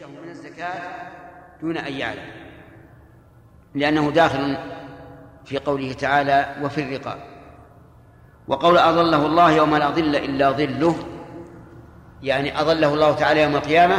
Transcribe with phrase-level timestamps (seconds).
[0.00, 0.80] يخرجه من الزكاة
[1.62, 2.22] دون أن يعلم
[3.74, 4.56] لأنه داخل
[5.44, 7.18] في قوله تعالى وفي الرقاب
[8.48, 10.96] وقول أظله الله يوم لا ظل إلا ظله
[12.22, 13.96] يعني أظله الله تعالى يوم القيامة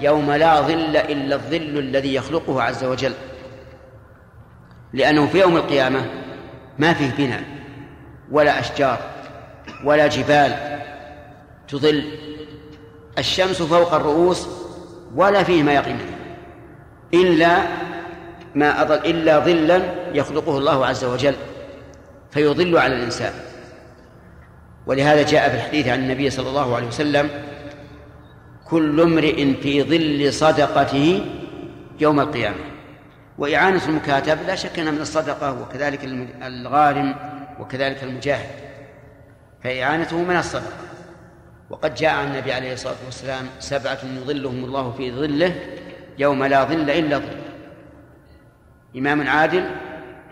[0.00, 3.14] يوم لا ظل إلا الظل الذي يخلقه عز وجل
[4.92, 6.06] لأنه في يوم القيامة
[6.78, 7.44] ما فيه بناء
[8.30, 8.98] ولا أشجار
[9.84, 10.80] ولا جبال
[11.68, 12.04] تظل.
[13.18, 14.48] الشمس فوق الرؤوس
[15.14, 16.16] ولا فيه ما يقي منه
[17.14, 17.58] إلا
[18.54, 19.82] ما أظل إلا ظلا
[20.14, 21.34] يخلقه الله عز وجل
[22.30, 23.32] فيضل على الإنسان.
[24.86, 27.30] ولهذا جاء في الحديث عن النبي صلى الله عليه وسلم
[28.64, 31.26] كل امرئ في ظل صدقته
[32.00, 32.56] يوم القيامة.
[33.38, 36.04] وإعانة المكاتب لا شك أنها من الصدقة وكذلك
[36.42, 37.14] الغارم
[37.60, 38.50] وكذلك المجاهد.
[39.64, 40.93] فإعانته من الصدقة.
[41.74, 45.54] وقد جاء عن النبي عليه الصلاة والسلام سبعة يظلهم الله في ظله
[46.18, 47.38] يوم لا ظل إلا ظل.
[48.96, 49.70] إمام عادل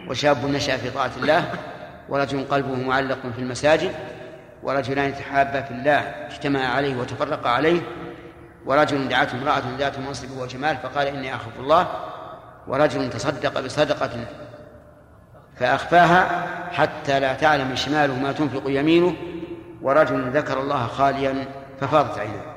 [0.08, 1.44] وشاب نشأ في طاعة الله
[2.08, 3.92] ورجل قلبه معلق في المساجد
[4.62, 7.80] ورجلان تحابا في الله اجتمعا عليه وتفرقا عليه
[8.66, 11.88] ورجل دعته امرأة ذات منصب وجمال فقال إني أخاف الله
[12.66, 14.10] ورجل تصدق بصدقة
[15.56, 19.16] فأخفاها حتى لا تعلم شماله ما تنفق يمينه
[19.82, 21.46] ورجل ذكر الله خاليا
[21.80, 22.52] ففاضت عيناه.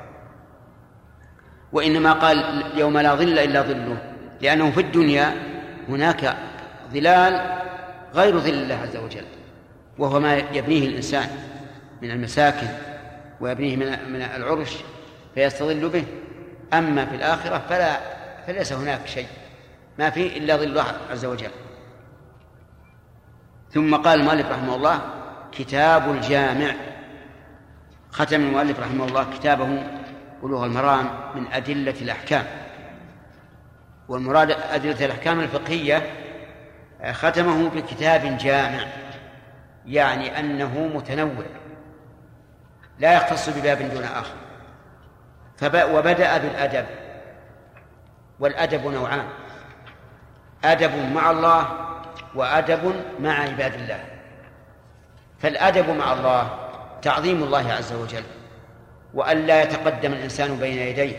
[1.72, 5.34] وإنما قال يوم لا ظل إلا ظله لأنه في الدنيا
[5.88, 6.36] هناك
[6.92, 7.60] ظلال
[8.14, 9.24] غير ظل الله عز وجل
[9.98, 11.28] وهو ما يبنيه الإنسان
[12.02, 12.66] من المساكن
[13.40, 14.76] ويبنيه من من العرش
[15.34, 16.04] فيستظل به.
[16.74, 17.96] أما في الآخرة فلا
[18.46, 19.26] فليس هناك شيء
[19.98, 21.50] ما فيه إلا ظل الله عز وجل.
[23.70, 25.00] ثم قال المؤلف رحمه الله
[25.52, 26.74] كتاب الجامع.
[28.16, 29.82] ختم المؤلف رحمه الله كتابه
[30.42, 32.44] بلوغ المرام من أدلة الأحكام.
[34.08, 36.02] والمراد أدلة الأحكام الفقهية
[37.12, 38.86] ختمه بكتاب جامع
[39.86, 41.46] يعني أنه متنوع
[42.98, 44.34] لا يختص بباب دون آخر.
[45.92, 46.86] وبدأ بالأدب
[48.40, 49.26] والأدب نوعان
[50.64, 51.68] أدب مع الله
[52.34, 54.04] وأدب مع عباد الله.
[55.38, 56.65] فالأدب مع الله
[57.02, 58.22] تعظيم الله عز وجل
[59.14, 61.16] وأن لا يتقدم الإنسان بين يديه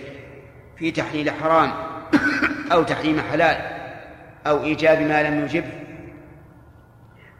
[0.77, 1.73] في تحليل حرام
[2.71, 3.57] أو تحريم حلال
[4.47, 5.71] أو إيجاب ما لم يجبه.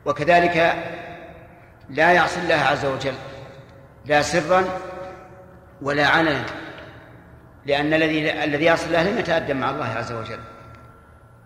[0.06, 0.76] وكذلك
[1.90, 3.14] لا يعصي الله عز وجل
[4.06, 4.64] لا سرا
[5.82, 6.44] ولا علنا
[7.66, 10.40] لأن الذي الذي يعصي الله لم يتأدب مع الله عز وجل.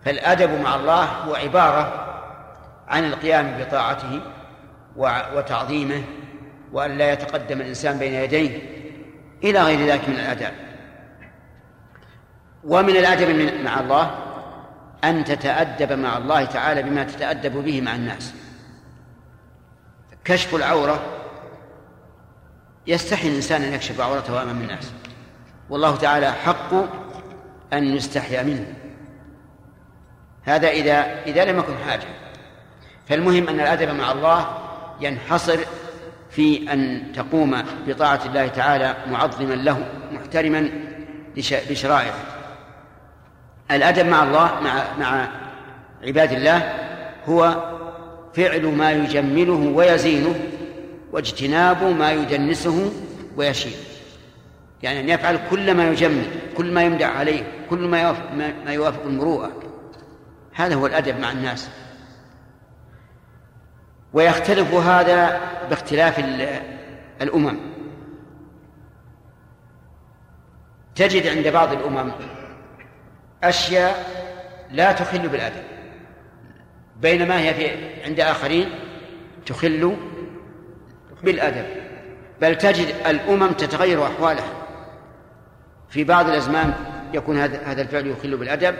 [0.04, 2.08] فالأدب مع الله هو عبارة
[2.88, 4.20] عن القيام بطاعته
[5.34, 6.02] وتعظيمه
[6.72, 8.58] وأن لا يتقدم الإنسان بين يديه
[9.44, 10.52] إلى غير ذلك من الآداب
[12.64, 14.18] ومن الأدب مع الله
[15.04, 18.34] أن تتأدب مع الله تعالى بما تتأدب به مع الناس.
[20.24, 21.02] كشف العورة
[22.86, 24.92] يستحي الإنسان أن يكشف عورته أمام الناس.
[25.70, 26.74] والله تعالى حق
[27.72, 28.74] أن يستحيا منه.
[30.42, 32.06] هذا إذا إذا لم يكن حاجة.
[33.08, 34.58] فالمهم أن الأدب مع الله
[35.00, 35.58] ينحصر
[36.32, 40.70] في أن تقوم بطاعة الله تعالى معظما له محترما
[41.70, 42.14] لشرائعه.
[43.70, 45.28] الأدب مع الله مع مع
[46.04, 46.72] عباد الله
[47.28, 47.72] هو
[48.34, 50.34] فعل ما يجمله ويزينه
[51.12, 52.92] واجتناب ما يدنسه
[53.36, 53.72] ويشيل.
[54.82, 56.24] يعني أن يفعل كل ما يجمل
[56.56, 58.32] كل ما يمدح عليه كل ما يوافق,
[58.66, 59.50] ما يوافق المروءة.
[60.52, 61.68] هذا هو الأدب مع الناس.
[64.12, 65.40] ويختلف هذا
[65.70, 66.18] باختلاف
[67.22, 67.56] الأمم.
[70.94, 72.12] تجد عند بعض الأمم
[73.44, 74.06] أشياء
[74.70, 75.62] لا تخل بالأدب
[77.00, 77.70] بينما هي في
[78.04, 78.70] عند آخرين
[79.46, 79.96] تخل
[81.22, 81.66] بالأدب.
[82.40, 84.52] بل تجد الأمم تتغير أحوالها.
[85.88, 86.74] في بعض الأزمان
[87.14, 88.74] يكون هذا الفعل يخل بالأدب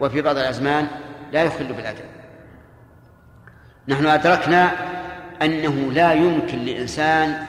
[0.00, 0.86] وفي بعض الأزمان
[1.32, 2.04] لا يخل بالأدب.
[3.88, 4.70] نحن أدركنا
[5.42, 7.46] أنه لا يمكن لإنسان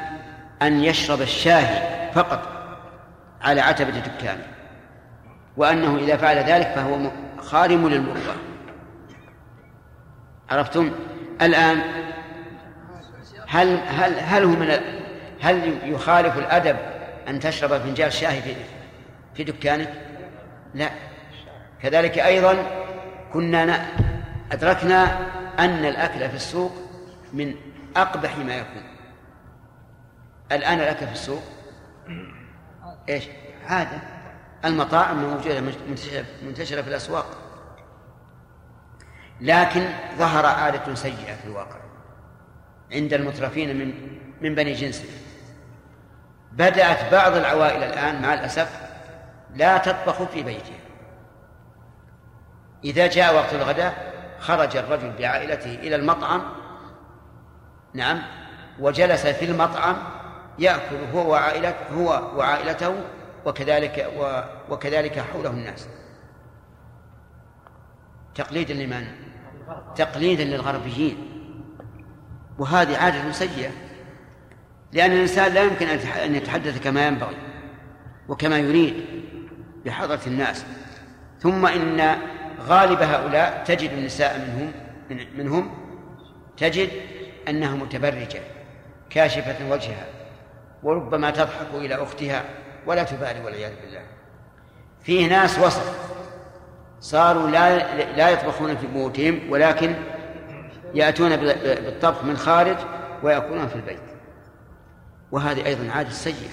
[0.61, 2.47] أن يشرب الشاهي فقط
[3.41, 4.43] على عتبة دكانه
[5.57, 8.35] وأنه إذا فعل ذلك فهو خارم للمروءة.
[10.49, 10.91] عرفتم؟
[11.41, 11.81] الآن
[13.47, 14.79] هل هل هل هو من
[15.41, 16.77] هل يخالف الأدب
[17.27, 18.55] أن تشرب فنجان شاهي في
[19.33, 19.93] في دكانك؟
[20.73, 20.89] لا.
[21.81, 22.55] كذلك أيضا
[23.33, 23.85] كنا
[24.51, 25.03] أدركنا
[25.59, 26.71] أن الأكل في السوق
[27.33, 27.55] من
[27.95, 28.83] أقبح ما يكون.
[30.51, 31.43] الآن الأكل في السوق.
[33.09, 33.23] إيش؟
[33.67, 33.99] عادة
[34.65, 35.61] المطاعم موجودة
[36.43, 37.37] منتشرة في الأسواق.
[39.41, 41.79] لكن ظهر عادة سيئة في الواقع
[42.91, 43.93] عند المترفين من
[44.41, 45.09] من بني جنسه
[46.51, 48.81] بدأت بعض العوائل الآن مع الأسف
[49.55, 50.79] لا تطبخ في بيتها.
[52.83, 54.10] إذا جاء وقت الغداء
[54.41, 56.41] خرج الرجل بعائلته إلى المطعم
[57.93, 58.21] نعم
[58.79, 59.95] وجلس في المطعم
[60.59, 62.95] يأكل هو وعائلته هو وعائلته
[63.45, 64.11] وكذلك
[64.69, 65.87] وكذلك حوله الناس.
[68.35, 69.07] تقليدا لمن؟
[69.95, 71.17] تقليدا للغربيين.
[72.59, 73.71] وهذه عادة سيئة
[74.91, 75.87] لأن الإنسان لا يمكن
[76.25, 77.37] أن يتحدث كما ينبغي
[78.27, 79.05] وكما يريد
[79.85, 80.65] بحضرة الناس.
[81.39, 82.17] ثم إن
[82.67, 84.73] غالب هؤلاء تجد النساء منهم
[85.37, 85.71] منهم
[86.57, 86.89] تجد
[87.47, 88.41] أنها متبرجة
[89.09, 90.05] كاشفة وجهها
[90.83, 92.43] وربما تضحك إلى أختها
[92.85, 94.01] ولا تبالي والعياذ بالله.
[95.03, 95.95] فيه ناس وسط
[96.99, 99.95] صاروا لا لا يطبخون في بيوتهم ولكن
[100.93, 102.77] يأتون بالطبخ من خارج
[103.23, 103.99] ويأكلون في البيت.
[105.31, 106.49] وهذه أيضا عادة سيئة.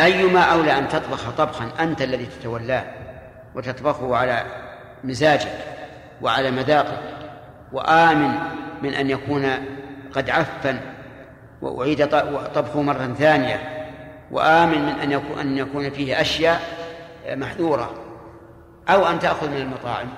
[0.00, 3.03] أيما أولى أن تطبخ طبخا أنت الذي تتولاه
[3.54, 4.42] وتطبخه على
[5.04, 5.58] مزاجك
[6.22, 7.00] وعلى مذاقك
[7.72, 8.30] وآمن
[8.82, 9.50] من أن يكون
[10.12, 10.80] قد عفن
[11.62, 12.08] وأعيد
[12.54, 13.88] طبخه مرة ثانية
[14.30, 16.60] وآمن من أن يكون أن يكون فيه أشياء
[17.28, 17.94] محذورة.
[18.88, 20.08] أو أن تأخذ من المطاعم.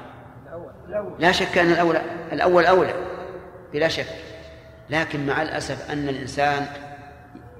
[1.18, 1.96] لا شك أن الأول
[2.32, 2.94] الأول أولى
[3.72, 4.06] بلا شك.
[4.90, 6.66] لكن مع الأسف أن الإنسان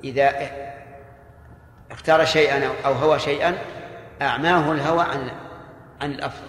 [0.04, 0.32] إذا
[1.90, 3.54] اختار شيئا أو هوى شيئا
[4.22, 5.30] أعماه الهوى عن
[6.00, 6.48] عن الأفضل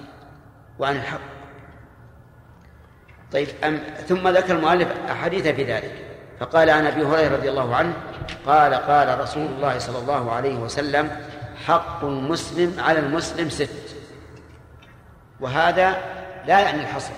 [0.79, 1.19] وعن الحق.
[3.31, 5.91] طيب أم ثم ذكر المؤلف أحاديث في ذلك
[6.39, 7.94] فقال عن أبي هريرة رضي الله عنه
[8.45, 11.11] قال قال رسول الله صلى الله عليه وسلم
[11.65, 13.95] حق المسلم على المسلم ست.
[15.39, 15.97] وهذا
[16.45, 17.13] لا يعني الحصر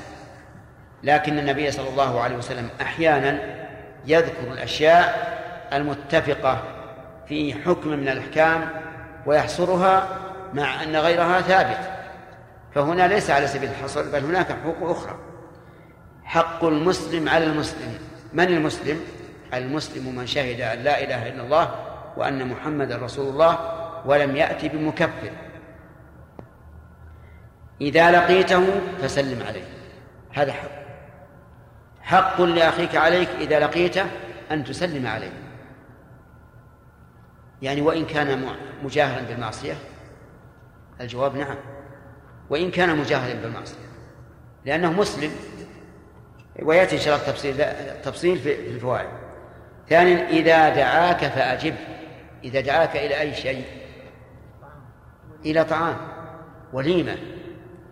[1.03, 3.39] لكن النبي صلى الله عليه وسلم أحيانا
[4.05, 5.39] يذكر الأشياء
[5.73, 6.63] المتفقة
[7.27, 8.69] في حكم من الأحكام
[9.25, 10.07] ويحصرها
[10.53, 11.98] مع أن غيرها ثابت.
[12.75, 15.15] فهنا ليس على سبيل الحصر بل هناك حقوق أخرى.
[16.23, 17.97] حق المسلم على المسلم.
[18.33, 19.01] من المسلم؟
[19.53, 21.75] المسلم من شهد أن لا إله إلا الله
[22.17, 23.57] وأن محمدا رسول الله
[24.05, 25.31] ولم يأتي بمكفر.
[27.81, 29.63] إذا لقيته فسلم عليه.
[30.33, 30.79] هذا حق.
[32.01, 34.05] حق لأخيك عليك إذا لقيته
[34.51, 35.31] أن تسلم عليه.
[37.61, 38.45] يعني وإن كان
[38.83, 39.73] مجاهرا بالمعصية؟
[41.01, 41.55] الجواب نعم.
[42.49, 43.89] وإن كان مجاهرا بالمعصية.
[44.65, 45.31] لأنه مسلم
[46.61, 49.09] ويأتي إن شاء الله التفصيل التفصيل في الفوائد.
[49.89, 51.75] ثانيا إذا دعاك فأجب.
[52.43, 53.65] إذا دعاك إلى أي شيء؟
[55.45, 55.97] إلى طعام.
[56.73, 57.17] وليمة.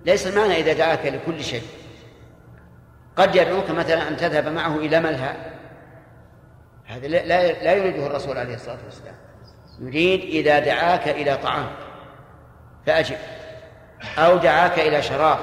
[0.06, 1.64] ليس المعنى إذا دعاك لكل شيء.
[3.16, 5.36] قد يدعوك مثلا أن تذهب معه إلى ملهى.
[6.86, 7.26] هذا لا,
[7.64, 9.16] لا يريده الرسول عليه الصلاة والسلام.
[9.80, 11.70] يريد إذا دعاك إلى طعام.
[12.86, 13.18] فأجب.
[14.18, 15.40] أو دعاك إلى شراب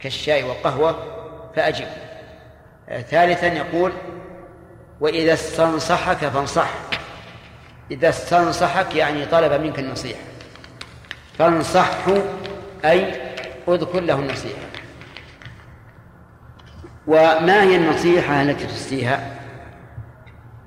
[0.00, 0.96] كالشاي والقهوة
[1.56, 1.86] فأجب.
[3.10, 3.92] ثالثا يقول
[5.00, 6.68] وإذا استنصحك فانصح.
[7.90, 10.20] إذا استنصحك يعني طلب منك النصيحة.
[11.38, 12.12] فانصحه
[12.84, 13.14] أي
[13.68, 14.60] أذكر له النصيحة.
[17.06, 19.36] وما هي النصيحة التي تسديها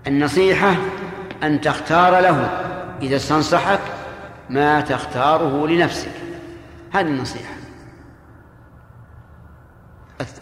[0.07, 0.75] النصيحة
[1.43, 2.49] أن تختار له
[3.01, 3.79] إذا استنصحك
[4.49, 6.11] ما تختاره لنفسك.
[6.93, 7.53] هذه النصيحة.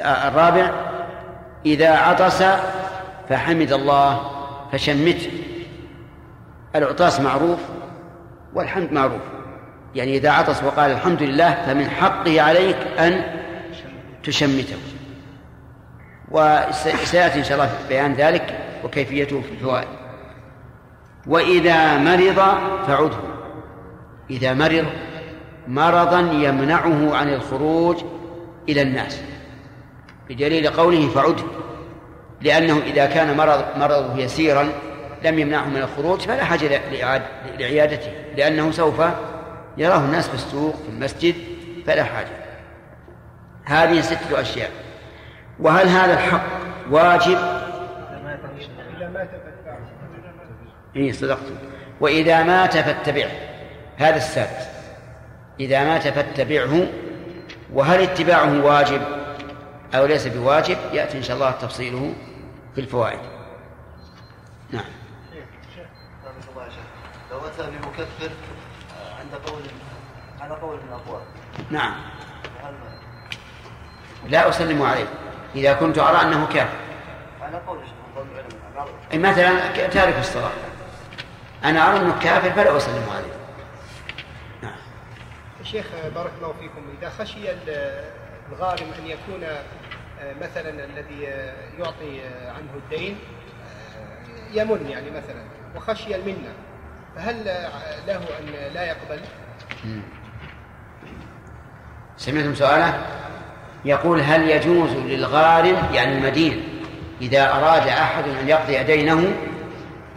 [0.01, 0.71] الرابع
[1.65, 2.43] إذا عطس
[3.29, 4.31] فحمد الله
[4.71, 5.31] فشمته.
[6.75, 7.59] العطاس معروف
[8.53, 9.21] والحمد معروف.
[9.95, 13.23] يعني إذا عطس وقال الحمد لله فمن حقه عليك أن
[14.23, 14.77] تشمته.
[16.31, 19.87] وسيأتي إن شاء الله بيان ذلك وكيفيته في الفوائد.
[21.27, 22.35] وإذا مرض
[22.87, 23.17] فعده.
[24.29, 24.85] إذا مرض
[25.67, 28.03] مرضا يمنعه عن الخروج
[28.69, 29.21] إلى الناس
[30.29, 31.43] بدليل قوله فعده
[32.41, 34.69] لأنه إذا كان مرض مرضه يسيرا
[35.23, 36.81] لم يمنعه من الخروج فلا حاجة
[37.59, 39.01] لعيادته لأنه سوف
[39.77, 41.35] يراه الناس في السوق في المسجد
[41.85, 42.27] فلا حاجة.
[43.65, 44.69] هذه ستة أشياء.
[45.59, 46.43] وهل هذا الحق
[46.91, 47.37] واجب؟
[50.95, 51.39] إيه صدقت.
[52.01, 53.31] وإذا مات فاتبعه.
[53.97, 54.70] هذا السادس.
[55.59, 56.87] إذا مات فاتبعه
[57.73, 59.01] وهل اتباعه واجب
[59.95, 62.13] أو ليس بواجب؟ يأتي إن شاء الله تفصيله
[62.75, 63.19] في الفوائد.
[64.71, 64.83] نعم.
[67.31, 68.31] لو أتى بمكفر
[69.19, 69.61] عند قول
[70.41, 71.21] على قول من الأقوال
[71.69, 71.95] نعم.
[74.27, 75.07] لا أسلم عليه.
[75.55, 76.77] إذا كنت أرى أنه كافر.
[77.41, 77.79] على قول
[79.13, 80.51] أي مثلا تارك الصلاة.
[81.63, 83.40] أنا أرى أنه كافر فلا أسلم عليه.
[85.63, 87.51] شيخ بارك الله فيكم إذا خشي
[88.51, 93.17] الغارم أن يكون آه، مثلا الذي آه، يعطي آه، عنه الدين
[94.53, 95.43] يمن يعني مثلا
[95.75, 96.53] وخشي المنة
[97.15, 97.45] فهل
[98.07, 99.19] له أن لا يقبل؟
[102.17, 103.05] سمعتم سؤاله؟
[103.85, 106.63] يقول هل يجوز للغارم يعني المدين
[107.21, 109.33] إذا أراد أحد أن يقضي دينه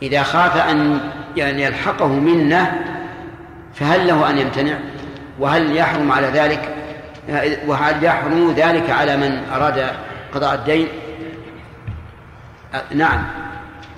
[0.03, 1.01] إذا خاف أن
[1.37, 2.83] يعني يلحقه منة
[3.75, 4.79] فهل له أن يمتنع
[5.39, 6.75] وهل يحرم على ذلك؟
[7.67, 9.91] وهل يحرم ذلك على من أراد
[10.35, 10.89] قضاء الدين؟
[12.95, 13.27] نعم.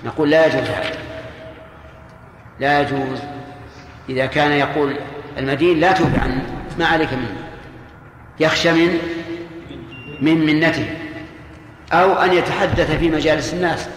[0.05, 0.91] نقول لا يجوز هذا.
[2.59, 3.19] لا يجوز.
[4.09, 4.95] إذا كان يقول
[5.37, 6.41] المدين لا توب عنه
[6.79, 7.37] ما عليك منه.
[8.39, 8.97] يخشى من
[10.21, 10.97] من منته.
[11.93, 13.89] أو أن يتحدث في مجالس الناس.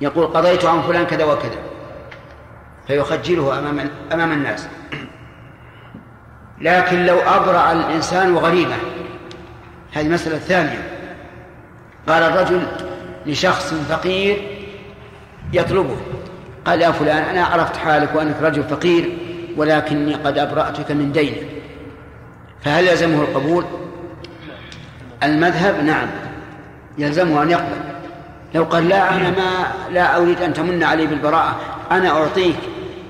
[0.00, 1.58] يقول قضيت عن فلان كذا وكذا.
[2.86, 4.68] فيخجله أمام أمام الناس.
[6.60, 8.74] لكن لو أبرأ الإنسان غريبة.
[9.92, 10.82] هذه مسألة ثانية.
[12.08, 12.62] قال الرجل
[13.26, 14.36] لشخص فقير
[15.52, 15.96] يطلبه.
[16.66, 19.18] قال يا فلان أنا عرفت حالك وأنك رجل فقير
[19.56, 21.46] ولكني قد أبرأتك من دينك.
[22.64, 23.64] فهل يلزمه القبول؟
[25.22, 26.08] المذهب نعم
[26.98, 27.80] يلزمه أن يقبل.
[28.54, 31.56] لو قال لا أنا ما لا أريد أن تمن علي بالبراءة
[31.90, 32.56] أنا أعطيك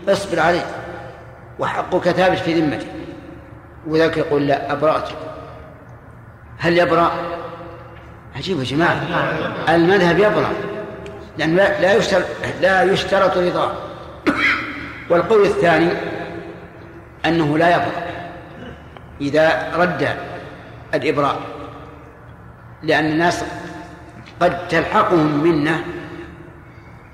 [0.08, 0.62] اصبر علي
[1.58, 2.86] وحقك ثابت في ذمتي
[3.86, 5.16] وذاك يقول لا أبرأتك
[6.58, 7.12] هل يبرأ؟
[8.36, 9.02] عجيب يا جماعة.
[9.68, 10.52] المذهب يبرأ
[11.38, 12.26] لأن لا يشترط
[12.60, 13.72] لا يشترط رضاه
[15.10, 15.90] والقول الثاني
[17.26, 18.06] أنه لا يبرأ
[19.20, 20.16] إذا رد
[20.94, 21.40] الإبراء
[22.82, 23.44] لأن الناس
[24.40, 25.84] قد تلحقهم منة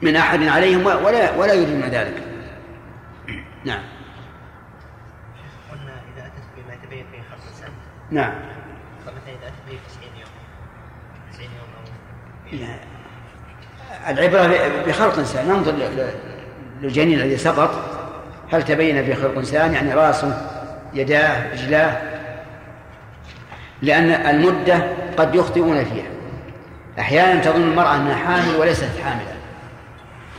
[0.03, 2.23] من أحد عليهم ولا ولا يريدون ذلك.
[3.65, 3.83] نعم
[5.73, 7.69] قلنا إذا أتت بما يتبين فيه خمس سنة
[8.13, 8.33] نعم.
[9.07, 10.29] فمثلا إذا أتت به 90 يوم
[11.33, 11.49] 90
[12.53, 12.67] لا.
[12.67, 12.77] يوم
[14.07, 15.75] أو العبرة بخلق إنسان ننظر
[16.83, 17.71] للجنين الذي سقط.
[18.53, 20.49] هل تبين في خلق إنسان؟ يعني رأسه
[20.95, 21.97] يداه رجلاه.
[23.83, 24.83] لأن المدة
[25.17, 26.11] قد يخطئون فيها.
[26.99, 29.33] أحيانا تظن المرأة أنها حامل وليست حاملا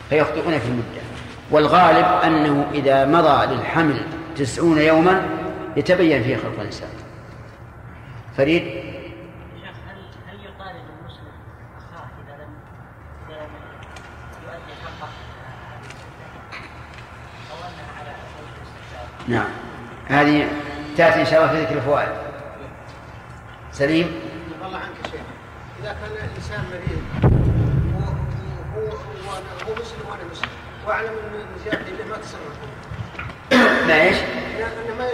[0.10, 1.04] فيخطئون في المدة.
[1.52, 4.02] والغالب أنه إذا مضى للحمل
[4.38, 5.26] تسعون يوما
[5.78, 7.03] يتبين فيه خلق الإنسان.
[8.38, 9.98] فريد؟ شيخ هل
[10.28, 11.34] هل يطالب المسلم
[11.78, 12.52] أخاه إذا لم
[13.30, 13.52] إذا لم
[14.44, 15.10] يؤدي حقه
[17.52, 19.50] أو أنها على وجه نعم.
[20.08, 20.48] هذه
[20.98, 22.10] تأتي إن شاء الله في ذكر الفوائد.
[23.72, 24.12] سليم؟
[24.66, 25.22] الله عنك شيخ.
[25.82, 27.02] إذا كان الإنسان مريض
[27.96, 28.90] وهو
[29.26, 29.32] هو
[29.68, 30.50] هو مسلم وأنا مسلم
[30.88, 32.58] وأعلم ان زيارتي له ما تصرف
[33.88, 35.08] ما إيش؟ ما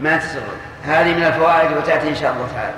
[0.00, 0.20] ما أنا ما
[0.82, 2.74] هذه من الفوائد وتأتي إن شاء الله تعالى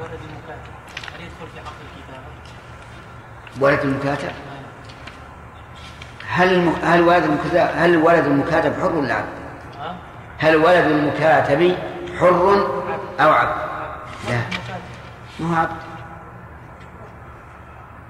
[0.00, 0.72] ولد المكاتب
[1.14, 1.60] هل يدخل في؟
[3.60, 4.32] ولد المكاتب
[6.28, 6.74] هل الم...
[6.84, 9.28] هل ولد المكاتب هل ولد المكاتب حر ولا عبد؟
[10.38, 11.76] هل ولد المكاتب
[12.20, 12.68] حر
[13.20, 13.62] أو عبد؟
[14.28, 14.40] لا
[15.40, 15.76] ما هو عبد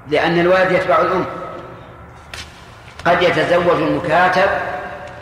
[0.08, 1.24] لأن الولد يتبع الأم
[3.04, 4.50] قد يتزوج المكاتب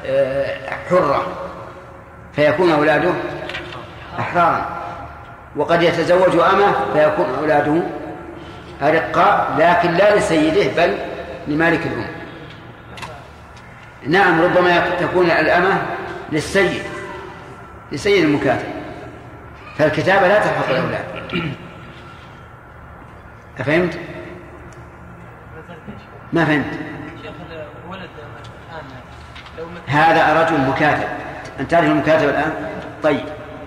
[0.06, 0.56] آه،
[0.90, 1.26] حرة
[2.32, 3.12] فيكون أولاده
[4.18, 4.80] أحرارا.
[5.56, 7.82] وقد يتزوج أمة فيكون أولاده
[8.82, 10.99] أرقاء لكن لا لسيده بل
[11.49, 12.06] لمالك الأم.
[14.06, 15.82] نعم ربما تكون الأمة
[16.32, 16.82] للسيد
[17.92, 18.68] لسيد المكاتب.
[19.78, 21.04] فالكتابة لا تلحق الأولاد.
[23.60, 23.99] أفهمت؟
[26.32, 26.72] ما فهمت
[27.22, 27.32] شيخ
[27.84, 28.10] الولد
[28.70, 28.84] الان
[29.58, 31.09] لو مثلا هذا رجل مكاتب.
[31.61, 32.52] أنت تعرف المكاتب الآن؟
[33.02, 33.20] طيب.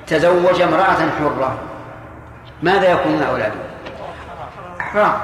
[0.08, 1.58] تزوج امرأة حرة.
[2.63, 3.53] ماذا يكون أولاده؟
[4.80, 5.22] أحرار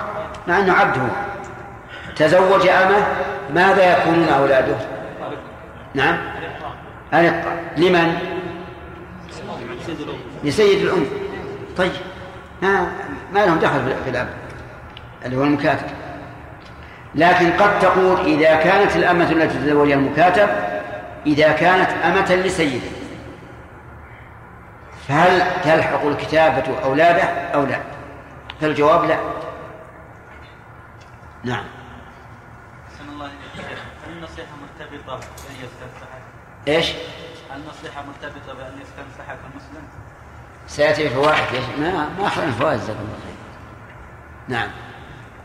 [0.48, 1.08] مع أنه عبد هو.
[2.16, 3.08] تزوج أمة.
[3.54, 4.76] ماذا يكونون أولاده؟
[5.94, 6.18] نعم.
[7.14, 7.44] أرقة
[7.78, 8.18] لمن؟
[10.44, 11.06] لسيد الأم.
[11.78, 11.92] طيب.
[12.62, 12.88] ما
[13.34, 14.28] ما لهم دخل في الأب
[15.26, 15.88] اللي هو المكاتب.
[17.16, 20.50] لكن قد تقول إذا كانت الأمة التي تزوجها المكاتب
[21.30, 22.88] إذا كانت أمة لسيده
[25.08, 27.82] فهل تلحق الكتابة أولاده أو لا
[28.62, 29.20] فالجواب لا
[31.44, 31.66] نعم
[32.88, 36.22] أحسن الله إليك شيخ هل النصيحة مرتبطة بأن يستنصحك؟
[36.68, 36.92] إيش؟
[37.52, 39.88] هل النصيحة مرتبطة بأن يستنصحك المسلم؟
[40.68, 41.80] سيأتي فوائد يا شيخ.
[41.80, 43.36] ما ما اخذنا فوائد جزاكم الله خير
[44.48, 44.70] نعم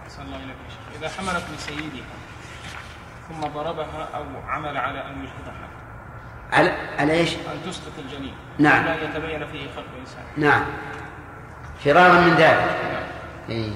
[0.04, 2.04] أحسن الله إليك يا شيخ إذا حملت لسيدها
[3.28, 5.68] ثم ضربها أو عمل على أن يجهدها
[6.54, 8.34] على على إيش؟ أن تسقط الجنين.
[8.58, 8.84] نعم.
[8.84, 10.62] لا يتبين فيه خلق الإنسان نعم.
[11.84, 12.76] فرارا من ذلك.
[13.48, 13.70] إيه.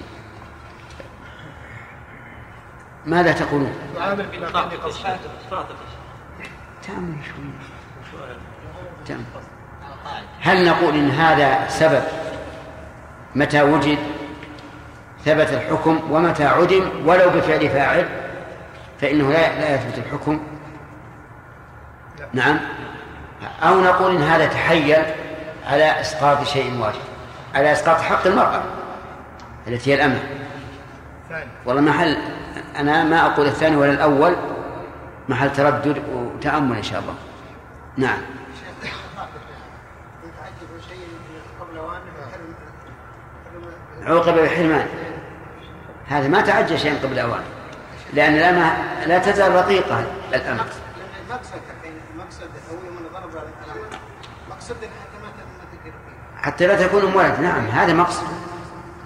[3.07, 4.27] ماذا تقولون؟ يعامل
[4.85, 5.17] قصده
[6.83, 7.45] تأمل شوي.
[9.07, 9.25] تأمل.
[10.41, 12.03] هل نقول إن هذا سبب
[13.35, 13.99] متى وجد
[15.25, 18.09] ثبت الحكم ومتى عدم؟ ولو بفعل فاعل
[19.01, 20.58] فإنه لا لا يثبت الحكم.
[22.33, 22.59] نعم.
[23.63, 25.03] أو نقول إن هذا تحيل
[25.67, 26.99] على إسقاط شيء واجب
[27.55, 28.63] على إسقاط حق المرأة
[29.67, 30.21] التي هي الأمة.
[31.67, 32.17] والله محل
[32.77, 34.37] أنا ما أقول الثاني ولا الأول
[35.29, 37.15] محل تردد وتأمل إن شاء الله.
[37.97, 38.19] نعم.
[40.89, 40.99] شيء
[44.07, 44.87] عوقب بالحرمان
[46.09, 47.43] هذا ما تعجل شيئا قبل أوان
[48.13, 50.05] لأن الأمة لا تزال رقيقة
[50.35, 50.65] الأمة
[52.15, 53.81] المقصد الحين المقصد هو من ضرب العمل
[54.51, 55.29] مقصد حتى ما
[56.43, 58.27] حتى لا تكون أم ولد نعم هذا مقصد.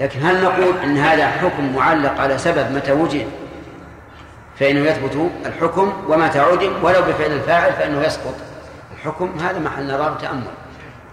[0.01, 3.31] لكن هل نقول أن هذا حكم معلق على سبب متى وجد؟
[4.59, 8.35] فإنه يثبت الحكم ومتى عدم ولو بفعل الفاعل فإنه يسقط.
[8.93, 10.55] الحكم هذا محل نظر وتأمل.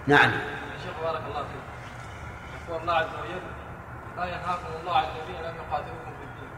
[0.06, 0.30] نعم.
[0.82, 1.64] شيخ بارك الله فيك.
[2.68, 3.42] يقول الله عز وجل
[4.16, 6.50] لا ينهاكم الله عن الذين لم يقاتلوكم في الدين.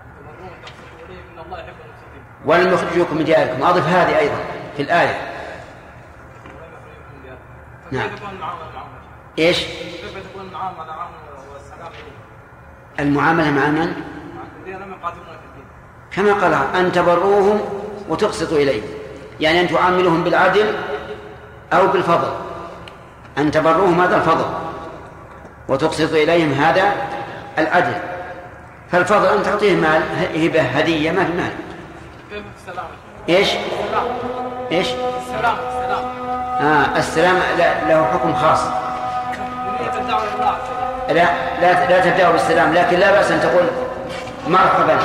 [0.00, 1.74] ان تبروهم تقسطوا اليهم إن الله يحب
[2.46, 3.62] ولم يخرجوكم من دياركم.
[3.62, 4.36] أضف هذه أيضا
[4.76, 5.34] في الآية.
[7.92, 8.10] نعم.
[9.38, 9.66] إيش؟
[13.00, 13.94] المعاملة مع من؟
[16.10, 17.60] كما قال أن تبروهم
[18.08, 18.84] وتقسطوا إليهم
[19.40, 20.74] يعني أن تعاملهم بالعدل
[21.72, 22.32] أو بالفضل.
[23.38, 24.44] أن تبروهم هذا الفضل
[25.68, 26.92] وتقسطوا إليهم هذا
[27.58, 27.94] العدل.
[28.90, 30.02] فالفضل أن تعطيه مال
[30.34, 31.52] هبة هدية ما في مال.
[32.38, 32.86] السلام
[33.28, 33.48] إيش؟
[34.90, 36.04] السلام السلام
[36.60, 38.60] آه السلام لا- له حكم خاص.
[41.08, 41.14] لا
[41.60, 43.64] لا لا تبدأ بالسلام لكن لا بأس أن تقول
[44.48, 44.98] مرحبا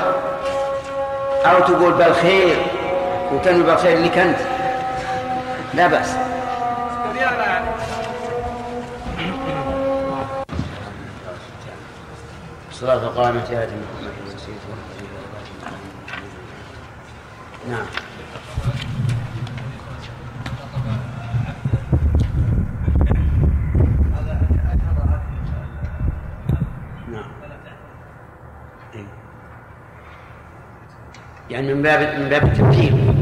[1.46, 2.66] أو تقول بالخير
[3.34, 4.38] وتنوي بالخير لك أنت.
[5.74, 6.16] لا بأس.
[7.14, 7.66] كثيرا يعني
[12.72, 13.44] صلاة قائمة
[17.68, 17.86] نعم.
[27.12, 27.24] نعم.
[31.50, 33.16] يعني من باب من باب التمكين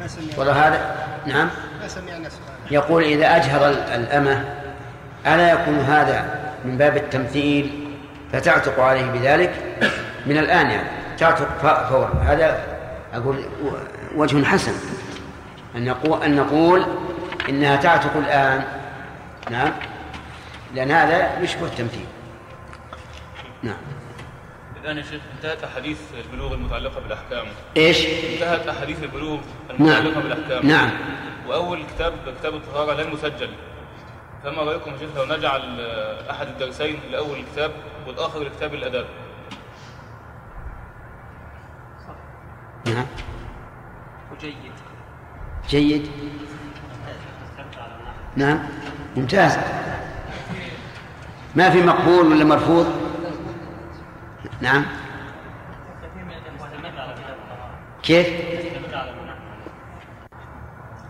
[0.00, 0.80] ما سمعنا والله هذا
[1.26, 1.48] نعم.
[1.82, 2.28] ما سمعنا
[2.70, 4.44] يقول إذا أجهر ال- الأمة
[5.26, 6.24] ألا يكون هذا
[6.64, 7.84] من باب التمثيل
[8.32, 9.50] فتعتق عليه بذلك؟
[10.26, 10.88] من الآن يعني.
[11.18, 12.22] تعتق فورا.
[12.26, 12.60] هذا
[13.12, 13.44] أقول
[14.14, 14.72] وجه حسن.
[15.76, 16.86] أن نقول أن نقول
[17.48, 18.64] إنها تعتق الآن.
[19.50, 19.72] نعم.
[20.74, 22.06] لأن هذا يشبه التمثيل.
[23.62, 23.76] نعم.
[24.82, 27.46] الآن يا شيخ انتهت أحاديث البلوغ المتعلقة بالأحكام.
[27.76, 29.38] إيش؟ انتهت أحاديث البلوغ
[29.70, 30.22] المتعلقة نعم.
[30.22, 30.66] بالأحكام.
[30.66, 30.90] نعم.
[31.48, 33.50] وأول كتاب كتاب الطهارة لم يسجل
[34.44, 35.80] فما رأيكم يا شيخ لو نجعل
[36.30, 37.70] أحد الدرسين لأول الكتاب
[38.06, 39.06] والآخر لكتاب الآداب؟
[42.94, 43.06] نعم.
[44.32, 44.54] وجيد.
[45.68, 46.10] جيد.
[48.36, 48.58] نعم.
[49.16, 49.58] ممتاز.
[51.56, 52.86] ما في مقبول ولا مرفوض؟
[54.60, 54.84] نعم.
[58.02, 58.28] كيف؟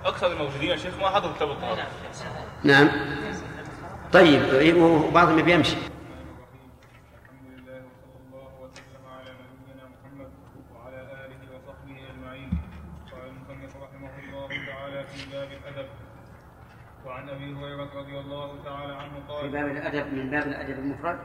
[0.04, 1.86] أكثر الموجودين يا شيخ ما حضروا كتاب الطهارة.
[2.64, 2.88] نعم.
[4.12, 5.88] طيب وبعضهم بيمشي لله
[7.84, 10.30] وصلى الله وسلم على نبينا محمد
[10.74, 12.50] وعلى اله وصحبه اجمعين
[13.12, 15.88] قال المصنف رحمه الله تعالى في باب الادب
[17.06, 21.18] وعن ابي هريره رضي الله تعالى عنه في قال باب الأدب من باب الأدب المفرد.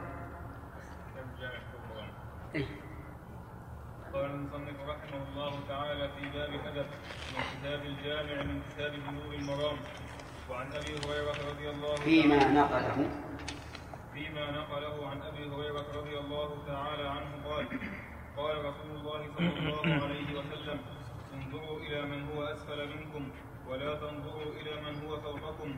[2.54, 2.66] إيه.
[4.14, 6.86] قال المصنف رحمه الله تعالى في باب الادب
[7.34, 9.76] من كتاب الجامع من كتاب بلوغ المرام
[10.50, 13.10] وعن أبي هريرة رضي الله فيما نقله
[14.14, 17.66] فيما نقله عن أبي هريرة رضي الله تعالى عنه قال
[18.36, 20.78] قال رسول الله صلى الله عليه وسلم
[21.34, 23.30] انظروا إلى من هو أسفل منكم
[23.68, 25.76] ولا تنظروا إلى من هو فوقكم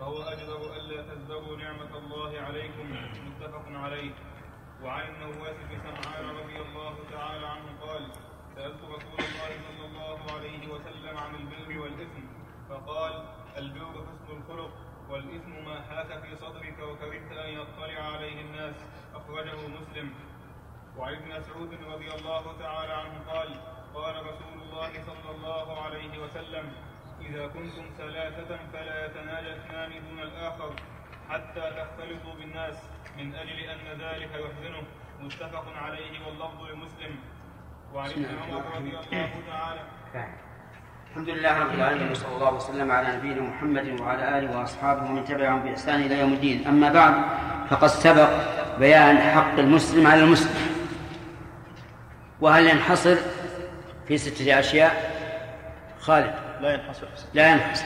[0.00, 2.96] فهو أجدر ألا تزدروا نعمة الله عليكم.
[3.26, 4.10] متفق عليه.
[4.82, 8.02] وعن النواس بن سمعان رضي الله تعالى عنه قال
[8.54, 12.22] سألت رسول الله صلى الله عليه وسلم عن البر والإثم
[12.68, 13.24] فقال
[13.56, 14.70] البر حسن الخلق
[15.10, 18.74] والإثم ما حاك في صدرك وكرهت أن يطلع عليه الناس.
[19.14, 20.14] أخرجه مسلم.
[20.96, 23.48] وعن ابن مسعود رضي الله تعالى عنه قال
[23.94, 26.72] قال رسول الله صلى الله عليه وسلم
[27.20, 30.72] إذا كنتم ثلاثة فلا يتناجى اثنان دون الآخر
[31.30, 32.76] حتى تختلطوا بالناس
[33.18, 34.82] من أجل أن ذلك يحزنه.
[35.20, 37.16] متفق عليه واللفظ لمسلم.
[37.94, 39.80] وعن ابن عمر رضي الله تعالى.
[41.10, 45.62] الحمد لله رب العالمين وصلى الله وسلم على نبينا محمد وعلى آله وأصحابه ومن تبعهم
[45.62, 46.66] بإحسان إلى يوم الدين.
[46.66, 47.14] أما بعد
[47.70, 48.30] فقد سبق
[48.78, 50.54] بيان حق المسلم على المسلم.
[52.40, 53.16] وهل ينحصر
[54.08, 54.92] في ستة أشياء
[56.00, 56.47] خالد.
[56.60, 57.06] لا ينحصر.
[57.34, 57.84] لا ينحصر.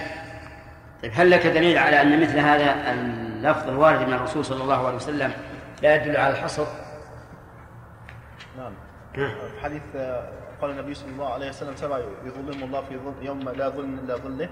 [1.02, 4.96] طيب هل لك دليل على أن مثل هذا اللفظ الوارد من الرسول صلى الله عليه
[4.96, 5.32] وسلم
[5.82, 6.66] لا يدل على الحصر؟
[8.58, 8.72] نعم.
[9.14, 10.28] في حديث آه،
[10.60, 14.16] قال النبي صلى الله عليه وسلم سبع يظلم الله في ظل يوم لا ظل إلا
[14.16, 14.48] ظله.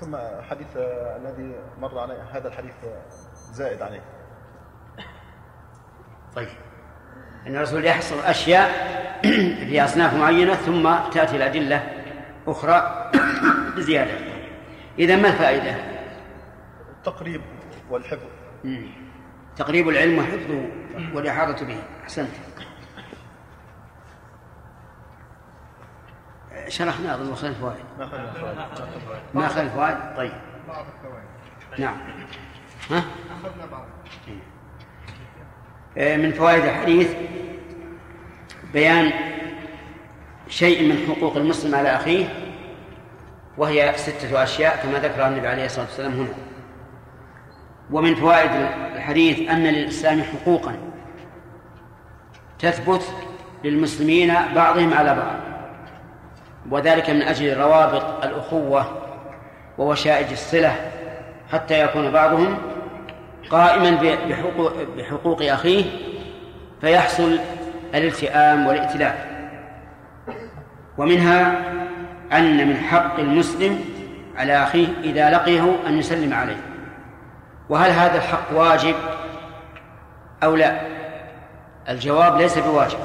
[0.00, 0.16] ثم
[0.50, 3.02] حديث آه، الذي مر عليه هذا الحديث آه،
[3.52, 4.02] زائد عليه.
[6.36, 6.48] طيب.
[7.46, 8.70] أن الرسول يحصر أشياء
[9.68, 12.03] في أصناف معينة ثم تأتي الأدلة
[12.46, 13.10] أخرى
[13.76, 14.18] بزيادة.
[14.98, 15.76] إذا ما الفائدة؟
[16.98, 17.40] التقريب
[17.90, 18.26] والحفظ.
[18.64, 18.86] مم.
[19.56, 20.68] تقريب العلم وحفظه
[21.14, 21.82] والإحاطة به.
[22.02, 22.30] أحسنت.
[26.68, 28.58] شرحنا أظن وصل الفوائد ما خلنا فوائد.
[29.34, 30.32] ما أخذ الفوائد طيب.
[30.68, 31.24] بعض الفوائد.
[31.78, 31.96] نعم.
[32.90, 33.04] ها؟
[33.40, 33.86] أخذنا بعض.
[35.98, 37.14] آه، من فوائد الحديث
[38.72, 39.12] بيان
[40.54, 42.24] شيء من حقوق المسلم على أخيه
[43.58, 46.34] وهي ستة أشياء كما ذكر النبي عليه الصلاة والسلام هنا.
[47.90, 48.50] ومن فوائد
[48.96, 50.76] الحديث أن للإسلام حقوقا
[52.58, 53.02] تثبت
[53.64, 55.36] للمسلمين بعضهم على بعض
[56.70, 58.86] وذلك من أجل روابط الأخوة
[59.78, 60.90] ووشائج الصلة
[61.52, 62.58] حتى يكون بعضهم
[63.50, 63.90] قائما
[64.28, 65.84] بحقوق, بحقوق أخيه
[66.80, 67.38] فيحصل
[67.94, 69.33] الالتئام والائتلاف.
[70.98, 71.60] ومنها
[72.32, 73.84] أن من حق المسلم
[74.36, 76.60] على أخيه إذا لقيه أن يسلم عليه.
[77.68, 78.94] وهل هذا الحق واجب
[80.42, 80.80] أو لا؟
[81.88, 82.98] الجواب ليس بواجب.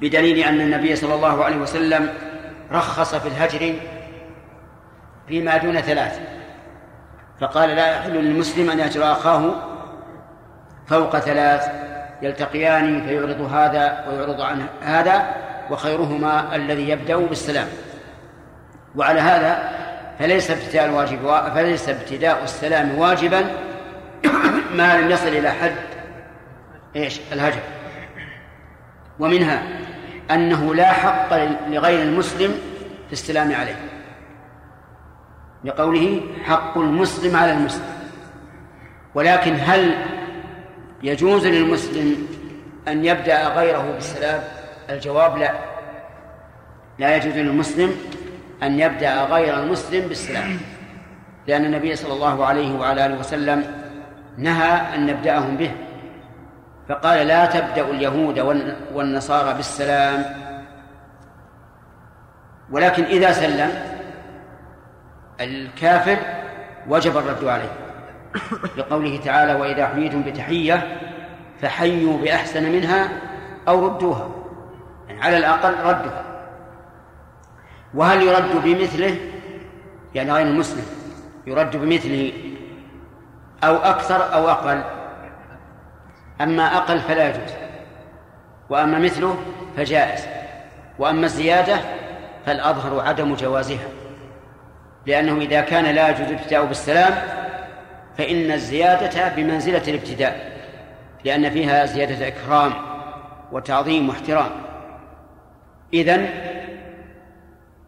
[0.00, 2.08] بدليل أن النبي صلى الله عليه وسلم
[2.72, 3.74] رخص في الهجر
[5.28, 6.20] فيما دون ثلاث.
[7.40, 9.54] فقال لا يحل للمسلم أن يهجر أخاه
[10.86, 11.70] فوق ثلاث
[12.22, 17.68] يلتقيان فيعرض هذا ويعرض عن هذا وخيرهما الذي يبدأ بالسلام.
[18.96, 19.78] وعلى هذا
[20.18, 23.40] فليس ابتداء الواجب فليس ابتداء السلام واجبا
[24.78, 25.74] ما لم يصل إلى حد
[26.96, 27.60] إيش؟ الهجر.
[29.18, 29.62] ومنها
[30.30, 31.34] أنه لا حق
[31.68, 32.54] لغير المسلم
[33.06, 33.76] في السلام عليه.
[35.64, 37.98] لقوله حق المسلم على المسلم.
[39.14, 39.94] ولكن هل
[41.02, 42.26] يجوز للمسلم
[42.88, 44.57] أن يبدأ غيره بالسلام؟
[44.90, 45.52] الجواب لا.
[46.98, 47.96] لا يجوز للمسلم
[48.62, 50.58] أن يبدأ غير المسلم بالسلام
[51.46, 53.64] لأن النبي صلى الله عليه وعلى آله وسلم
[54.38, 55.70] نهى أن نبدأهم به.
[56.88, 58.38] فقال لا تبدأ اليهود
[58.94, 60.24] والنصارى بالسلام.
[62.70, 63.70] ولكن إذا سلم
[65.40, 66.16] الكافر
[66.88, 67.72] وجب الرد عليه.
[68.76, 70.98] لقوله تعالى وإذا حييتم بتحية
[71.60, 73.08] فحيوا بأحسن منها
[73.68, 74.28] أو ردوها.
[75.22, 76.24] على الأقل ردها
[77.94, 79.16] وهل يرد بمثله؟
[80.14, 80.84] يعني غير المسلم.
[81.46, 82.32] يرد بمثله
[83.64, 84.82] أو أكثر أو أقل.
[86.40, 87.52] أما أقل فلا يجوز.
[88.70, 89.36] وأما مثله
[89.76, 90.26] فجائز.
[90.98, 91.78] وأما الزيادة
[92.46, 93.88] فالأظهر عدم جوازها.
[95.06, 97.14] لأنه إذا كان لا يجوز الابتداء بالسلام
[98.18, 100.58] فإن الزيادة بمنزلة الابتداء
[101.24, 102.72] لأن فيها زيادة إكرام
[103.52, 104.67] وتعظيم واحترام.
[105.94, 106.28] إذن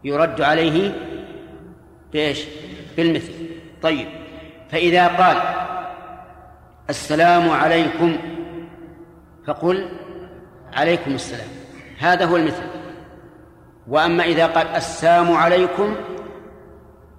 [0.03, 0.91] يرد عليه
[2.13, 2.45] بإيش؟
[2.97, 3.33] بالمثل.
[3.81, 4.07] طيب
[4.69, 5.37] فإذا قال
[6.89, 8.17] السلام عليكم
[9.47, 9.89] فقل
[10.73, 11.47] عليكم السلام.
[11.99, 12.63] هذا هو المثل.
[13.87, 15.95] وأما إذا قال السلام عليكم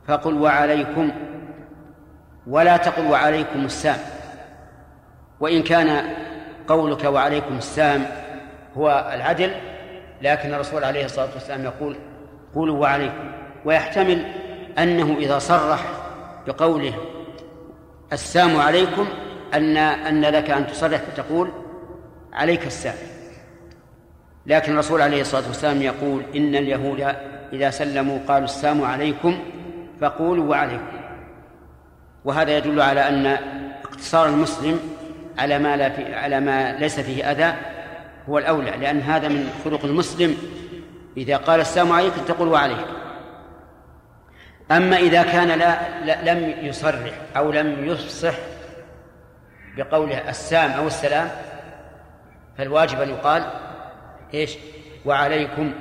[0.09, 1.13] فقل وعليكم
[2.47, 3.99] ولا تقل وعليكم السام
[5.41, 6.15] وإن كان
[6.69, 8.07] قولك وعليكم السام
[8.77, 9.55] هو العدل
[10.23, 11.97] لكن الرسول عليه الصلاة والسلام يقول
[12.55, 13.33] قولوا وعليكم.
[13.65, 14.27] ويحتمل
[14.79, 15.85] أنه إذا صرح
[16.47, 16.95] بقوله
[18.13, 19.07] السام عليكم
[19.55, 21.51] أن أن لك أن تصرح فتقول
[22.33, 22.95] عليك السام
[24.47, 27.15] لكن الرسول عليه الصلاة والسلام يقول إن اليهود
[27.53, 29.39] إذا سلموا قالوا السلام عليكم
[30.01, 31.01] فقولوا وعليكم.
[32.25, 33.27] وهذا يدل على أن
[33.85, 34.81] اقتصار المسلم
[35.39, 37.55] على ما لا في على ما ليس فيه أذى
[38.29, 40.37] هو الأولى لأن هذا من خلق المسلم.
[41.17, 42.93] إذا قال السلام عليكم تقول وعليكم.
[44.71, 48.35] أما إذا كان لا, لا لم يصرح أو لم يفصح
[49.77, 51.31] بقوله السام أو السلام
[52.59, 53.51] فالواجب أن يقال
[54.35, 54.57] إيش؟
[55.05, 55.73] وعليكم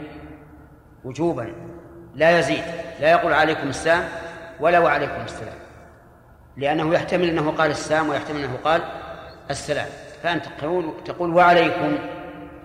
[1.04, 1.54] وجوبا.
[2.15, 2.63] لا يزيد
[2.99, 4.04] لا يقول عليكم السلام
[4.60, 5.58] ولا وعليكم السلام.
[6.58, 8.82] لأنه يحتمل أنه قال السلام ويحتمل أنه قال
[9.49, 9.88] السلام.
[10.23, 11.97] فأنت تقول تقول وعليكم.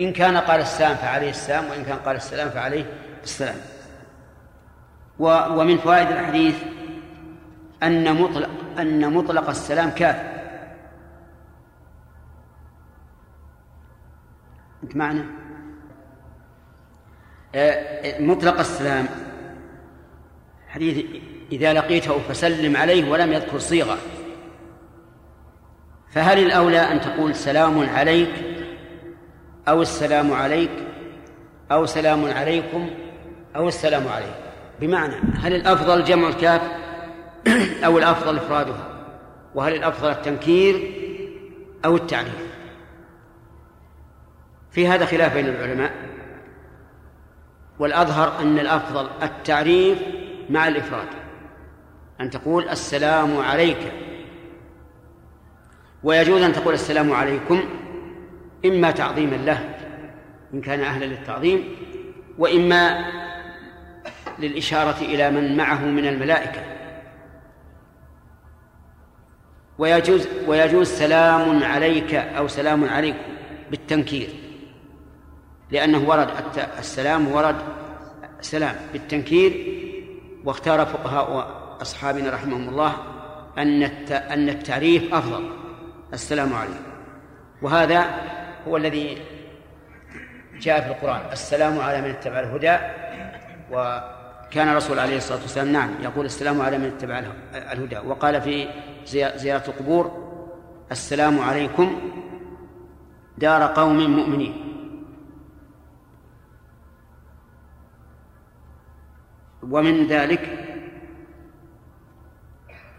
[0.01, 2.85] إن كان قال السلام فعليه السلام وإن كان قال السلام فعليه
[3.23, 3.57] السلام.
[5.19, 6.55] ومن فوائد الحديث
[7.83, 10.17] أن مطلق أن مطلق السلام كاف
[14.83, 15.25] أنت معنا؟
[17.55, 19.07] آه، مطلق السلام.
[20.69, 21.07] حديث
[21.53, 23.99] إذا لقيته فسلم عليه ولم يذكر صيغة.
[26.11, 28.56] فهل الأولى أن تقول سلام عليك
[29.69, 30.71] أو السلام عليك
[31.73, 32.91] أو سلام عليكم
[33.57, 34.41] أو السلام عليكم.
[34.81, 36.63] بمعنى هل الأفضل جمع الكاف
[37.85, 39.07] أو الأفضل إفرادها
[39.55, 40.93] وهل الأفضل التنكير
[41.85, 42.47] أو التعريف
[44.71, 45.93] في هذا خلاف بين العلماء.
[47.79, 49.99] والأظهر أن الأفضل التعريف
[50.51, 51.09] مع الإفراد.
[52.21, 53.93] أن تقول السلام عليك.
[56.03, 57.63] ويجوز أن تقول السلام عليكم
[58.65, 59.75] إما تعظيما له
[60.55, 61.65] إن كان أهلا للتعظيم
[62.39, 63.05] وإما
[64.39, 66.61] للإشارة إلى من معه من الملائكة.
[69.79, 73.19] ويجوز ويجوز سلام عليك أو سلام عليكم
[73.71, 74.29] بالتنكير
[75.71, 76.29] لأنه ورد
[76.79, 77.57] السلام ورد
[78.41, 79.77] سلام بالتنكير.
[80.45, 82.93] واختار فقهاء أصحابنا رحمهم الله
[83.59, 85.51] أن أن التعريف أفضل.
[86.13, 86.87] السلام عليكم.
[87.63, 88.05] وهذا
[88.69, 89.19] هو الذي
[90.61, 91.33] جاء في القرآن.
[91.33, 92.77] السلام على من اتبع الهدى
[93.71, 97.23] وكان الرسول عليه الصلاة والسلام نعم يقول السلام على من اتبع
[97.73, 97.99] الهدى.
[97.99, 98.69] وقال في
[99.37, 100.27] زيارة القبور
[100.93, 102.13] السلام عليكم
[103.39, 104.63] دار قوم مؤمنين.
[109.63, 110.67] ومن ذلك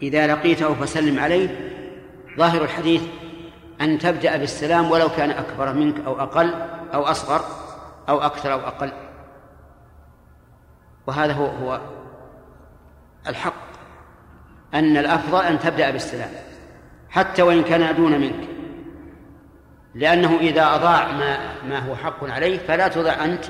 [0.02, 1.48] إذا لقيته فسلم عليه
[2.38, 3.02] ظاهر الحديث
[3.80, 6.54] أن تبدأ بالسلام ولو كان أكبر منك أو أقل
[6.94, 7.44] أو أصغر
[8.08, 8.92] أو أكثر أو أقل.
[11.06, 11.80] وهذا هو هو
[13.26, 13.68] الحق
[14.74, 16.30] أن الأفضل أن تبدأ بالسلام
[17.10, 18.48] حتى وإن كان دون منك.
[19.94, 21.38] لأنه إذا أضاع ما
[21.68, 23.44] ما هو حق عليه فلا تضع أنت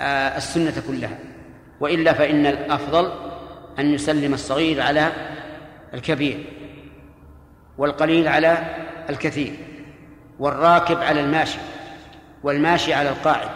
[0.00, 1.18] آه، السنة كلها.
[1.80, 3.12] وإلا فإن الأفضل
[3.78, 5.12] أن يسلم الصغير على
[5.94, 6.44] الكبير
[7.78, 8.76] والقليل على
[9.08, 9.52] الكثير
[10.38, 11.58] والراكب على الماشي
[12.42, 13.48] والماشي على القاعد.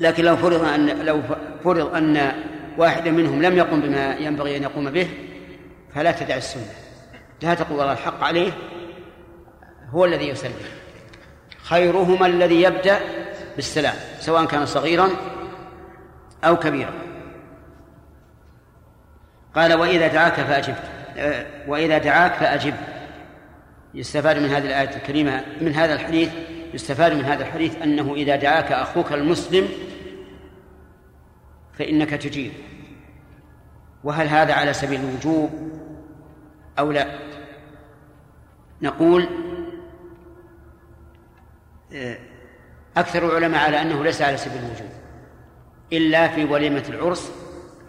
[0.00, 1.22] لكن لو فرض أن لو
[1.64, 2.32] فرض أن
[2.78, 5.10] واحدا منهم لم يقم بما ينبغي أن يقوم به
[5.94, 6.72] فلا تدع السنة.
[7.42, 8.52] لا تقول والله الحق عليه
[9.90, 10.52] هو الذي يسلم.
[11.62, 13.00] خيرهما الذي يبدأ
[13.56, 15.08] بالسلام سواء كان صغيرا
[16.44, 16.92] أو كبيرا.
[19.54, 20.74] قال وإذا دعاك فأجب
[21.66, 22.74] وإذا دعاك فأجب
[23.94, 26.32] يستفاد من هذه الآية الكريمة من هذا الحديث
[26.74, 29.68] يستفاد من هذا الحديث أنه إذا دعاك أخوك المسلم
[31.72, 32.52] فإنك تجيب.
[34.04, 35.50] وهل هذا على سبيل الوجوب
[36.78, 37.18] أو لا؟
[38.82, 39.28] نقول
[42.96, 44.90] أكثر العلماء على أنه ليس على سبيل الوجوب
[45.92, 47.32] إلا في وليمة العرس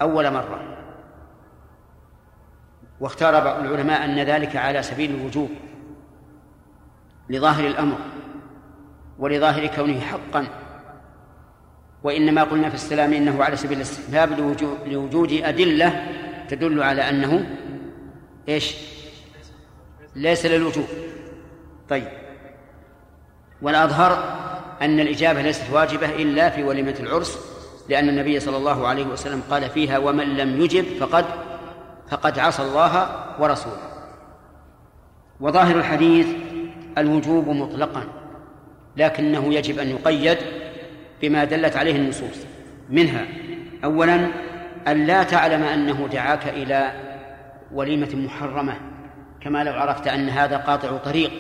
[0.02, 0.78] أول مرة.
[3.00, 5.50] واختار بعض العلماء أن ذلك على سبيل الوجوب.
[7.30, 7.98] لظاهر الأمر
[9.20, 10.48] ولظاهر كونه حقا
[12.04, 14.56] وإنما قلنا في السلام إنه على سبيل الاستحباب
[14.86, 16.08] لوجود أدلة
[16.50, 17.58] تدل على أنه
[18.50, 18.76] إيش؟
[20.16, 20.86] ليس للوجوب.
[21.90, 22.08] طيب.
[23.62, 24.12] والأظهر
[24.82, 27.40] أن الإجابة ليست واجبة إلا في وليمة العرس
[27.90, 31.26] لأن النبي صلى الله عليه وسلم قال فيها ومن لم يجب فقد
[32.10, 33.92] فقد عصى الله ورسوله.
[35.40, 36.28] وظاهر الحديث
[36.98, 38.04] الوجوب مطلقا
[38.98, 40.38] لكنه يجب أن يقيد
[41.22, 42.46] بما دلت عليه النصوص.
[42.90, 43.26] منها
[43.84, 44.28] أولا
[44.88, 46.92] أن لا تعلم أنه دعاك إلى
[47.74, 48.74] وليمة محرمة
[49.42, 51.32] كما لو عرفت أن هذا قاطع طريق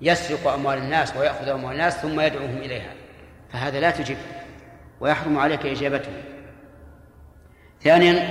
[0.00, 2.92] يسرق أموال الناس ويأخذ أموال الناس ثم يدعوهم إليها.
[3.52, 4.16] فهذا لا تجب
[5.00, 6.12] ويحرم عليك إجابته.
[7.80, 8.28] ثانيا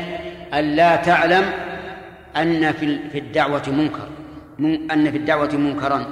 [0.54, 1.44] ألا تعلم
[2.38, 4.08] أن في في الدعوة منكر.
[4.60, 6.06] أن في الدعوة منكرا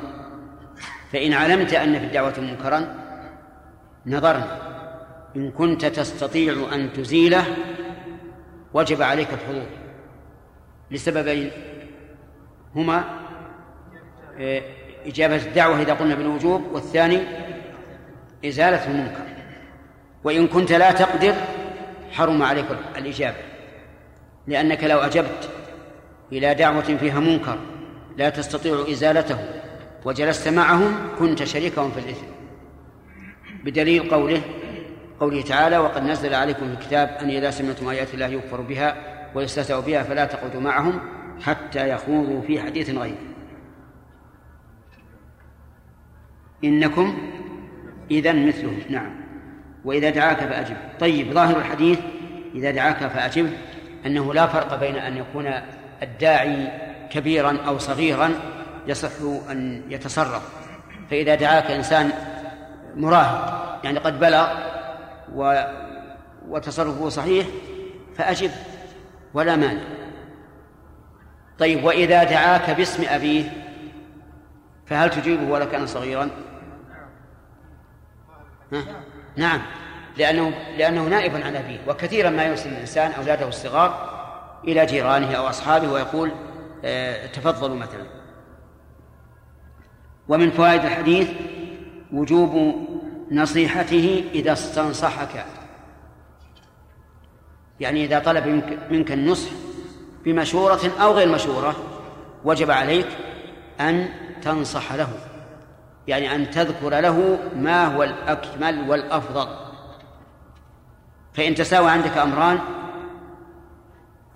[1.13, 2.95] فإن علمت أن في الدعوة منكرا
[4.05, 4.57] نظرنا.
[5.35, 7.45] إن كنت تستطيع أن تزيله
[8.73, 9.67] وجب عليك الحضور.
[10.91, 11.51] لسببين.
[12.75, 13.03] هما
[14.39, 14.61] آه،
[15.05, 17.19] إجابة الدعوة إذا قلنا بالوجوب والثاني
[18.45, 19.23] إزالة المنكر.
[20.23, 21.33] وإن كنت لا تقدر
[22.11, 22.65] حرم عليك
[22.97, 23.37] الإجابة.
[24.47, 25.49] لأنك لو أجبت
[26.31, 27.57] إلى دعوة فيها منكر
[28.17, 29.37] لا تستطيع إزالته
[30.05, 32.25] وجلست معهم كنت شريكهم في الإثم.
[33.63, 34.41] بدليل قوله
[35.19, 38.95] قوله تعالى وقد نزل عليكم في الكتاب أن إذا سمعتم آيات الله يكفر بها
[39.35, 40.99] ويستهزأ بها فلا تقعدوا معهم
[41.41, 43.17] حتى يخوضوا في حديث غيره.
[46.63, 47.17] إنكم
[48.11, 49.21] إذا مثلهم نعم.
[49.85, 50.77] وإذا دعاك فأجب.
[50.99, 51.99] طيب ظاهر الحديث
[52.55, 53.49] إذا دعاك فأجب
[54.05, 55.53] أنه لا فرق بين أن يكون
[56.03, 56.67] الداعي
[57.11, 58.33] كبيرا أو صغيرا
[58.87, 60.41] يصح أن يتصرف
[61.09, 62.11] فإذا دعاك إنسان
[62.95, 64.47] مراهق يعني قد بلغ
[65.35, 65.63] و
[66.47, 67.47] وتصرفه صحيح
[68.17, 68.51] فأجب
[69.33, 69.81] ولا مانع
[71.59, 73.51] طيب وإذا دعاك باسم أبيه
[74.85, 76.29] فهل تجيبه ولو كان صغيرا؟
[78.73, 78.85] ها؟
[79.35, 79.61] نعم
[80.17, 84.11] لأنه لأنه نائب عن أبيه وكثيرا ما يرسل الإنسان أولاده الصغار
[84.63, 86.31] إلى جيرانه أو أصحابه ويقول
[87.33, 88.05] تفضلوا مثلا.
[90.27, 91.29] ومن فوائد الحديث
[92.13, 92.75] وجوب
[93.31, 95.45] نصيحته إذا استنصحك.
[97.79, 98.47] يعني إذا طلب
[98.89, 99.49] منك, النصح
[100.25, 101.75] بمشورة أو غير مشورة
[102.43, 103.07] وجب عليك
[103.79, 104.09] أن
[104.41, 105.09] تنصح له.
[106.07, 109.47] يعني أن تذكر له ما هو الأكمل والأفضل.
[111.33, 112.59] فإن تساوى عندك أمران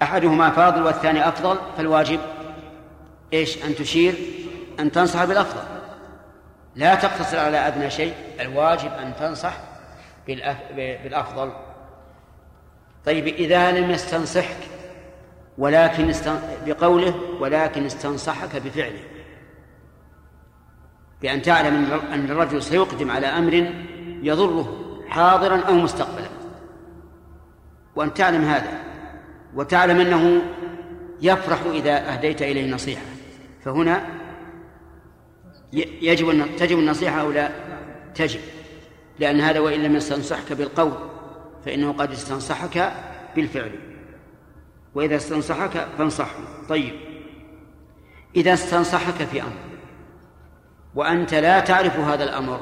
[0.01, 2.19] أحدهما فاضل والثاني أفضل فالواجب
[3.33, 4.15] إيش أن تشير؟
[4.79, 5.63] أن تنصح بالأفضل.
[6.75, 9.57] لا تقتصر على أدنى شيء الواجب أن تنصح
[10.77, 11.51] بالأفضل.
[13.05, 14.57] طيب إذا لم يستنصحك
[15.57, 16.39] ولكن استن...
[16.65, 19.03] بقوله ولكن استنصحك بفعله.
[21.21, 23.73] بأن تعلم أن الرجل سيقدم على أمر
[24.23, 26.27] يضره حاضرا أو مستقبلا.
[27.95, 28.79] وأن تعلم هذا
[29.55, 30.41] وتعلم أنه
[31.21, 33.14] يفرح إذا أهديت إليه نصيحة.
[33.65, 34.07] فهنا
[36.01, 37.51] يجب أن تجب النصيحة أو لا؟
[38.15, 38.39] تجب.
[39.19, 40.93] لأن هذا وإن لم يستنصحك بالقول
[41.65, 42.93] فإنه قد استنصحك
[43.35, 43.71] بالفعل.
[44.95, 46.39] وإذا استنصحك فانصحه.
[46.69, 46.93] طيب.
[48.35, 49.57] إذا استنصحك في أمر
[50.95, 52.59] وأنت لا تعرف هذا الأمر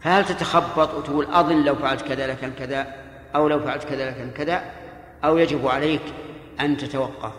[0.00, 2.94] فهل تتخبط وتقول أظن لو فعلت كذا لكان كذا
[3.34, 4.64] أو لو فعلت كذا لكان كذا؟
[5.24, 6.02] أو يجب عليك
[6.60, 7.32] أن تتوقف.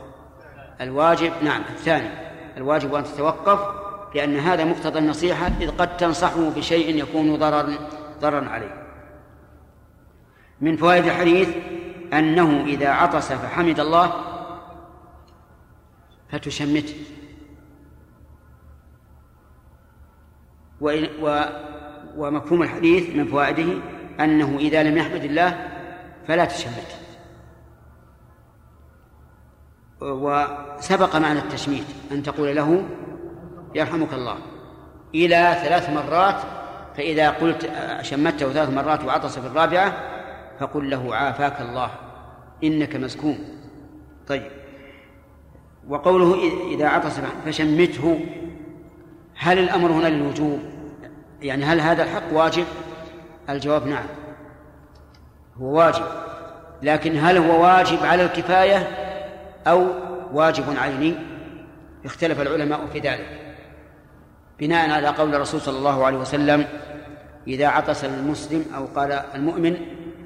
[0.81, 2.34] الواجب نعم الثاني.
[2.57, 3.59] الواجب أن تتوقف
[4.15, 7.73] لأن هذا مقتضى النصيحة إذ قد تنصحه بشيء يكون ضررا
[8.21, 8.85] ضررا عليه.
[10.61, 11.49] من فوائد الحديث
[12.13, 14.13] أنه إذا عطس فحمد الله
[16.31, 16.95] فتشمته
[22.17, 23.81] ومفهوم الحديث من فوائده
[24.19, 25.71] أنه إذا لم يحمد الله
[26.27, 27.04] فلا تشمته
[30.01, 32.83] وسبق معنى التشميت أن تقول له
[33.75, 34.37] يرحمك الله.
[35.15, 36.35] إلى ثلاث مرات
[36.97, 39.93] فإذا قلت شمته ثلاث مرات وعطس في الرابعة
[40.59, 41.89] فقل له عافاك الله
[42.63, 43.37] إنك مسكون
[44.27, 44.51] طيب.
[45.87, 46.35] وقوله
[46.71, 48.25] إذا عطس فشمته
[49.35, 50.59] هل الأمر هنا للوجوب؟
[51.41, 52.65] يعني هل هذا الحق واجب؟
[53.49, 54.05] الجواب نعم
[55.61, 56.05] هو واجب.
[56.81, 59.04] لكن هل هو واجب على الكفاية؟
[59.67, 59.87] أو
[60.33, 61.15] واجب عيني
[62.05, 63.41] اختلف العلماء في ذلك.
[64.59, 66.65] بناء على قول الرسول صلى الله عليه وسلم
[67.47, 69.77] إذا عطس المسلم أو قال المؤمن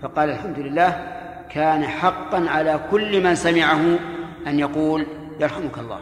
[0.02, 1.08] فقال الحمد لله
[1.50, 4.00] كان حقا على كل من سمعه
[4.48, 5.06] أن يقول
[5.40, 6.00] يرحمك الله.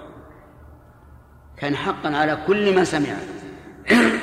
[1.58, 3.18] كان حقا على كل من سمعه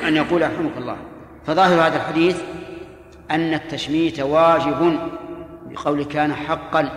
[0.07, 0.97] أن يقول يرحمك الله.
[1.45, 2.41] فظاهر هذا الحديث
[3.31, 4.99] أن التشميت واجب
[5.69, 6.89] بقول كان حقا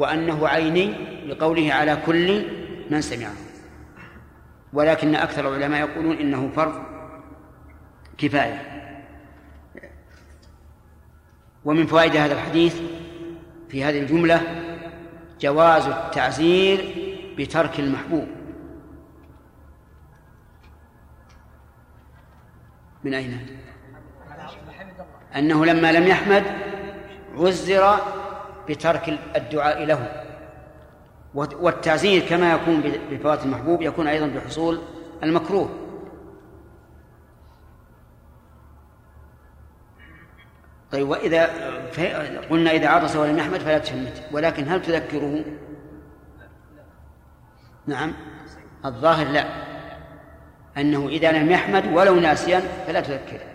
[0.00, 0.92] وأنه عيني
[1.26, 2.46] لقوله على كل
[2.90, 3.32] من سمعه.
[4.72, 6.82] ولكن أكثر العلماء يقولون إنه فرض
[8.18, 8.66] كفاية.
[11.64, 12.80] ومن فوائد هذا الحديث
[13.68, 14.40] في هذه الجملة
[15.40, 16.94] جواز التعزير
[17.38, 18.28] بترك المحبوب.
[23.04, 23.46] من أين؟
[25.36, 26.44] أنه لما لم يحمد
[27.36, 28.19] عزر
[28.70, 30.24] بترك الدعاء له.
[31.34, 34.80] والتعزير كما يكون بفوات المحبوب يكون أيضا بحصول
[35.22, 35.70] المكروه.
[40.92, 41.50] طيب وإذا
[42.50, 44.24] قلنا إذا عطس ولم يحمد فلا تشمت.
[44.32, 45.44] ولكن هل تذكره؟
[47.86, 48.14] نعم.
[48.84, 49.44] الظاهر لا.
[50.76, 53.46] أنه إذا لم يحمد ولو ناسيا فلا تذكره.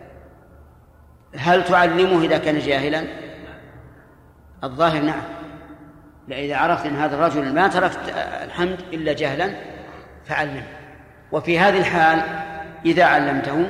[1.35, 3.24] هل تعلمه إذا كان جاهلا؟
[4.65, 5.21] الظاهر نعم.
[6.31, 7.99] إذا عرفت أن هذا الرجل ما تركت
[8.43, 9.55] الحمد إلا جهلا
[10.25, 10.63] فعلمه.
[11.31, 12.21] وفي هذه الحال
[12.85, 13.67] إذا علمته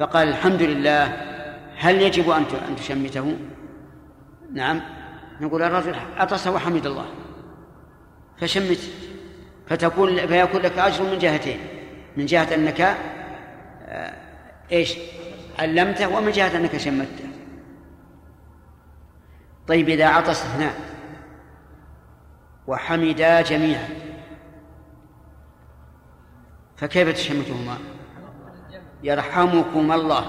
[0.00, 1.04] فقال الحمد لله
[1.76, 3.36] هل يجب أن أن تشمته؟
[4.52, 4.80] نعم.
[5.40, 7.06] نقول الرجل عطس وحمد الله.
[8.40, 8.80] فشمت.
[9.68, 11.58] فتكون فيكون لك أجر من جهتين.
[12.16, 12.96] من جهة أنك
[13.88, 14.12] آه،
[14.72, 14.94] إيش؟
[15.58, 17.27] علمته ومن جهة أنك شمته.
[19.68, 20.74] طيب إذا عطس اثنان
[22.66, 23.88] وحمدا جميعا
[26.76, 27.78] فكيف تشمتهما؟
[29.02, 30.24] يرحمكم الله.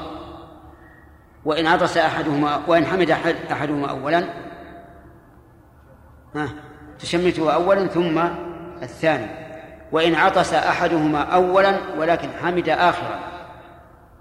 [1.46, 4.24] وإن عطس أحدهما وإن حمد أحد أحدهما أولا
[6.36, 6.50] ها
[7.00, 8.20] تشمته أولا ثم
[8.82, 9.28] الثاني.
[9.92, 13.20] وإن عطس أحدهما أولا ولكن حمد آخرا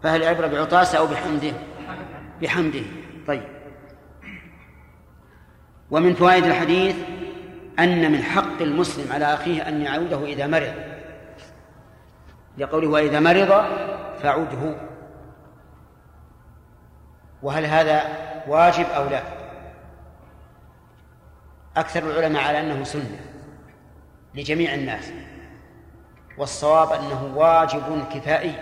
[0.03, 1.53] فهل العبرة بعطاسة أو بحمده؟
[2.43, 2.83] بحمده.
[3.27, 3.58] طيب.
[5.91, 6.97] ومن فوائد الحديث
[7.79, 10.75] أن من حق المسلم على أخيه أن يعوده إذا مرض.
[12.59, 13.49] لقوله وإذا مرض
[14.23, 14.77] فعده
[17.43, 18.03] وهل هذا
[18.49, 19.23] واجب أو لا؟
[21.77, 23.21] أكثر العلماء على أنه سنة
[24.35, 25.13] لجميع الناس.
[26.39, 28.55] والصواب أنه واجب كفائي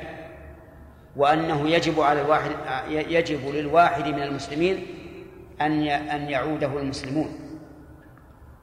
[1.16, 2.50] وأنه يجب على الواحد
[2.88, 4.86] يجب للواحد من المسلمين
[5.60, 7.38] أن أن يعوده المسلمون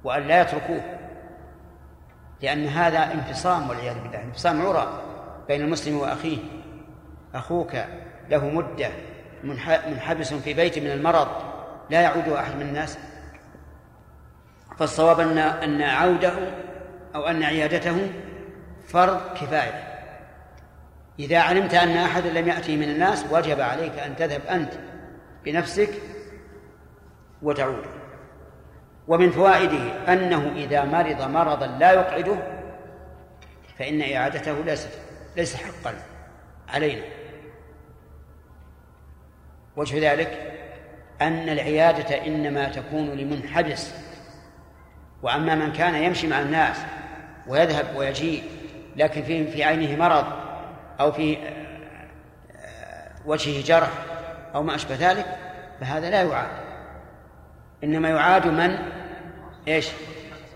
[0.03, 0.81] وأن لا يتركوه
[2.41, 5.01] لأن هذا انفصام والعياذ بالله انفصام عرى
[5.47, 6.37] بين المسلم وأخيه.
[7.35, 7.75] أخوك
[8.29, 8.89] له مدة
[9.43, 11.27] منحبس في بيت من المرض
[11.89, 12.97] لا يعوده أحد من الناس.
[14.77, 16.33] فالصواب أن أن عوده
[17.15, 18.11] أو أن عيادته
[18.87, 19.93] فرض كفاية.
[21.19, 24.73] إذا علمت أن أحدا لم يأتي من الناس وجب عليك أن تذهب أنت
[25.45, 25.89] بنفسك
[27.43, 27.85] وتعود.
[29.07, 32.35] ومن فوائده أنه إذا مرض مرضا لا يقعده
[33.79, 34.99] فإن إعادته ليست
[35.37, 35.95] ليس حقا
[36.69, 37.03] علينا.
[39.75, 40.53] وجه ذلك
[41.21, 43.93] أن العيادة إنما تكون لمنحبس.
[45.23, 46.77] وأما من كان يمشي مع الناس
[47.47, 48.43] ويذهب ويجيء
[48.95, 50.25] لكن في في عينه مرض
[50.99, 51.37] أو في
[53.25, 53.89] وجهه جرح
[54.55, 55.25] أو ما أشبه ذلك
[55.79, 56.49] فهذا لا يعاد
[57.83, 58.77] إنما يعاد من؟
[59.67, 59.89] إيش؟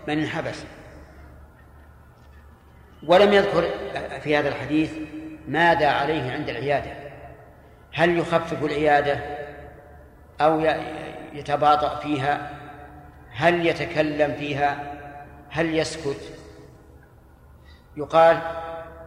[0.08, 0.64] من انحبس.
[3.06, 3.70] ولم يذكر
[4.20, 4.92] في هذا الحديث
[5.48, 6.90] ماذا عليه عند العيادة.
[7.92, 9.20] هل يخفف العيادة
[10.40, 10.60] أو
[11.32, 12.50] يتباطأ فيها؟
[13.30, 14.92] هل يتكلم فيها؟
[15.50, 16.20] هل يسكت؟
[17.96, 18.38] يقال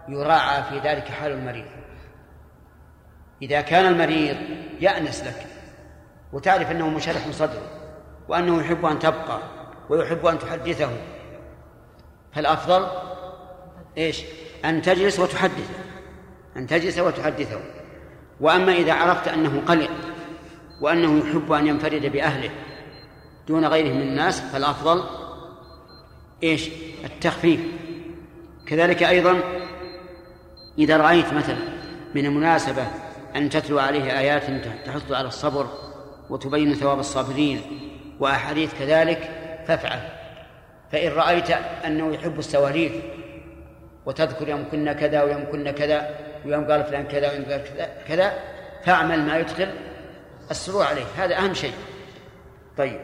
[0.08, 1.66] يراعى في ذلك حال المريض.
[3.42, 4.38] إذا كان المريض
[4.80, 5.46] يأنس لك
[6.34, 7.81] وتعرف أنه منشرح صدره
[8.32, 9.40] وأنه يحب أن تبقى
[9.90, 10.90] ويحب أن تحدثه.
[12.34, 12.88] فالأفضل
[13.98, 14.22] إيش؟
[14.66, 15.74] أن تجلس وتحدثه.
[16.58, 17.60] أن تجلس وتحدثه.
[18.42, 19.90] وأما إذا عرفت أنه قلق
[20.82, 22.50] وأنه يحب أن ينفرد بأهله
[23.48, 25.04] دون غيره من الناس فالأفضل
[26.44, 26.70] إيش؟
[27.04, 27.60] التخفيف.
[28.68, 29.40] كذلك أيضا
[30.78, 31.60] إذا رأيت مثلا
[32.16, 32.88] من المناسبة
[33.36, 34.44] أن تتلو عليه آيات
[34.86, 35.68] تحث على الصبر
[36.30, 37.91] وتبين ثواب الصابرين
[38.22, 39.30] وأحاديث كذلك
[39.68, 40.00] فافعل.
[40.92, 41.52] فإن رأيت
[41.86, 42.92] أنه يحب السواليف
[44.06, 46.16] وتذكر يوم كنا كذا ويوم كنا كذا
[46.46, 48.34] ويوم قال فلان كذا ويوم قال كذا كذا
[48.84, 49.70] فاعمل ما يدخل
[50.52, 51.04] السرور عليه.
[51.18, 51.74] هذا أهم شيء.
[52.78, 53.00] طيب.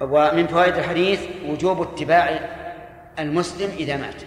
[0.00, 2.40] ومن فوائد الحديث وجوب اتباع
[3.18, 4.22] المسلم إذا مات.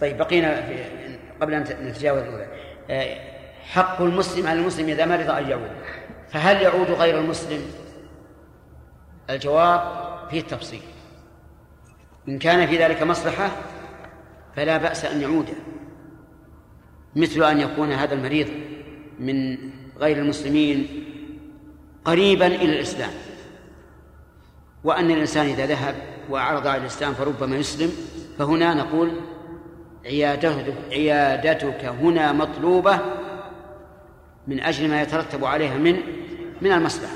[0.00, 0.84] طيب بقينا في
[1.40, 2.22] قبل أن نتجاوز.
[2.22, 2.46] الأولى
[2.90, 3.16] آه،
[3.62, 5.70] حق المسلم على المسلم إذا مرض أن يعود.
[6.30, 7.60] فهل يعود غير المسلم؟
[9.30, 9.80] الجواب
[10.30, 10.80] فيه تفصيل
[12.28, 13.50] إن كان في ذلك مصلحة
[14.56, 15.48] فلا بأس أن يعود
[17.16, 18.48] مثل أن يكون هذا المريض
[19.18, 19.58] من
[19.98, 21.04] غير المسلمين
[22.04, 23.10] قريبا إلى الإسلام.
[24.84, 25.94] وأن الإنسان إذا ذهب
[26.30, 27.92] وأعرض على الإسلام فربما يسلم
[28.38, 29.12] فهنا نقول
[30.06, 33.00] عيادتك, عيادتك هنا مطلوبة
[34.48, 35.96] من أجل ما يترتب عليها من
[36.60, 37.12] من المصلحة.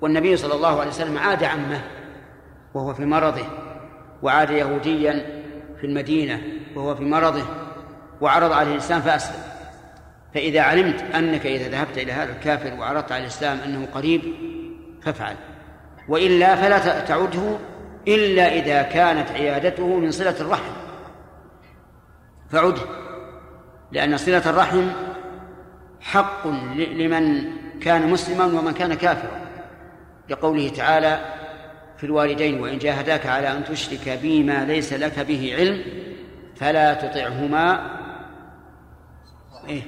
[0.00, 1.80] والنبي صلى الله عليه وسلم عاد عمه
[2.74, 3.46] وهو في مرضه
[4.22, 5.42] وعاد يهوديا
[5.80, 6.42] في المدينة
[6.76, 7.44] وهو في مرضه
[8.20, 9.42] وعرض عليه الإسلام فأسلم.
[10.34, 14.22] فإذا علمت أنك إذا ذهبت إلى هذا الكافر وعرضت على الإسلام أنه قريب
[15.02, 15.36] فافعل.
[16.08, 17.58] وإلا فلا تعده
[18.08, 20.72] إلا إذا كانت عيادته من صلة الرحم.
[22.50, 22.82] فعده
[23.92, 24.88] لأن صلة الرحم
[26.00, 26.46] حق
[26.76, 27.44] لمن
[27.80, 29.40] كان مسلما ومن كان كافرا.
[30.28, 31.20] لقوله تعالى
[31.96, 35.82] في الوالدين وإن جاهداك على أن تشرك بي ما ليس لك به علم
[36.56, 37.90] فلا تطعهما.
[39.68, 39.82] إيه.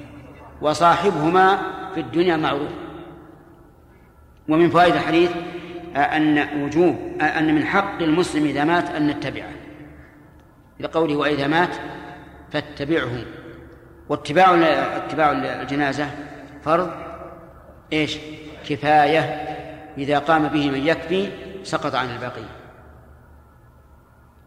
[0.61, 1.61] وصاحبهما
[1.93, 2.69] في الدنيا معروف.
[4.49, 5.31] ومن فوائد الحديث
[5.95, 9.51] أن وجوب أن من حق المسلم إذا مات أن نتبعه.
[10.79, 11.75] لقوله وإذا مات
[12.51, 13.09] فاتبعه.
[14.11, 14.55] واتباع
[14.97, 16.09] اتباع الجنازة
[16.65, 16.91] فرض
[17.93, 18.17] إيش؟
[18.69, 19.19] كفاية
[19.97, 21.29] إذا قام به من يكفي
[21.63, 22.41] سقط عن الباقي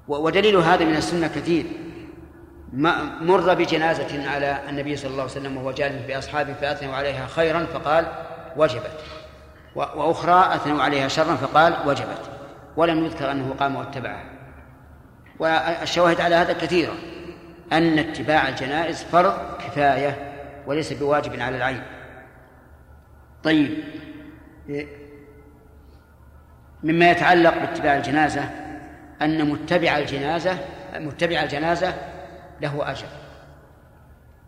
[0.08, 1.66] ودليل هذا من السنة كثير.
[3.20, 8.06] مر بجنازة على النبي صلى الله عليه وسلم وهو جالس بأصحابه فأثنوا عليها خيرا فقال
[8.56, 9.00] وجبت.
[9.74, 12.30] وأخرى أثنوا عليها شرا فقال وجبت.
[12.76, 14.24] ولم يذكر أنه قام واتبعها.
[15.38, 16.92] والشواهد على هذا كثيرة.
[17.72, 20.32] أن اتباع الجنائز فرض كفاية
[20.66, 21.82] وليس بواجب على العين.
[23.44, 23.84] طيب
[26.82, 28.50] مما يتعلق باتباع الجنازة
[29.22, 30.58] أن متبع الجنازة
[30.94, 31.94] متبع الجنازة
[32.60, 33.06] له أجر.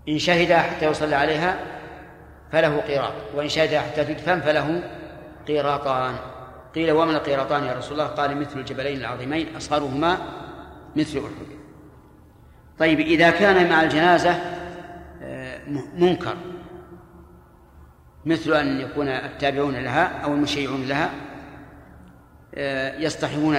[0.08, 1.56] إن شهد حتى يصلى عليها
[2.52, 4.82] فله قيراط وإن شهد حتى تدفن فله
[5.48, 6.14] قيراطان.
[6.74, 10.18] قيل ومن القيراطان يا رسول الله؟ قال مثل الجبلين العظيمين أصغرهما
[10.96, 11.55] مثل أحد.
[12.79, 14.31] طيب إذا كان مع الجنازة
[15.22, 15.61] آه،
[15.97, 16.37] منكر.
[18.27, 21.11] مثل أن يكون التابعون لها أو المشيعون لها
[22.55, 23.57] آه، يصطحبون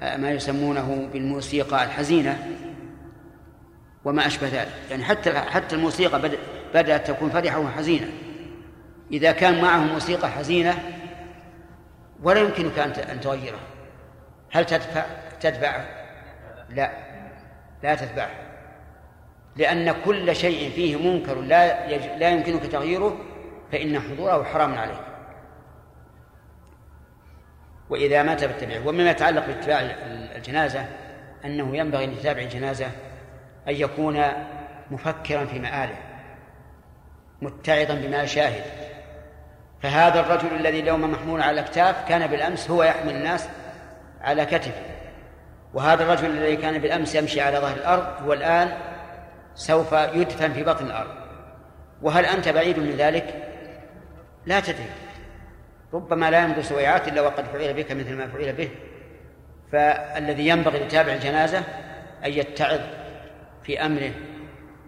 [0.00, 2.38] آه، ما يسمونه بالموسيقى الحزينة
[4.04, 4.72] وما أشبه ذلك.
[4.90, 6.30] يعني حتى حتى الموسيقى
[6.74, 8.08] بدأت تكون فرحة وحزينة.
[9.12, 10.74] إذا كان معه موسيقى حزينة
[12.22, 13.58] ولا يمكنك أن تغيره.
[14.50, 15.04] هل تدفع
[15.40, 15.86] تدفعه؟
[16.70, 17.05] لا.
[17.86, 18.30] لا تتبعه.
[19.56, 21.86] لأن كل شيء فيه منكر لا.
[22.18, 23.16] لا يمكنك تغييره
[23.72, 25.00] فإن حضوره حرام عليك.
[27.90, 28.88] وإذا مات فاتبعه.
[28.88, 29.80] ومما يتعلق باتباع
[30.36, 30.84] الجنازة
[31.44, 32.86] أنه ينبغي لتابع الجنازة
[33.68, 34.22] أن يكون
[34.90, 35.96] مفكرا في مآله
[37.42, 38.64] متعظا بما يشاهد
[39.82, 43.48] فهذا الرجل الذي اليوم محمول على الأكتاف كان بالأمس هو يحمل الناس
[44.20, 44.95] على كتفه.
[45.76, 48.72] وهذا الرجل الذي كان بالأمس يمشي على ظهر الأرض هو الآن
[49.54, 51.10] سوف يدفن في بطن الأرض.
[52.02, 53.34] وهل أنت بعيد من ذلك؟
[54.46, 54.90] لا تدري.
[55.94, 58.70] ربما لا يمضي سويعات إلا وقد فعل بك مثل ما فعل به.
[59.72, 61.58] فالذي ينبغي لتابع الجنازة
[62.24, 62.80] أن يتعظ
[63.62, 64.12] في أمره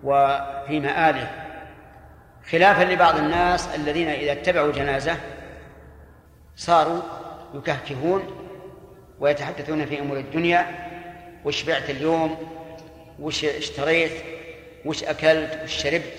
[0.04, 1.30] وفي مآله.
[2.50, 5.16] خلافا لبعض الناس الذين إذا اتبعوا جنازة
[6.56, 7.02] صاروا
[7.54, 8.37] يكهكهون
[9.20, 10.88] ويتحدثون في أمور الدنيا.
[11.44, 12.58] وش بعت اليوم؟
[13.18, 14.12] وش اشتريت؟
[14.84, 16.12] وش أكلت؟ وش شربت؟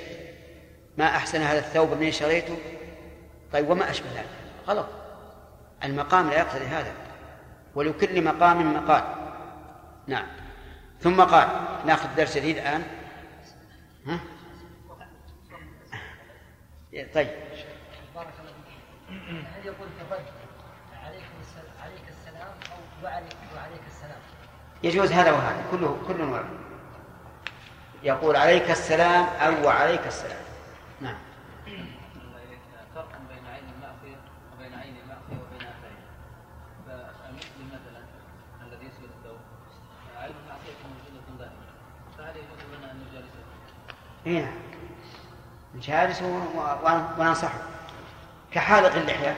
[0.97, 2.58] ما أحسن هذا الثوب من شريته؟
[3.54, 4.30] طيب وما أشبه ذلك؟
[4.68, 4.88] غلط.
[5.84, 6.93] المقام لا يقتضي هذا.
[7.76, 9.04] ولكل مقام مقال.
[10.08, 10.28] نعم.
[11.02, 11.47] ثم قال
[11.86, 12.84] ناخذ درس جديد الآن.
[14.08, 14.20] ها؟
[17.14, 17.30] طيب.
[18.16, 19.66] بارك الله فيك.
[19.66, 20.26] يقول في الرد
[21.04, 21.24] عليك
[21.84, 24.22] عليك السلام أو وعليك وعليك السلام.
[24.84, 26.50] يجوز هذا وهذا كله كل ورد
[28.04, 30.41] يقول عليك السلام أو وعليك السلام.
[31.02, 31.16] نعم.
[32.95, 34.20] فرق بين عين المعصية
[34.54, 35.68] وبين عين المعصية وبين
[36.88, 38.02] فالمسلم مثلا
[38.68, 39.39] الذي يسجد الثوب
[40.18, 41.66] عين المعصية موجودة دائما.
[42.18, 43.39] فهل يجوز لنا أن نجالسه؟
[44.28, 44.54] اي نعم.
[45.76, 46.26] نجالسه
[47.20, 47.60] وننصحه.
[48.52, 49.38] كحالق اللحية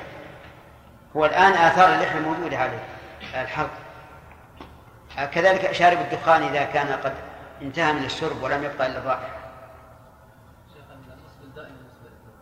[1.18, 2.91] هو الآن آثار اللحية موجودة عليه.
[3.34, 3.72] الحلق
[5.32, 7.14] كذلك شارب الدخان إذا كان قد
[7.62, 9.42] انتهى من الشرب ولم يبقى إلا الرائحة.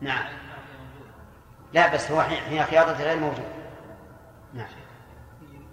[0.02, 0.26] نعم.
[1.74, 3.52] لا بس هو حين خياطة غير موجود.
[4.54, 4.68] نعم.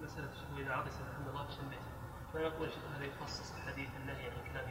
[0.02, 0.84] مسألة إذا
[2.32, 2.82] فيقول شيخ
[3.20, 3.52] يخصص
[4.02, 4.66] النهي عن الكلام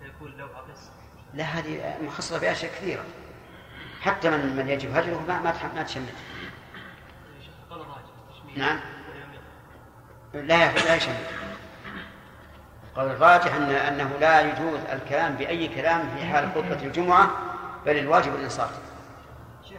[0.00, 0.38] فيقول
[1.34, 3.04] لا هذه مخصصة بأشياء كثيرة.
[4.00, 6.14] حتى من من يجب هجره ما ما ما تشمت
[8.56, 8.80] نعم.
[10.34, 11.16] لا لا يشمت
[12.96, 17.30] قول الراجح أن أنه لا يجوز الكلام بأي كلام في حال خطبة الجمعة
[17.86, 18.70] بل الواجب الإنصات.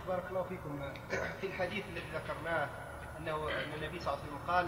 [0.10, 0.82] بارك الله فيكم
[1.41, 2.68] في الحديث الذي ذكرناه
[3.20, 4.68] أنه أن النبي صلى الله عليه وسلم قال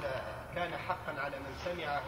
[0.55, 2.01] كان حقا على من سمعه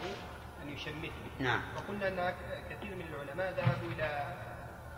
[0.62, 1.12] أن يشمته.
[1.40, 1.60] نعم.
[1.76, 2.34] وقلنا أن
[2.70, 4.34] كثير من العلماء ذهبوا إلى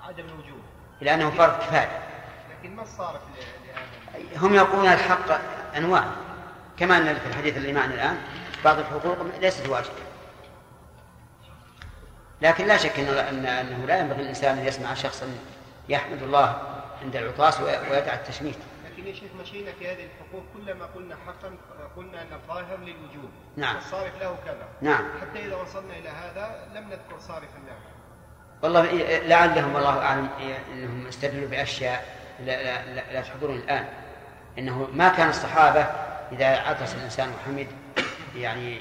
[0.03, 0.61] عدم الوجوب.
[1.01, 2.03] لأنه فرض كفاية.
[2.51, 5.41] لكن ما الصارف لهذا؟ هم يقولون الحق
[5.77, 6.05] أنواع
[6.79, 8.19] كما أن في الحديث اللي معنا الآن.
[8.67, 9.91] بعض الحقوق ليست واجبة
[12.43, 15.27] لكن لا شك أنه, أن- أنه لا ينبغي الإنسان أن يسمع شخصا
[15.89, 16.63] يحمد الله
[17.03, 18.57] عند العطاس وي- ويدع التشميت.
[18.91, 21.55] لكن يا شيخ مشينا في هذه الحقوق كلما قلنا حقا
[21.97, 23.75] قلنا أن الظاهر للوجوب نعم.
[23.77, 24.69] والصارف له كذا.
[24.83, 25.05] نعم.
[25.21, 27.77] حتى إذا وصلنا إلى هذا لم نذكر صارفا له.
[28.63, 28.83] والله
[29.27, 30.29] لعلهم والله أعلم
[30.73, 32.05] إنهم استدلوا بأشياء
[32.41, 33.85] لا, لا, لا, لا تحضرني الآن.
[34.59, 35.81] إنه ما كان الصحابة
[36.33, 37.67] إذا عطس الإنسان وحمد
[38.37, 38.79] يعني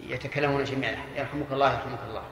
[0.00, 0.96] يتكلمون جميعا.
[1.16, 2.22] يرحمك الله يرحمك الله.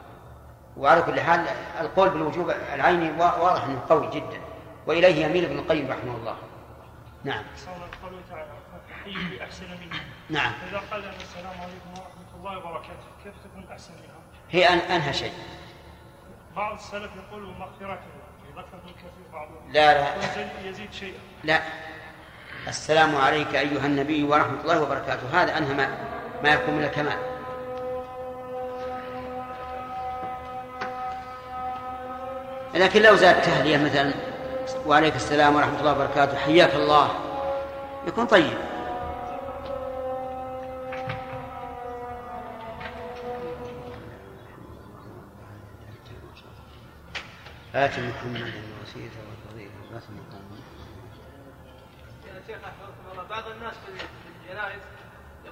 [0.77, 1.47] وعلى كل حال
[1.81, 4.41] القول بالوجوب العيني وا- واضح إنه قوي جدا.
[4.87, 6.37] وإليه يميل ابن القيم رحمه الله.
[7.25, 7.43] نعم.
[8.03, 8.47] قوله تعالى
[9.05, 9.39] حي
[9.81, 10.53] منها نعم.
[10.53, 14.19] فإذا قال السلام عليكم ورحمة الله وبركاته كيف تكون أحسن منها؟
[14.51, 15.33] هي أن أنهى شيء.
[16.57, 17.99] بعض السلف يقول مغفرته
[19.73, 20.69] لا، لا.
[20.69, 21.19] يزيد شيئا.
[21.45, 21.61] لا.
[22.69, 25.43] السلام عليك أيها النبي ورحمة الله وبركاته.
[25.43, 25.99] هذا أنهى ما,
[26.43, 27.19] ما يكون من الكمال.
[32.75, 34.15] لكن لو زاد تهليه مثلا
[34.87, 37.11] وعليك السلام ورحمة الله وبركاته حياك الله
[38.07, 38.59] يكون طيب.
[47.75, 50.43] آت محمدا الوسيلة والفضيلة مقام
[52.27, 53.23] يا شيخ حفظكم الله.
[53.23, 53.91] بعض الناس في
[54.51, 54.81] الجنائز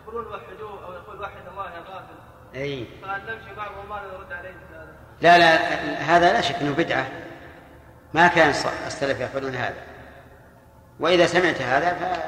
[0.07, 2.15] يقولون وحدوه أو يقول وحد الله يا غافل.
[2.55, 2.87] أي.
[3.03, 4.89] فهل نمشي بعضهم ما نرد عليه بهذا؟
[5.21, 5.57] لا لا
[6.01, 7.07] هذا لا شك إنه بدعة.
[8.15, 8.51] ما كان
[8.87, 9.83] السلف يفعلون هذا.
[11.01, 12.19] وإذا سمعت هذا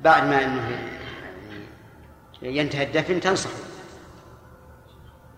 [0.00, 0.78] فبعد ما إنه
[2.42, 3.50] ينتهي الدفن تنصح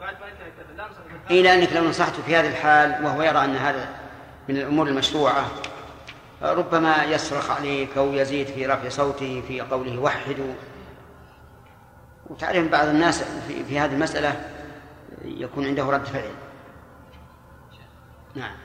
[0.01, 1.39] بعد ما ينتهي الدفن لا نصح بالحال.
[1.39, 3.89] إلى أنك لو نصحته في هذه الحال وهو يرى أن هذا
[4.49, 5.47] من الأمور المشروعة
[6.43, 10.55] ربما يصرخ عليك أو يزيد في رفع صوته في قوله وحدوا.
[12.31, 14.51] وتعرف بعض الناس في, في هذه المسألة
[15.25, 16.31] يكون عنده رد فعل.
[18.35, 18.57] نعم.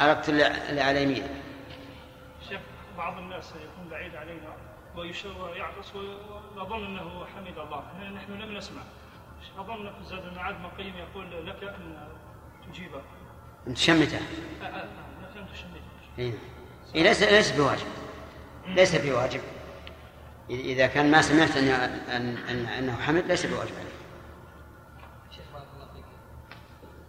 [0.00, 1.22] أردت اللي على يمين
[2.48, 2.60] شيخ
[2.96, 4.52] بعض الناس يكون بعيد علينا
[4.96, 7.82] ويشير ويعطس ويظن أنه حمد الله.
[8.14, 8.82] نحن لم نسمع.
[9.58, 12.08] أظن في زاد المعاد ابن القيم يقول لك أن
[12.72, 13.00] تجيبه
[13.74, 14.20] تشمته أ-
[14.62, 15.80] أ- لك أن تشمته
[16.18, 16.32] إيه.
[16.94, 17.86] إيه ليس ليس بواجب.
[18.66, 19.40] ليس بواجب.
[20.50, 23.98] إذا كان ما سمعت أن أن أن أنه حمد ليس بواجب عليك.
[25.30, 26.04] شيخ بارك الله فيك.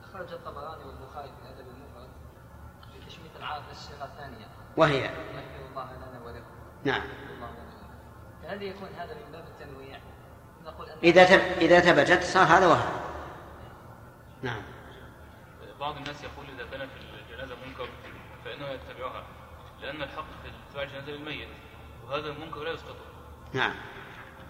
[0.09, 2.09] أخرج الطبراني والبخاري في الأدب المفرد
[2.93, 4.47] في تشميت العاطفة الصيغة الثانية.
[4.77, 6.45] وهي؟ يغفر الله لنا ولكم.
[6.83, 7.01] نعم.
[7.35, 7.79] الله ولكم
[8.43, 9.99] فهل يكون هذا من باب التنويع؟
[10.65, 11.39] نقول أن إذا تب...
[11.39, 13.01] إذا ثبتت صار هذا وهذا.
[14.41, 14.61] نعم.
[15.79, 16.95] بعض الناس يقول إذا كان في
[17.31, 17.89] الجنازة منكر
[18.45, 19.23] فإنه يتبعها
[19.81, 21.47] لأن الحق في اتباع الجنازة للميت
[22.05, 23.08] وهذا المنكر لا يسقطه.
[23.53, 23.71] نعم.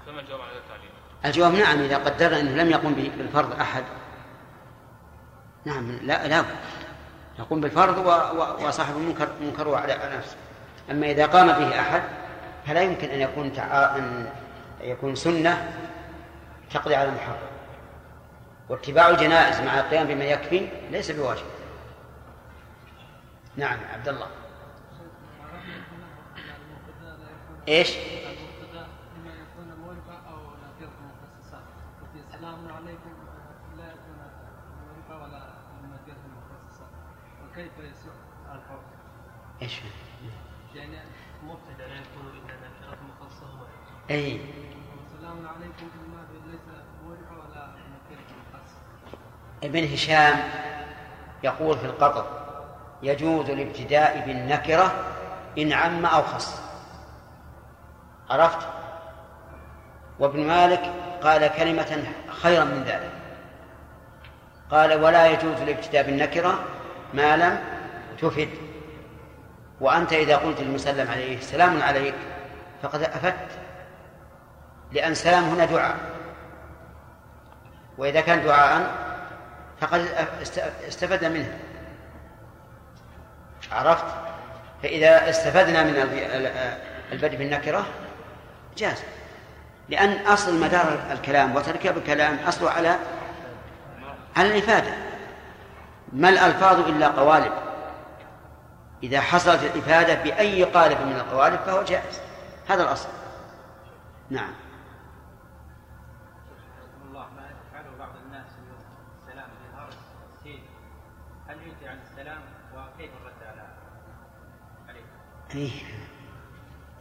[0.06, 0.90] فما الجواب على التعليل؟
[1.26, 3.84] الجواب نعم إذا قدرنا أنه لم يقم بالفرض أحد.
[5.66, 6.46] نعم لا لا.
[7.40, 8.10] يقوم بالفرض و...
[8.10, 8.68] و...
[8.68, 10.36] وصاحب المنكر منكره على على نفسه.
[10.92, 12.04] أما إذا قام به أحد
[12.68, 13.96] فلا يمكن أن يكون تع...
[13.96, 14.30] أن
[14.82, 15.72] يكون سنة
[16.72, 17.50] تقضي على المحرم
[18.70, 21.46] واتباع الجنائز مع القيام بما يكفي ليس بواجب.
[23.58, 24.28] نعم عبد الله.
[27.68, 27.96] إيش؟
[30.10, 30.40] مورقه أو
[32.04, 33.14] وفي السلام عليكم
[33.78, 34.18] لا يكون
[34.82, 35.44] مورقه ولا
[35.84, 36.86] نكره مخصصه
[37.44, 38.14] وكيف يصح
[38.46, 38.84] الحكم؟
[39.62, 39.82] إيش؟
[40.76, 40.98] يعني
[41.44, 43.68] مبتدا لا يكون الا نكره مخصصه
[44.10, 44.42] اي
[44.98, 46.62] والسلام عليكم ما ليس
[47.04, 48.82] مورقه ولا نكره مخصصه
[49.64, 50.40] ابن هشام
[51.44, 52.26] يقول في القطر
[53.04, 54.92] يجوز الابتداء بالنكرة
[55.58, 56.62] إن عم أو خص
[58.30, 58.79] عرفت
[60.20, 60.82] وابن مالك
[61.24, 62.04] قال كلمة
[62.42, 63.12] خيرا من ذلك.
[64.72, 66.60] قال ولا يجوز الابتداء بالنكرة
[67.14, 67.60] ما لم
[68.22, 68.50] تفد.
[69.82, 72.16] وأنت إذا قلت للمسلم عليه سلام عليك
[72.84, 73.48] فقد أفدت
[74.92, 75.96] لأن سلام هنا دعاء.
[77.98, 78.92] وإذا كان دعاء
[79.82, 80.08] فقد
[80.42, 81.58] است- استفدنا منه.
[83.72, 84.06] عرفت؟
[84.84, 86.78] فإذا استفدنا من الب- ال-
[87.12, 87.86] البدء بالنكرة
[88.78, 89.04] جاز.
[89.90, 93.00] لأن أصل مدار الكلام وتركيب الكلام أصله على
[94.36, 94.94] على الإفادة.
[96.14, 97.52] ما الألفاظ إلا قوالب؟
[99.04, 102.20] إذا حصلت الإفادة بأي قالب من القوالب فهو جائز.
[102.68, 103.10] هذا الأصل.
[104.30, 104.54] نعم؟
[115.56, 115.72] إيه.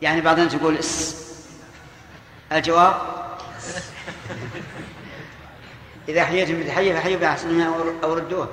[0.03, 0.77] يعني بعض الناس يقول
[2.53, 2.95] الجواب؟
[6.09, 7.75] إذا حييتم بتحية فحيوا بأحسن منها
[8.05, 8.49] أو ردوها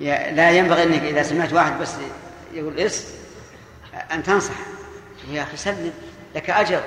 [0.00, 1.94] يا- لا ينبغي أنك إذا سمعت واحد بس
[2.52, 3.06] يقول إس
[4.12, 4.54] أن تنصح.
[5.30, 5.92] يا أخي سلم
[6.34, 6.80] لك أجر.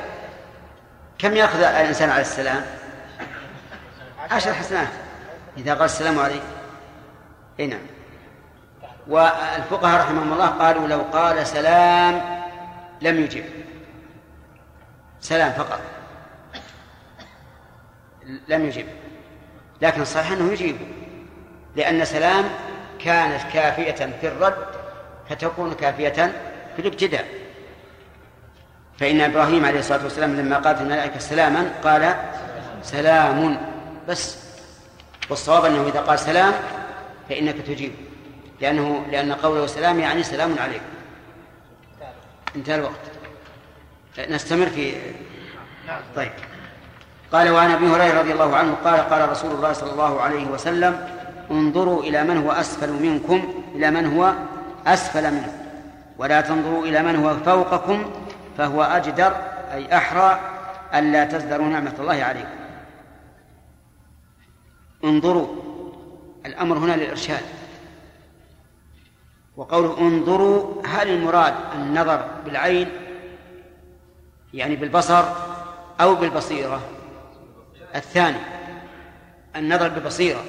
[1.20, 2.66] كم يأخذ الإنسان على السلام؟
[4.32, 4.88] عشر حسنات.
[5.58, 6.46] إذا قال السلام عليكم
[7.60, 7.80] إي نعم.
[9.08, 12.40] والفقهاء رحمهم الله قالوا لو قال سلام
[13.02, 13.44] لم يجب.
[15.22, 15.80] سلام فقط.
[18.47, 18.86] لم يجب
[19.82, 20.78] لكن الصحيح أنه يجيب.
[21.76, 22.45] لأن سلام
[22.99, 24.67] كانت كافية في الرد
[25.30, 26.32] فتكون كافية
[26.76, 27.26] في الابتداء.
[28.99, 32.15] فإن إبراهيم عليه الصلاة والسلام لما قالت الملائكة سلاما قال
[32.84, 33.57] سلام.
[34.07, 34.38] بس.
[35.30, 36.53] والصواب أنه إذا قال سلام
[37.30, 37.91] فإنك تجيب.
[38.61, 40.86] لأنه لأن قوله سلام يعني سلام عليكم
[42.55, 43.18] انتهى الوقت.
[44.30, 44.93] نستمر في
[46.15, 46.32] طيب.
[47.32, 51.07] قال وعن أبي هريرة رضي الله عنه قال قال رسول الله صلى الله عليه وسلم
[51.51, 54.34] انظروا إلى من هو أسفل منكم إلى من هو
[54.88, 55.51] أسفل منكم.
[56.17, 58.11] ولا تنظروا إلى من هو فوقكم
[58.57, 59.36] فهو أجدر
[59.74, 60.39] أي أحرى
[60.95, 62.59] ألا تزدروا نعمة الله عليكم.
[65.03, 65.47] انظروا.
[66.45, 67.43] الأمر هنا للإرشاد.
[69.57, 72.89] وقوله انظروا هل المراد النظر بالعين؟
[74.54, 75.24] يعني بالبصر
[76.02, 76.82] أو بالبصيرة.
[77.95, 78.38] الثاني
[79.56, 80.43] النظر ببصيرة.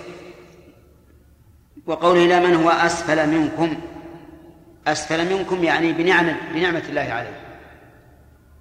[1.86, 3.76] وقوله إلى من هو أسفل منكم.
[4.86, 7.40] أسفل منكم يعني بنعمة بنعمة الله عليه.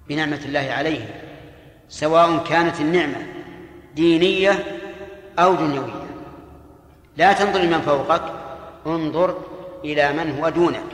[0.08, 1.04] بنعمة الله عليه
[1.88, 3.26] سواء كانت النعمة
[3.94, 4.64] دينية
[5.38, 6.06] أو دنيوية.
[7.16, 8.22] لا تنظر لمن فوقك
[8.86, 9.38] انظر
[9.84, 10.84] إلى من هو دونك.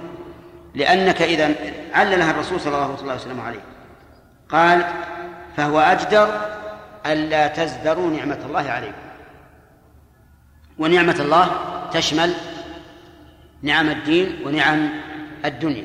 [0.75, 1.55] لأنك إذا
[1.93, 3.76] عللها الرسول صلى الله عليه وسلم عليه
[4.49, 4.85] قال
[5.57, 6.41] فهو أجدر
[7.07, 9.07] ألا تزدروا نعمة الله عليكم.
[10.79, 11.51] ونعمة الله
[11.93, 12.35] تشمل
[13.63, 14.89] نعم الدين ونعم
[15.45, 15.85] الدنيا.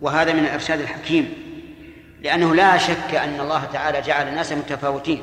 [0.00, 1.34] وهذا من الإرشاد الحكيم
[2.22, 5.22] لأنه لا شك أن الله تعالى جعل الناس متفاوتين.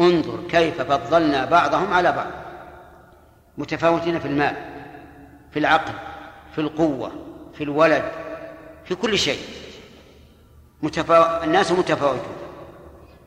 [0.00, 2.30] انظر كيف فضلنا بعضهم على بعض.
[3.58, 4.56] متفاوتين في المال
[5.52, 5.92] في العقل
[6.54, 7.12] في القوة
[7.54, 8.04] في الولد
[8.84, 9.65] في كل شيء.
[10.86, 11.44] متفا...
[11.44, 12.36] الناس متفاوتون.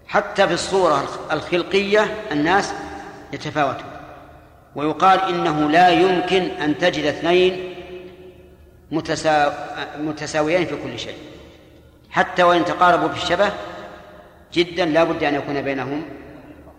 [0.07, 2.73] حتى في الصورة الخلقية الناس
[3.33, 3.91] يتفاوتون.
[4.75, 7.75] ويقال إنه لا يمكن أن تجد اثنين
[8.91, 9.53] متسا...
[9.99, 11.17] متساويين في كل شيء.
[12.09, 13.51] حتى وإن تقاربوا في الشبه
[14.53, 16.05] جدا لا بد أن يكون بينهم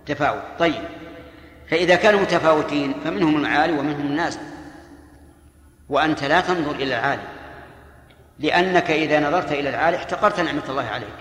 [0.07, 0.43] تفاوت.
[0.59, 0.85] طيب.
[1.71, 4.39] فإذا كانوا متفاوتين فمنهم العالي ومنهم الناس.
[5.89, 7.23] وأنت لا تنظر إلى العالي.
[8.41, 11.17] لأنك إذا نظرت إلى العالي احتقرت نعمة الله عليك.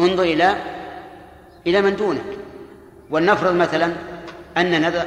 [0.00, 0.56] انظر إلى
[1.66, 2.38] إلى من دونك.
[3.10, 3.92] ولنفرض مثلا
[4.56, 5.06] أن نظر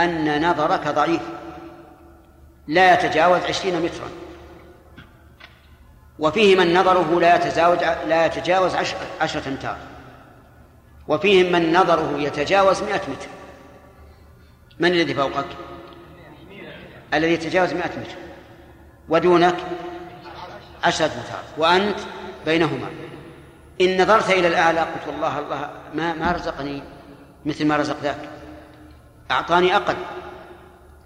[0.00, 1.22] أن نظرك ضعيف.
[2.66, 4.08] لا يتجاوز عشرين مترا.
[6.18, 7.78] وفيه من نظره لا يتجاوز
[8.08, 9.76] لا يتجاوز عشر عشرة أمتار.
[11.08, 13.28] وفيهم من نظره يتجاوز مئة متر.
[14.78, 15.46] من الذي فوقك؟
[17.14, 18.16] الذي يتجاوز مئة متر.
[19.08, 19.56] ودونك؟
[20.86, 21.98] عشرة أمتار وأنت
[22.46, 22.88] بينهما.
[23.80, 26.82] إن نظرت إلى الأعلى قلت والله الله ما ما رزقني
[27.46, 28.28] مثل ما رزق ذاك
[29.30, 29.96] أعطاني أقل.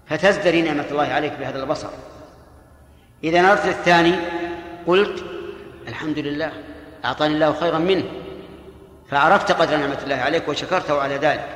[0.07, 1.89] فتزدري نعمة الله عليك بهذا البصر.
[3.23, 4.15] إذا نظرت للثاني
[4.87, 5.23] قلت
[5.87, 6.51] الحمد لله
[7.05, 8.03] أعطاني الله خيرا منه.
[9.09, 11.47] فعرفت قدر نعمة الله عليك وشكرته على ذلك.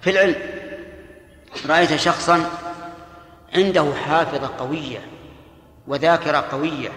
[0.00, 0.36] في العلم
[1.68, 2.50] رأيت شخصا
[3.54, 4.98] عنده حافظة قوية
[5.86, 6.88] وذاكرة قوية.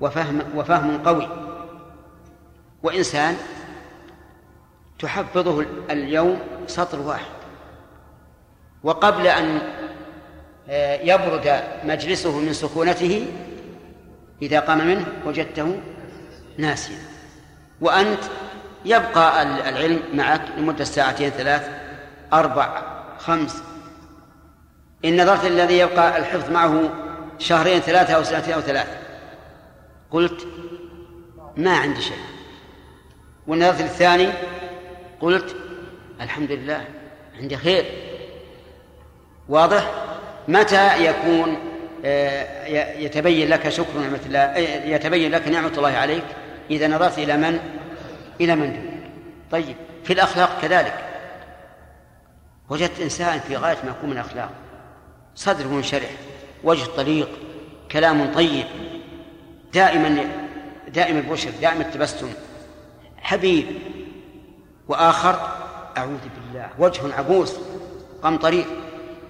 [0.00, 1.28] وفهم وفهم قوي.
[2.82, 3.36] وإنسان
[4.98, 7.32] تحفظه اليوم سطر واحد.
[8.82, 9.60] وقبل أن
[11.02, 13.26] يبرد مجلسه من سكونته
[14.42, 15.80] إذا قام منه وجدته
[16.58, 16.98] ناسيا.
[17.80, 18.24] وأنت
[18.84, 21.70] يبقى العلم معك لمدة ساعتين ثلاث
[22.32, 22.82] أربع
[23.18, 23.62] خمس.
[25.04, 26.90] إن نظرت الذي يبقى الحفظ معه
[27.38, 28.99] شهرين ثلاثة أو سنتين أو ثلاثة.
[30.10, 30.46] قلت
[31.56, 32.16] ما عندي شيء.
[33.46, 34.28] والنظرة الثاني
[35.20, 35.56] قلت
[36.20, 36.84] الحمد لله
[37.40, 37.84] عندي خير.
[39.48, 39.90] واضح؟
[40.48, 41.58] متى يكون
[42.04, 42.66] آه،
[42.98, 46.24] يتبين لك شكر نعمة الله آه، يتبين لك نعمة الله عليك؟
[46.70, 47.58] إذا نظرت إلى من؟
[48.40, 49.10] إلى من؟ دونك
[49.50, 51.04] طيب في الأخلاق كذلك.
[52.68, 54.50] وجدت إنسان في غاية ما يكون من الأخلاق.
[55.34, 56.10] صدره منشرح
[56.64, 57.28] وجه طليق
[57.92, 58.66] كلام طيب.
[59.74, 60.24] دائما
[60.88, 62.32] دائم البشر دائم التبسم.
[63.16, 63.66] حبيب
[64.88, 65.48] وآخر
[65.96, 67.52] أعوذ بالله وجه عبوس
[68.22, 68.66] قمطرير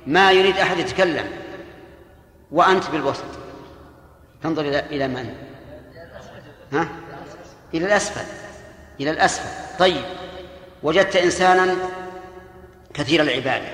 [0.06, 1.26] ما يريد أحد يتكلم.
[2.52, 3.24] وأنت بالوسط.
[4.42, 5.34] تنظر إلى إلى من؟
[6.72, 6.88] ها؟
[7.74, 8.24] إلى الأسفل.
[9.00, 9.78] إلى الأسفل.
[9.78, 10.04] طيب.
[10.82, 11.76] وجدت إنسانا
[12.94, 13.68] كثير العبادة.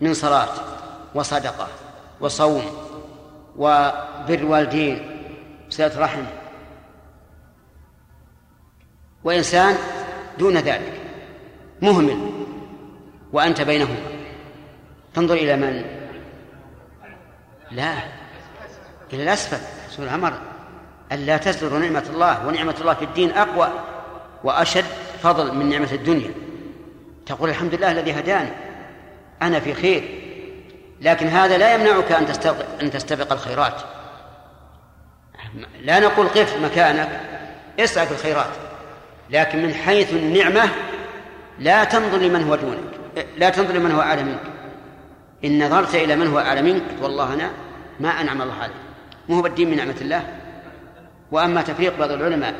[0.00, 0.48] من صلاة
[1.14, 1.68] وصدقة
[2.20, 2.64] وصوم
[3.56, 5.15] وبر والدين
[5.70, 6.24] صلة رحم.
[9.24, 9.76] وإنسان
[10.38, 11.00] دون ذلك
[11.82, 12.30] مهمل
[13.32, 13.98] وأنت بينهما.
[15.14, 15.84] تنظر إلى من؟
[17.70, 17.94] لا
[19.12, 19.58] إلى الأسفل
[19.90, 20.32] سورة الأمر
[21.12, 23.68] ألا تزدر نعمة الله ونعمة الله في الدين أقوى
[24.44, 24.84] وأشد
[25.22, 26.30] فضل من نعمة الدنيا.
[27.26, 28.50] تقول الحمد لله الذي هداني
[29.42, 30.22] أنا في خير
[31.00, 33.82] لكن هذا لا يمنعك أن تستبق, أن تستبق الخيرات.
[35.82, 37.20] لا نقول قف مكانك
[37.80, 38.50] اسعى في الخيرات
[39.30, 40.68] لكن من حيث النعمة
[41.58, 42.96] لا تنظر لمن هو دونك
[43.36, 44.40] لا تنظر لمن هو أعلى منك.
[45.44, 47.50] إن نظرت إلى من هو أعلى منك والله أنا
[48.00, 48.74] ما أنعم الله عليه
[49.28, 50.22] مو هو الدين من نعمة الله؟
[51.32, 52.54] وأما تفريق بعض العلماء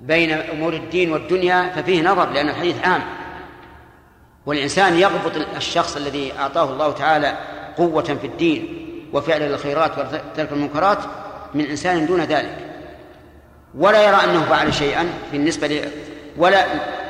[0.00, 3.02] بين أمور الدين والدنيا ففيه نظر لأن الحديث عام.
[4.46, 7.38] والإنسان يغبط الشخص الذي أعطاه الله تعالى
[7.76, 10.98] قوة في الدين وفعل الخيرات وترك المنكرات
[11.54, 12.56] من إنسان دون ذلك.
[13.74, 15.88] ولا يرى أنه فعل شيئا بالنسبة ل...
[16.36, 16.64] ولا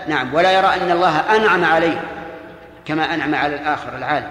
[0.09, 2.03] نعم ولا يرى أن الله أنعم عليه
[2.85, 4.31] كما أنعم على الآخر العالم.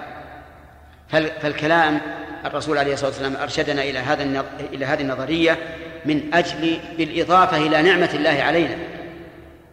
[1.08, 1.30] فال...
[1.42, 2.00] فالكلام
[2.44, 4.44] الرسول عليه الصلاة والسلام أرشدنا إلى هذا.
[4.72, 5.58] إلى هذه النظرية
[6.06, 8.76] من أجل بالإضافة إلى نعمة الله علينا.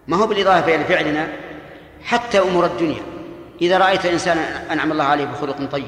[0.07, 1.27] ما هو بالإضافة إلى فعلنا؟
[2.03, 3.01] حتى أمور الدنيا.
[3.61, 5.87] إذا رأيت إنسانا أنعم الله عليه بخلق طيب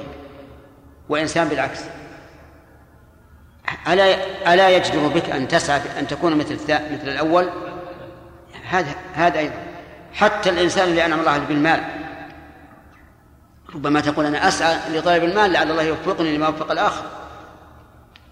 [1.10, 1.80] وإنسان بالعكس
[3.88, 4.16] ألا
[4.54, 7.50] ألا يجدر بك أن تسعى أن تكون مثل مثل الأول؟
[8.70, 9.56] هذا هذا أيضا.
[10.14, 11.84] حتى الإنسان اللي أنعم الله بالمال.
[13.76, 17.04] ربما تقول أنا أسعى لطلب المال لعل الله يوفقني لما وفق الآخر.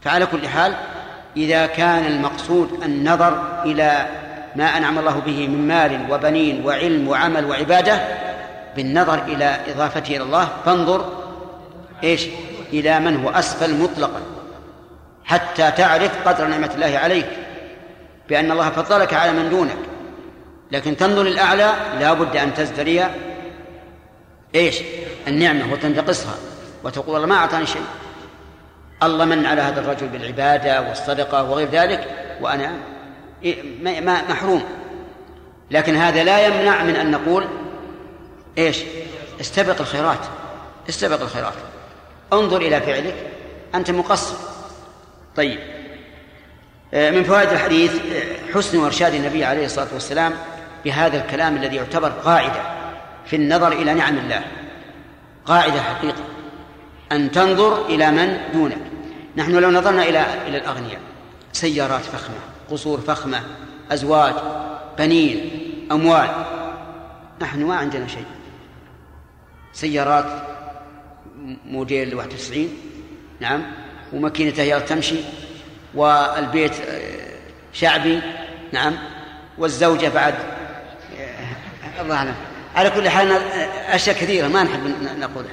[0.01, 0.75] فعلى كل حال
[1.37, 4.07] إذا كان المقصود النظر إلى
[4.55, 8.01] ما أنعم الله به من مال وبنين وعلم وعمل وعبادة
[8.75, 11.11] بالنظر إلى إضافته إلى الله فانظر
[12.03, 12.27] إيش؟
[12.73, 14.34] إلى من هو أسفل مطلقا.
[15.25, 17.27] حتى تعرف قدر نعمة الله عليك
[18.29, 19.77] بأن الله فضلك على من دونك.
[20.71, 23.05] لكن تنظر الأعلى لا بد أن تزدري
[24.55, 24.81] إيش؟
[25.27, 26.35] النعمة وتنتقصها.
[26.83, 27.85] وتقول الله ما أعطاني شيء.
[29.03, 32.07] الله من على هذا الرجل بالعبادة والصدقة وغير ذلك
[32.41, 32.73] وأنا
[34.29, 34.63] محروم.
[35.71, 37.47] لكن هذا لا يمنع من أن نقول
[38.57, 38.83] إيش؟
[39.41, 40.19] استبق الخيرات.
[40.89, 41.53] استبق الخيرات.
[42.33, 43.15] انظر إلى فعلك.
[43.75, 44.35] أنت مقصر.
[45.35, 45.59] طيب.
[46.93, 47.99] من فوائد الحديث
[48.53, 50.33] حسن وإرشاد النبي عليه الصلاة والسلام
[50.85, 52.61] بهذا الكلام الذي يعتبر قاعدة
[53.25, 54.43] في النظر إلى نعم الله.
[55.45, 56.23] قاعدة حقيقة.
[57.11, 58.77] أن تنظر إلى من دونك.
[59.37, 60.99] نحن لو نظرنا إلى إلى الأغنياء.
[61.51, 62.37] سيارات فخمة
[62.71, 63.41] قصور فخمة
[63.91, 64.33] أزواج
[64.97, 65.49] بنين
[65.91, 66.29] أموال.
[67.41, 68.25] نحن ما عندنا شيء.
[69.73, 70.25] سيارات
[71.65, 72.69] موديل 91
[73.39, 73.63] نعم.
[74.15, 75.15] وماكينته هي تمشي
[75.95, 76.71] والبيت
[77.73, 78.21] شعبي
[78.71, 78.93] نعم.
[79.57, 80.33] والزوجة بعد
[82.01, 82.35] الله أعلم.
[82.75, 83.31] على كل حال
[83.89, 85.51] أشياء كثيرة ما نحب نقولها.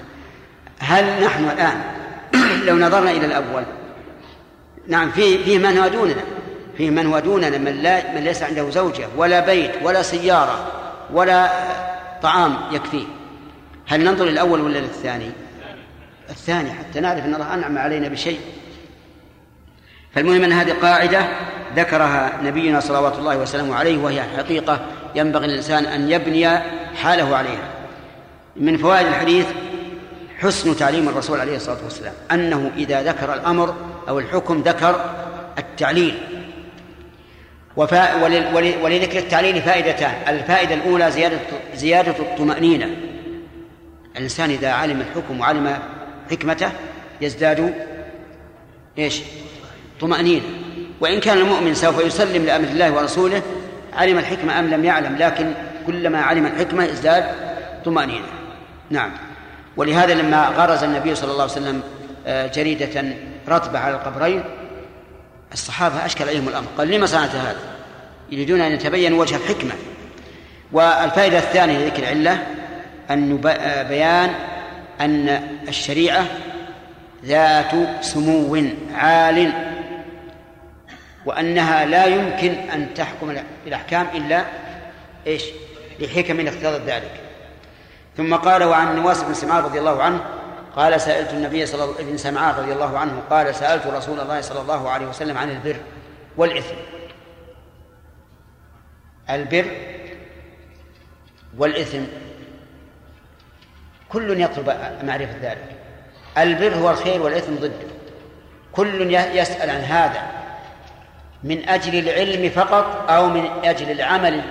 [0.79, 1.83] هل نحن الآن
[2.67, 3.65] لو نظرنا إلى الأول
[4.89, 6.23] نعم في فيه من هو دوننا؟
[6.77, 10.73] فيه من هو دوننا؟ من, لا من ليس عنده زوجة ولا بيت ولا سيارة
[11.13, 11.51] ولا
[12.23, 13.05] طعام يكفيه.
[13.87, 15.31] هل ننظر للأول ولا للثاني؟
[16.31, 18.41] الثاني حتى نعرف أن الله أنعم علينا بشيء.
[20.15, 21.29] فالمهم أن هذه قاعدة
[21.77, 24.81] ذكرها نبينا صلوات الله وسلامه عليه وهي حقيقة
[25.15, 26.49] ينبغي للإنسان أن يبني
[27.03, 27.69] حاله عليها.
[28.57, 29.47] من فوائد الحديث
[30.39, 33.77] حسن تعليم الرسول عليه الصلاة والسلام أنه إذا ذكر الأمر
[34.09, 35.15] أو الحكم ذكر
[35.59, 36.19] التعليل.
[37.77, 38.25] وفا
[38.83, 40.15] ولذكر التعليل فائدتان.
[40.29, 41.39] الفائدة الأولى زيادة
[41.75, 42.91] زيادة الطمأنينة.
[44.17, 45.79] الإنسان إذا علم الحكم وعلم
[46.33, 46.71] حكمته
[47.21, 47.75] يزداد
[48.99, 49.21] إيش؟
[50.01, 50.45] طمأنينة.
[51.01, 53.43] وإن كان المؤمن سوف يسلم لأمر الله ورسوله
[53.93, 55.53] علم الحكمة أم لم يعلم لكن
[55.87, 57.25] كلما علم الحكمة ازداد
[57.85, 58.27] طمأنينة.
[58.91, 59.11] نعم.
[59.77, 61.83] ولهذا لما غرز النبي صلى الله عليه وسلم
[62.27, 63.05] آه، جريدة
[63.49, 64.45] رطبة على القبرين
[65.53, 66.67] الصحابة أشكل عليهم الأمر.
[66.79, 67.61] قال لما صنعت هذا؟
[68.31, 69.73] يريدون أن يتبين وجه الحكمة.
[70.73, 72.47] والفائدة الثانية لذكر العلة
[73.11, 74.31] أن آه، بيان
[75.03, 75.29] أن
[75.69, 76.27] الشريعة
[77.25, 78.57] ذات سمو
[78.95, 79.53] عال
[81.25, 83.37] وأنها لا يمكن أن تحكم
[83.67, 84.45] الأحكام إلا
[85.27, 85.45] إيش؟
[86.01, 87.21] لحكم اقتضت ذلك.
[88.17, 90.25] ثم قال وعن نواس بن سمعان رضي الله عنه
[90.77, 94.61] قال سألت النبي صلى الله ابن سمعان رضي الله عنه قال سألت رسول الله صلى
[94.61, 95.77] الله عليه وسلم عن البر
[96.37, 96.75] والإثم.
[99.31, 99.67] البر
[101.59, 102.03] والإثم.
[104.13, 105.65] كل يطلب معرفة ذلك.
[106.39, 107.93] البر هو الخير والإثم ضده
[108.73, 110.23] كل يسأل عن هذا
[111.43, 114.43] من أجل العلم فقط أو من أجل العمل.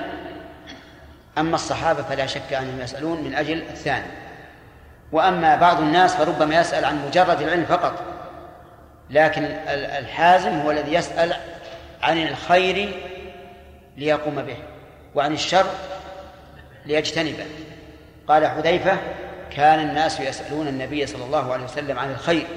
[1.38, 4.06] أما الصحابة فلا شك أنهم يسألون من أجل الثاني.
[5.12, 8.04] وأما بعض الناس فربما يسأل عن مجرد العلم فقط.
[9.10, 11.34] لكن الحازم هو الذي يسأل
[12.02, 12.94] عن الخير
[13.98, 14.58] ليقوم به
[15.16, 15.66] وعن الشر
[16.86, 17.46] ليجتنبه.
[18.28, 18.98] قال حذيفة
[19.56, 22.48] كان الناس يسألون النبي صلى الله عليه وسلم عن الخير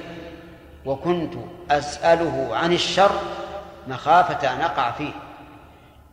[0.85, 1.33] وكنت
[1.71, 3.11] أسأله عن الشر
[3.87, 5.11] مخافة أن أقع فيه.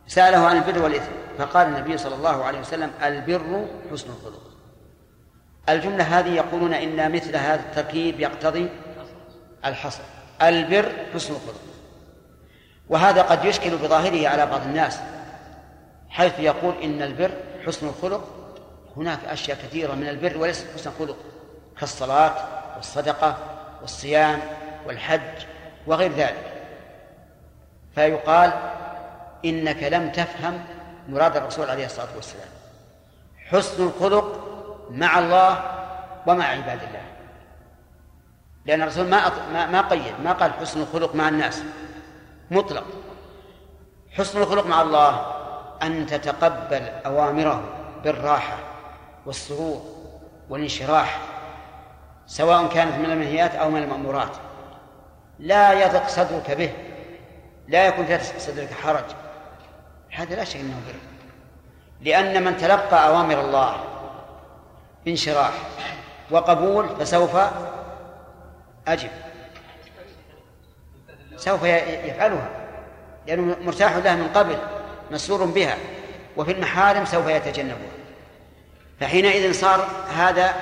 [0.07, 4.41] سأله عن البر والإثم فقال النبي صلى الله عليه وسلم البر حسن الخلق.
[5.69, 8.69] الجملة هذه يقولون إن مثل هذا التركيب يقتضي
[9.65, 10.03] الحصر.
[10.41, 11.61] البر حسن الخلق.
[12.89, 14.99] وهذا قد يشكل بظاهره على بعض الناس
[16.09, 17.31] حيث يقول إن البر
[17.65, 18.42] حسن الخلق
[18.97, 21.17] هناك أشياء كثيرة من البر وليست حسن الخلق
[21.79, 22.33] كالصلاة
[22.75, 23.37] والصدقة
[23.81, 24.41] والصيام
[24.87, 25.45] والحج
[25.87, 26.53] وغير ذلك.
[27.95, 28.53] فيقال
[29.45, 30.65] إنك لم تفهم
[31.09, 32.47] مراد الرسول عليه الصلاة والسلام.
[33.45, 34.49] حسن الخلق
[34.89, 35.63] مع الله
[36.27, 37.03] ومع عباد الله.
[38.65, 41.63] لأن الرسول ما ما ما قيد ما قال حسن الخلق مع الناس.
[42.51, 42.85] مطلق.
[44.11, 45.25] حسن الخلق مع الله
[45.83, 47.63] أن تتقبل أوامره
[48.03, 48.72] بالراحة.
[49.25, 49.81] والسرور
[50.49, 51.19] والانشراح
[52.27, 54.37] سواء كانت من المنهيات أو من المأمورات.
[55.39, 56.71] لا يضق صدرك به
[57.67, 59.03] لا يكون في صدرك حرج.
[60.11, 60.95] هذا لا شك إنه بر.
[62.01, 63.83] لأن من تلقى أوامر الله
[65.07, 65.53] انشراح
[66.31, 67.37] وقبول فسوف
[68.87, 69.09] أجب.
[71.35, 72.49] سوف يفعلها
[73.27, 74.57] لأنه مرتاح لها من قبل
[75.11, 75.77] مسرور بها
[76.37, 78.02] وفي المحارم سوف يتجنبها.
[79.03, 80.53] فحينئذ صار هذا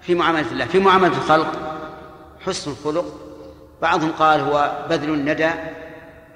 [0.00, 1.78] في معاملة الله في معاملة الخلق.
[2.46, 3.04] حسن الخلق
[3.82, 5.50] بعضهم قال هو بذل الندى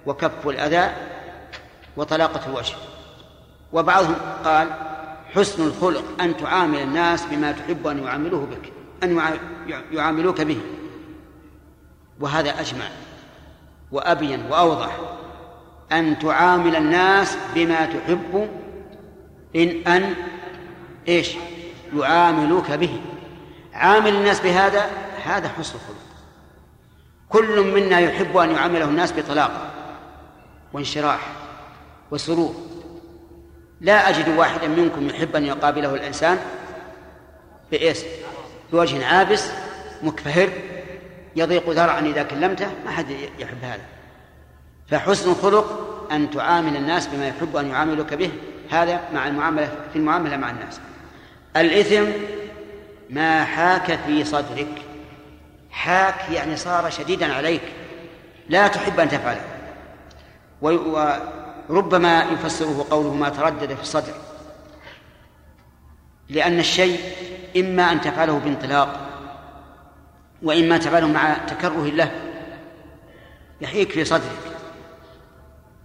[0.07, 0.93] وكف الأذى
[1.97, 2.75] وطلاقة الوجه.
[3.73, 4.15] وبعضهم
[4.45, 4.69] قال
[5.35, 9.39] حسن الخلق أن تعامل الناس بما تحب أن يعاملوه بك أن
[9.93, 10.61] يعاملوك به.
[12.21, 12.85] وهذا أجمع
[13.93, 14.99] وأبين وأوضح.
[15.93, 18.49] أن تعامل الناس بما تحب
[19.57, 20.15] إن أن
[21.09, 21.37] إيش؟
[21.97, 23.01] يعاملوك به.
[23.75, 24.91] عامل الناس بهذا؟
[25.25, 25.97] هذا حسن الخلق.
[27.29, 29.71] كل منا يحب أن يعامله الناس بطلاقة
[30.73, 31.21] وانشراح
[32.11, 32.55] وسرور.
[33.81, 36.39] لا أجد واحدا منكم يحب أن يقابله الإنسان
[37.71, 37.99] بإيش؟
[38.73, 39.51] بوجه عابس
[40.03, 40.49] مكفهر
[41.37, 42.69] يضيق ذرعا إذا كلمته.
[42.85, 43.85] ما حد يحب هذا.
[44.89, 48.31] فحسن الخلق أن تعامل الناس بما يحب أن يعاملك به.
[48.71, 50.81] هذا مع المعاملة في المعاملة مع الناس.
[51.57, 52.05] الإثم
[53.11, 54.83] ما حاك في صدرك.
[55.71, 57.63] حاك يعني صار شديدا عليك.
[58.49, 59.45] لا تحب أن تفعله.
[61.69, 64.13] وربما يفسره قوله ما تردد في الصدر.
[66.29, 67.01] لأن الشيء
[67.57, 69.01] إما أن تفعله بانطلاق
[70.43, 72.13] وإما تفعله مع تكره له
[73.61, 74.39] يحيك في صدرك.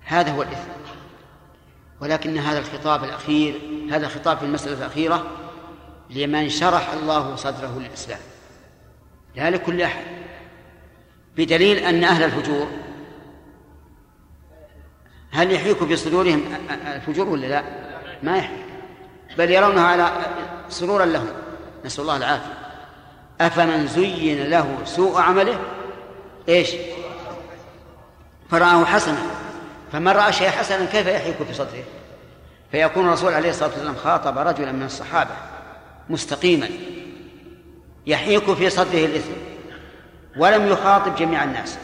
[0.05, 0.73] هذا هو الإثم.
[2.01, 3.61] ولكن هذا الخطاب الأخير
[3.91, 5.42] هذا الخطاب في المسألة الأخيرة
[6.09, 8.19] لمن شرح الله صدره للإسلام.
[9.35, 10.03] لا لكل أحد.
[11.37, 12.67] بدليل أن أهل الفجور
[15.31, 17.63] هل يحيك في صدورهم الفجور ولا لا؟
[18.23, 18.65] ما يحيك
[19.37, 20.11] بل يرونه على
[20.69, 21.27] سرورا لهم.
[21.85, 22.53] نسأل الله العافية.
[23.41, 25.59] أفمن زين له سوء عمله؟
[26.49, 26.71] إيش؟
[28.49, 29.21] فرآه حسنا.
[29.91, 31.83] فمن رأى شيئا حسنا كيف يحيك في صدره؟
[32.71, 35.52] فيكون الرسول عليه الصلاة والسلام خاطب رجلا من الصحابة.
[36.09, 36.69] مستقيما
[38.07, 39.31] يحيك في صدره الإثم
[40.37, 41.77] ولم يخاطب جميع الناس.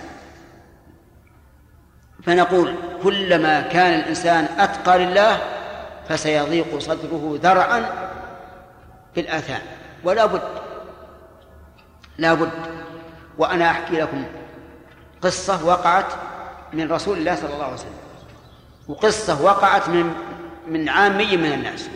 [2.24, 5.40] فنقول كلما كان الإنسان أتقى لله
[6.10, 8.10] فسيضيق صدره ذرعا
[9.16, 9.62] في الآثام.
[10.04, 10.42] ولا بد
[12.18, 12.52] لا بد
[13.38, 14.26] وأنا أحكي لكم
[15.22, 16.14] قصة وقعت
[16.74, 18.00] من رسول الله صلى الله عليه وسلم
[18.88, 20.14] وقصة وقعت من
[20.68, 21.90] من عامي من الناس.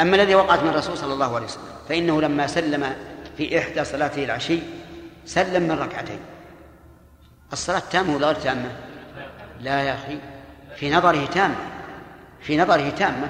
[0.00, 2.96] أما الذي وقعت من الرسول صلى الله عليه وسلم فإنه لما سلم
[3.36, 4.58] في إحدى صلاته العشي
[5.26, 6.18] سلم من ركعتين.
[7.52, 8.70] الصلاة تامة ولا غير تامة؟
[9.60, 10.18] لا يا أخي.
[10.76, 11.56] في نظره تامة.
[12.40, 13.28] في نظره تامة.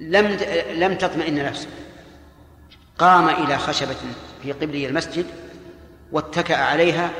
[0.00, 0.26] لم
[0.74, 1.68] لم تطمئن نفسه
[2.98, 3.96] قام إلى خشبة
[4.42, 5.26] في قبله المسجد
[6.12, 7.10] واتكأ عليها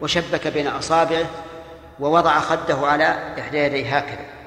[0.00, 1.26] وشبك بين أصابعه
[2.00, 4.39] ووضع خده على إحدى يديه هكذا.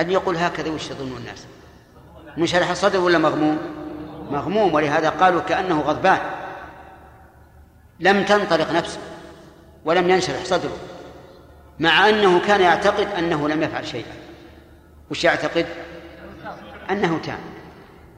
[0.00, 1.46] أن يقول هكذا وش يظن الناس؟
[2.36, 3.58] منشرح الصدر ولا مغموم؟
[4.30, 6.18] مغموم ولهذا قالوا كأنه غضبان.
[8.00, 8.98] لم تنطلق نفسه
[9.84, 10.76] ولم ينشرح صدره
[11.78, 14.12] مع أنه كان يعتقد أنه لم يفعل شيئا.
[15.10, 15.66] وش يعتقد؟
[16.90, 17.38] أنه تام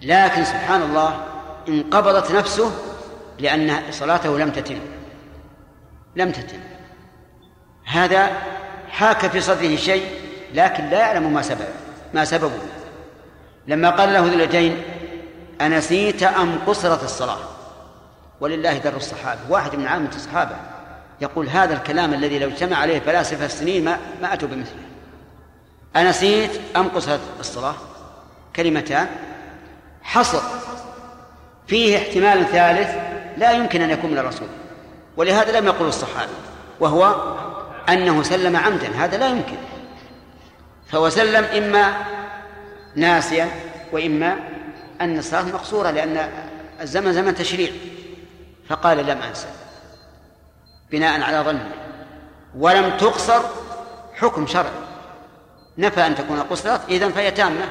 [0.03, 1.25] لكن سبحان الله
[1.69, 2.73] انقبضت نفسه
[3.39, 4.79] لأن صلاته لم تتم.
[6.17, 6.61] لم تتم.
[7.85, 8.31] هذا
[8.89, 10.07] حاك في صدره شيء
[10.55, 11.69] لكن لا يعلم ما سبب
[12.15, 12.59] ما سببه.
[13.67, 14.83] لما قال له ذو اليدين
[15.61, 17.39] أنسيت أم قصرت الصلاة؟
[18.41, 20.57] ولله در الصحابة واحد من عامة الصحابة
[21.21, 24.83] يقول هذا الكلام الذي لو اجتمع عليه فلاسفة السنين ما, ما أتوا بمثله.
[25.97, 27.75] أنسيت أم قصرت الصلاة؟
[28.57, 29.07] كلمتان.
[30.03, 30.41] حصر.
[31.67, 32.91] فيه احتمال ثالث
[33.37, 34.49] لا يمكن أن يكون من الرسول.
[35.17, 36.33] ولهذا لم يقل الصحابي
[36.81, 37.35] وهو
[37.89, 39.57] أنه سلم عمدا هذا لا يمكن.
[40.93, 41.95] فهو سلم إما
[42.97, 43.49] ناسيا
[43.93, 44.37] وإما
[45.01, 46.29] أن الصلاة مقصورة لأن
[46.81, 47.71] الزمن زمن تشريع.
[48.69, 49.47] فقال لم أنسى.
[50.91, 51.71] بناء على ظنه.
[52.57, 53.43] ولم تقصر
[54.15, 54.73] حكم شرعي.
[55.79, 57.69] نفى أن تكون قصرت إذن فهي تامة.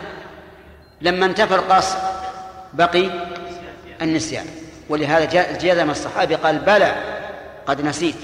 [1.02, 1.98] لما انتفى القصر
[2.74, 3.10] بقي
[4.02, 4.46] النسيان.
[4.90, 6.96] ولهذا جزم الصحابي قال بلى
[7.66, 8.16] قد نسيت.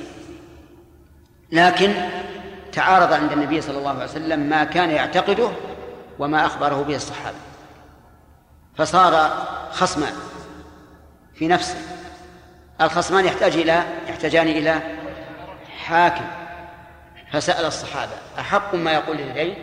[1.51, 1.93] لكن
[2.77, 5.49] تعارض عند النبي صلى الله عليه وسلم ما كان يعتقده
[6.19, 7.37] وما أخبره به الصحابة.
[8.75, 9.29] فصار
[9.71, 10.13] خصمان
[11.35, 11.77] في نفسه.
[12.81, 14.79] الخصمان يحتاج إلى يحتاجان إلى
[15.77, 16.25] حاكم.
[17.31, 19.55] فسأل الصحابة أحق ما يقول اليدين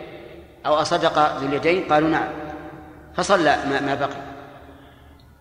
[0.65, 2.27] أو أصدق ذو اليدين؟ قالوا نعم.
[3.17, 4.25] فصلى ما بقي.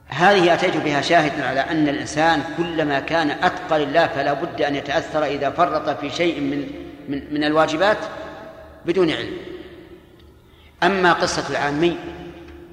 [0.09, 5.25] هذه أتيت بها شاهدا على أن الإنسان كلما كان أتقى لله فلا بد أن يتأثر
[5.25, 7.99] إذا فرط في شيء من من, من الواجبات
[8.87, 9.37] بدون علم
[10.83, 11.97] أما قصة العامي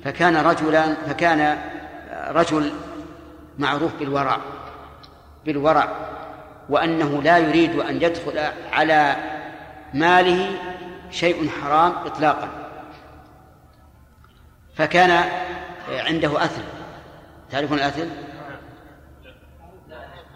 [0.04, 1.58] فكان رجلا فكان
[2.28, 2.72] رجل
[3.60, 4.38] معروف بالورع
[5.46, 5.90] بالورع
[6.70, 8.40] وأنه لا يريد أن يدخل
[8.72, 9.16] على
[9.94, 10.50] ماله
[11.12, 12.50] شيء حرام إطلاقا
[14.76, 15.24] فكان
[15.90, 16.62] عنده أثل
[17.52, 18.10] تعرفون الأثل؟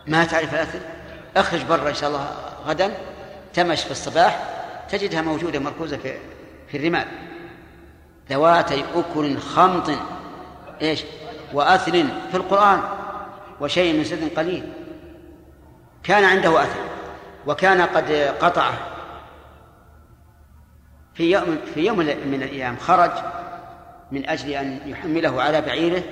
[0.07, 0.79] ما تعرف الأثل؟
[1.37, 2.27] اخرج برا إن شاء الله
[2.65, 2.91] غدا
[3.55, 4.39] تمش في الصباح
[4.89, 6.17] تجدها موجودة مركوزة في
[6.67, 7.07] في الرمال.
[8.29, 9.91] ذواتي أكل خمط.
[10.81, 11.03] إيش؟
[11.53, 11.91] وأثل
[12.31, 12.81] في القرآن.
[13.61, 14.73] وشيء من سد قليل.
[16.03, 16.79] كان عنده أثل.
[17.47, 18.11] وكان قد
[18.41, 18.73] قطعه.
[21.13, 23.11] في يوم في يوم من الأيام خرج
[24.11, 26.03] من أجل أن يحمله على بعيره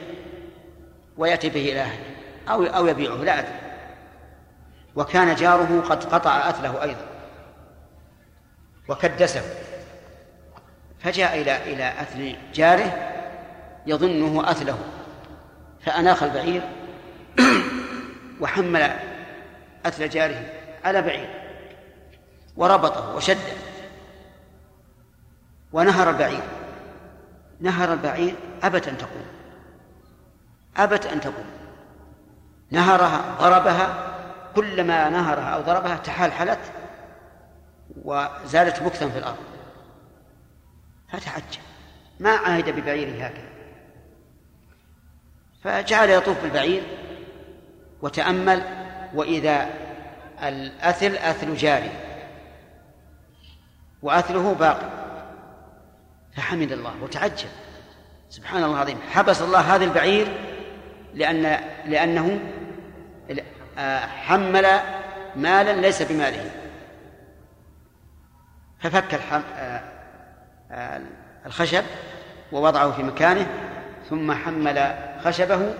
[1.17, 2.15] ويأتي به إلى أهله.
[2.49, 3.59] أو أو يبيعه لا أدري.
[4.95, 7.12] وكان جاره قد قطع أثله أيضا.
[8.87, 9.41] وكدسه.
[10.99, 13.11] فجاء إلى إلى أثل جاره
[13.85, 14.77] يظنه أثله.
[15.85, 16.61] فأناخ البعير
[18.41, 18.91] وحمل
[19.85, 20.45] أثل جاره
[20.85, 21.29] على بعير.
[22.57, 23.39] وربطه وشده.
[25.73, 26.43] ونهر البعير.
[27.59, 29.25] نهر البعير أبت أن تقوم.
[30.77, 31.45] أبت أن تقوم.
[32.71, 34.13] نهرها ضربها.
[34.55, 36.59] كلما نهرها أو ضربها تحلحلت
[38.01, 39.43] وزادت بكثا في الأرض.
[41.11, 41.61] فتعجب.
[42.19, 43.49] ما عهد ببعيره هكذا.
[45.63, 46.83] فجعل يطوف بالبعير
[48.01, 48.63] وتأمل
[49.13, 49.69] وإذا
[50.43, 51.91] الأثل أثل جاري.
[54.01, 54.89] وأثله باقي.
[56.35, 57.49] فحمد الله وتعجب.
[58.29, 58.99] سبحان الله العظيم.
[59.11, 60.27] حبس الله هذا البعير
[61.13, 62.39] لأن لأنه
[64.25, 64.67] حمل
[65.35, 66.51] مالا ليس بماله.
[68.83, 69.19] ففك
[71.45, 71.83] الخشب
[72.51, 73.47] ووضعه في مكانه
[74.09, 75.73] ثم حمل خشبه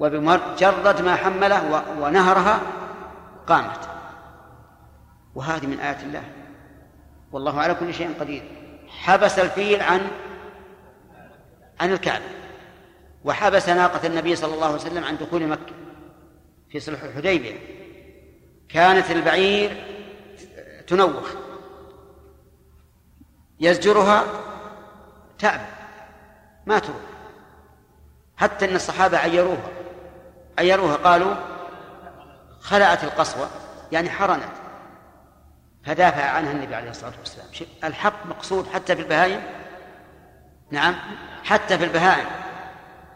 [0.00, 2.60] وبمجرد ما حمله ونهرها
[3.46, 3.88] قامت.
[5.34, 6.22] وهذه من آيات الله.
[7.32, 8.42] والله على كل شيء قدير.
[8.88, 10.00] حبس الفيل عن
[11.80, 12.24] عن الكعبة.
[13.24, 15.74] وحبس ناقة النبي صلى الله عليه وسلم عن دخول مكة
[16.70, 17.54] في صلح الحديبية.
[18.68, 19.84] كانت البعير
[20.86, 21.34] تنوخ.
[23.60, 24.24] يزجرها
[25.38, 25.62] تأبى
[26.66, 26.96] ما تروح.
[28.36, 29.68] حتى أن الصحابة عيروها.
[30.58, 31.34] عيروها قالوا
[32.60, 33.46] خلعت القصوى
[33.92, 34.52] يعني حرنت.
[35.84, 37.46] فدافع عنها النبي عليه الصلاة والسلام.
[37.84, 39.42] الحق مقصود حتى في البهائم؟
[40.70, 40.94] نعم
[41.44, 42.26] حتى في البهائم.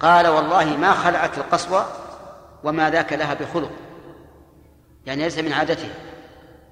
[0.01, 1.87] قال والله ما خلعت القصوى
[2.65, 3.71] وما ذاك لها بخلق.
[5.07, 5.95] يعني ليس من عادتها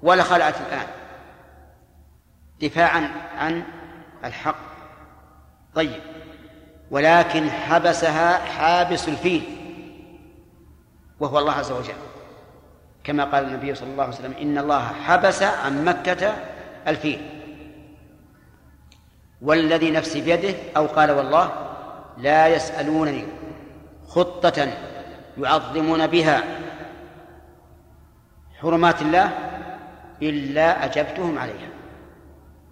[0.03, 0.87] ولا خلعت الآن.
[2.61, 3.63] دفاعا عن
[4.25, 4.55] الحق.
[5.75, 6.01] طيب.
[6.91, 9.43] ولكن حبسها حابس الفيل
[11.19, 11.93] وهو الله عز وجل.
[13.03, 16.33] كما قال النبي صلى الله عليه وسلم إن الله حبس عن مكة
[16.87, 17.29] الفيل.
[19.41, 21.51] والذي نفسي بيده أو قال والله
[22.17, 23.25] لا يسألونني
[24.07, 24.67] خطة
[25.37, 26.43] يعظمون بها
[28.61, 29.31] حرمات الله
[30.21, 31.76] إلا أجبتهم عليها.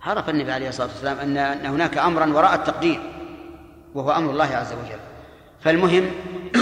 [0.06, 2.99] عرف النبي عليه الصلاة والسلام أن أن هناك أمرا وراء التقدير
[3.95, 4.99] وهو أمر الله عز وجل.
[5.61, 6.11] فالمهم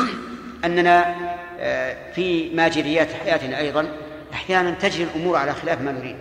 [0.65, 1.15] أننا
[1.59, 3.87] آه، في ماجريات حياتنا أيضا
[4.33, 6.15] أحيانا تجري الأمور على خلاف ما نريد.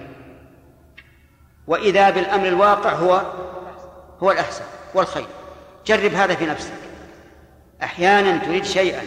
[1.67, 3.23] وإذا بالأمر الواقع هو
[4.23, 5.27] هو الأحسن والخير.
[5.87, 6.73] جرب هذا في نفسك.
[7.83, 9.03] أحيانا تريد شيئا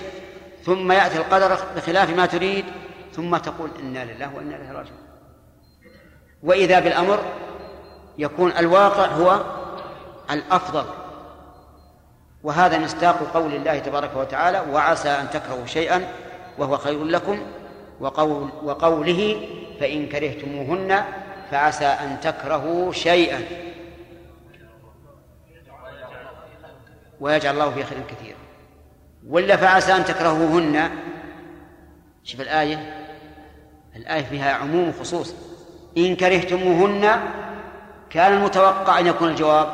[0.65, 2.65] ثم يأتي القدر بخلاف ما تريد
[3.13, 5.05] ثم تقول إنا لله وإنا إليه راجعون.
[6.43, 7.19] وإذا بالأمر
[8.17, 9.41] يكون الواقع هو
[10.31, 10.85] الأفضل.
[12.43, 16.07] وهذا مصداق قول الله تبارك وتعالى وعسى أن تكرهوا شيئا
[16.57, 17.39] وهو خير لكم
[17.99, 19.47] وقول وقوله
[19.79, 21.03] فإن كرهتموهن
[21.51, 23.41] فعسى أن تكرهوا شيئا.
[27.19, 28.37] ويجعل الله فيه خيرا كثيرا
[29.27, 30.89] ولا فعسى أن تكرهوهن؟
[32.23, 33.01] شوف الآية.
[33.95, 35.35] الآية فيها عموم وخصوص
[35.97, 37.19] إن كرهتموهن
[38.09, 39.73] كان المتوقع أن يكون الجواب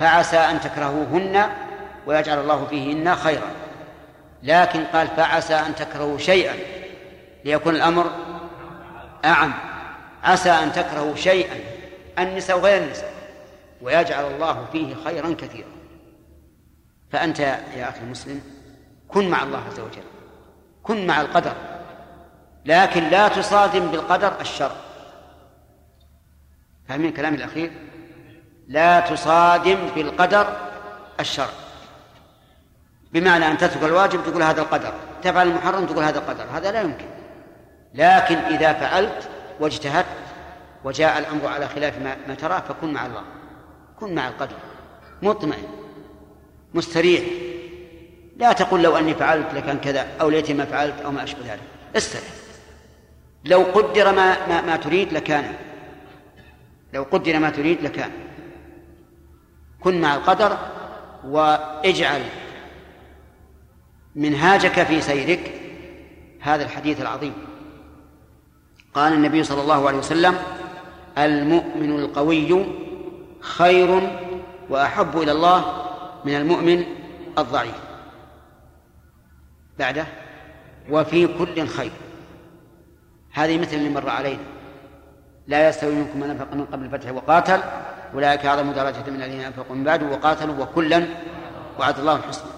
[0.00, 1.50] فعسى أن تكرهوهن
[2.06, 3.50] ويجعل الله فيهن خيرا.
[4.42, 6.54] لكن قال فعسى أن تكرهوا شيئا
[7.44, 8.10] ليكون الأمر
[9.24, 9.54] أعم.
[10.24, 11.56] عسى أن تكرهوا شيئا
[12.18, 13.12] النساء وغير النساء
[13.82, 15.68] ويجعل الله فيه خيرا كثيرا.
[17.12, 18.40] فأنت يا أخي المسلم
[19.08, 20.02] كن مع الله عز وجل
[20.82, 21.54] كن مع القدر
[22.64, 24.72] لكن لا تصادم بالقدر الشر.
[26.88, 27.70] فاهمين كلامي الأخير؟
[28.68, 30.56] لا تصادم بالقدر
[31.20, 31.50] الشر
[33.12, 34.92] بمعنى أن تترك الواجب تقول هذا القدر
[35.22, 37.06] تفعل المحرم تقول هذا القدر هذا لا يمكن.
[37.94, 39.28] لكن إذا فعلت
[39.60, 40.06] واجتهدت
[40.84, 41.98] وجاء الأمر على خلاف
[42.28, 43.22] ما, تراه فكن مع الله.
[44.00, 44.56] كن مع القدر.
[45.22, 45.68] مطمئن.
[46.74, 47.22] مستريح.
[48.36, 51.60] لا تقول لو أني فعلت لكان كذا أو ليتني ما فعلت أو ما أشبه ذلك.
[51.96, 52.22] استرح
[53.44, 55.54] لو قدر ما, ما, ما تريد لكان.
[56.92, 58.10] لو قدر ما تريد لكان.
[59.80, 60.58] كن مع القدر
[61.24, 62.22] واجعل
[64.14, 65.52] منهاجك في سيرك.
[66.40, 67.34] هذا الحديث العظيم.
[68.94, 70.38] قال النبي صلى الله عليه وسلم
[71.18, 72.66] المؤمن القوي
[73.40, 74.18] خير
[74.68, 75.84] وأحب إلى الله
[76.24, 76.84] من المؤمن
[77.38, 77.80] الضعيف.
[79.78, 80.06] بعده
[80.90, 81.92] وفي كل خير.
[83.32, 84.57] هذه مثل اللي مر علينا.
[85.48, 87.60] لا يستوي منكم من أنفق من قبل الفتح وقاتل
[88.14, 91.06] أولئك أعظم درجة من الذين أنفقوا من بعد وقاتلوا وكلا
[91.80, 92.50] وعد الله الحسنى.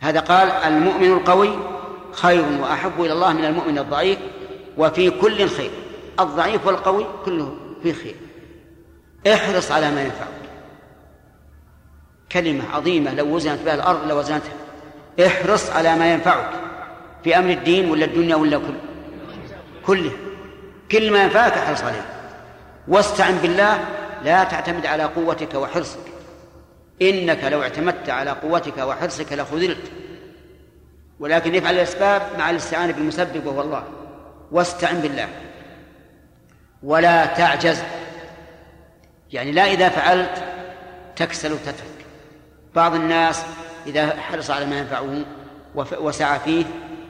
[0.00, 1.58] هذا قال المؤمن القوي
[2.12, 4.18] خير وأحب إلى الله من المؤمن الضعيف
[4.78, 5.70] وفي كل خير.
[6.20, 8.14] الضعيف والقوي كله في خير.
[9.34, 10.28] احرص على ما ينفعك.
[12.32, 14.52] كلمة عظيمة لو وزنت بها الأرض لوزنتها.
[15.26, 16.50] احرص على ما ينفعك
[17.24, 18.74] في أمر الدين ولا الدنيا ولا كل.
[19.86, 20.12] كله.
[20.90, 22.06] كل ما ينفعك احرص عليه
[22.88, 23.84] واستعن بالله
[24.24, 26.00] لا تعتمد على قوتك وحرصك.
[27.02, 29.92] إنك لو اعتمدت على قوتك وحرصك لخذلت.
[31.20, 33.84] ولكن افعل الأسباب مع الاستعانة بالمسبب وهو الله.
[34.52, 35.28] واستعن بالله.
[36.82, 37.82] ولا تعجز.
[39.32, 40.44] يعني لا إذا فعلت
[41.16, 42.06] تكسل وتترك.
[42.74, 43.42] بعض الناس
[43.86, 45.24] إذا حرص على ما ينفعه
[45.74, 46.64] وسعى فيه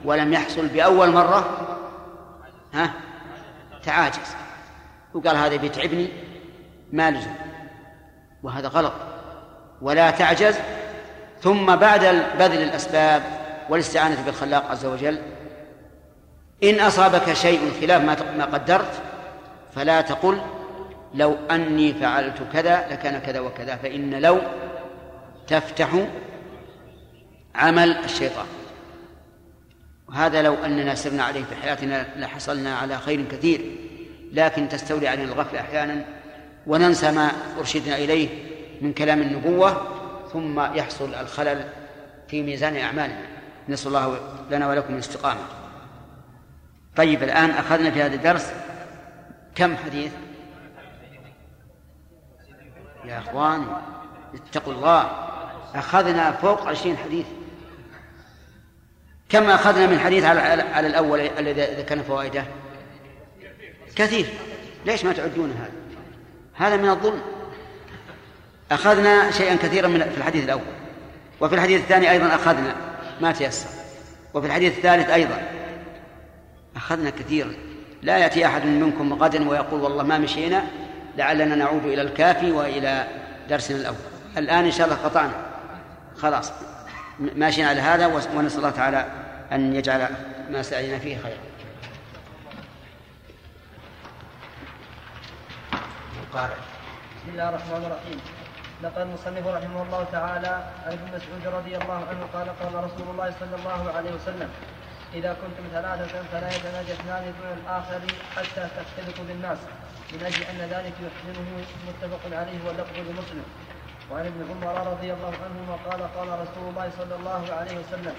[0.05, 1.67] ولم يحصل بأول مرة
[2.73, 2.93] ها؟
[3.85, 4.35] تعاجز.
[5.13, 6.07] وقال هذا بيتعبني
[6.91, 7.33] ما لزم.
[8.43, 8.93] وهذا غلط.
[9.81, 10.55] ولا تعجز.
[11.41, 11.99] ثم بعد
[12.39, 13.23] بذل الأسباب
[13.69, 15.21] والاستعانة بالخلاق عز وجل
[16.63, 18.01] إن أصابك شيء خلاف
[18.37, 19.01] ما قدرت
[19.75, 20.41] فلا تقل
[21.13, 24.39] لو أني فعلت كذا لكان كذا وكذا فإن لو
[25.47, 25.89] تفتح
[27.55, 28.45] عمل الشيطان.
[30.13, 33.61] وهذا لو أننا سرنا عليه في حياتنا لحصلنا على خير كثير
[34.31, 36.05] لكن تستولي علينا الغفلة أحيانا
[36.67, 38.29] وننسى ما أرشدنا إليه
[38.81, 39.87] من كلام النبوة
[40.33, 41.69] ثم يحصل الخلل
[42.27, 43.25] في ميزان أعمالنا.
[43.69, 44.19] نسأل الله
[44.51, 45.41] لنا ولكم الاستقامة.
[46.95, 48.53] طيب الآن أخذنا في هذا الدرس
[49.55, 50.11] كم حديث؟
[53.05, 53.65] يا أخوان
[54.33, 55.01] اتقوا الله.
[55.75, 57.25] أخذنا فوق عشرين حديث.
[59.33, 60.39] كم أخذنا من حديث على,
[60.73, 62.45] على الأول الذي ذكرنا فوائده.
[63.95, 64.25] كثير.
[64.85, 65.71] ليش ما تعدون هذا؟
[66.53, 67.21] هذا من الظلم.
[68.71, 70.61] أخذنا شيئا كثيرا من في الحديث الأول.
[71.41, 72.75] وفي الحديث الثاني أيضا أخذنا.
[73.21, 73.69] ما تيسر.
[74.33, 75.41] وفي الحديث الثالث أيضا.
[76.75, 77.53] أخذنا كثيرا.
[78.01, 80.63] لا يأتي أحد منكم غدا ويقول والله ما مشينا
[81.17, 83.07] لعلنا نعود إلى الكافي وإلى
[83.49, 83.95] درسنا الأول.
[84.37, 85.33] الآن إن شاء الله قطعنا.
[86.17, 86.51] خلاص.
[87.19, 89.22] ماشيين على هذا ونسأل الله تعالى
[89.53, 90.07] أن يجعل
[90.49, 91.43] ما سعينا فيه خيرا.
[96.33, 98.19] بسم الله الرحمن الرحيم.
[98.83, 100.53] نقل المصنف رحمه الله تعالى
[100.85, 104.49] عن ابن مسعود رضي الله عنه قال قال رسول الله صلى الله عليه وسلم
[105.13, 108.01] إذا كنتم ثلاثة فلا يتناجى اثنان دون الآخر
[108.35, 109.57] حتى تختلطوا بالناس
[110.13, 111.49] من أجل أن ذلك يحزنه
[111.87, 113.45] متفق عليه واللفظ لمسلم.
[114.11, 118.15] وعن ابن عمر رضي الله عنهما قال قال رسول الله صلى الله عليه وسلم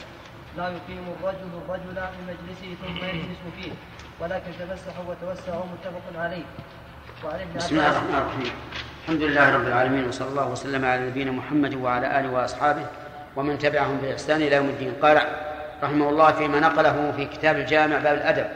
[0.56, 3.72] لا يقيم الرجل الرجل من مجلسه ثم يجلس فيه
[4.20, 6.42] ولكن تفسحوا وتوسعوا متفق عليه.
[7.24, 8.52] وعن ابن بسم الله الرحمن الرحيم.
[9.02, 12.86] الحمد لله رب العالمين وصلى الله وسلم على نبينا محمد وعلى آله وأصحابه
[13.36, 14.92] ومن تبعهم بإحسان إلى يوم الدين.
[15.02, 15.20] قال
[15.82, 18.46] رحمه الله فيما نقله في كتاب الجامع باب الأدب.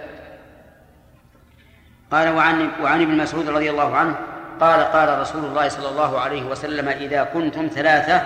[2.10, 4.14] قال وعن وعن ابن مسعود رضي الله عنه
[4.60, 8.22] قال قال رسول الله صلى الله عليه وسلم إذا كنتم ثلاثة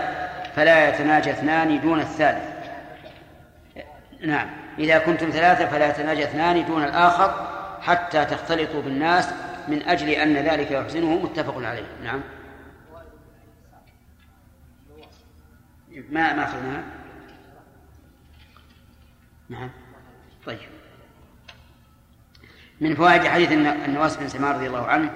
[0.57, 2.52] فلا يتناجى اثنان دون الثالث.
[4.23, 4.51] نعم.
[4.79, 7.49] إذا كنتم ثلاثة فلا يتناجى اثنان دون الآخر
[7.81, 9.29] حتى تختلطوا بالناس
[9.69, 11.87] من أجل أن ذلك يحزنه متفق عليه.
[12.05, 12.21] نعم.
[16.11, 16.83] ما ما أخذناها؟
[19.49, 19.71] نعم.
[20.47, 20.59] طيب.
[22.81, 25.11] من فوائد حديث النواس بن سمار رضي الله عنه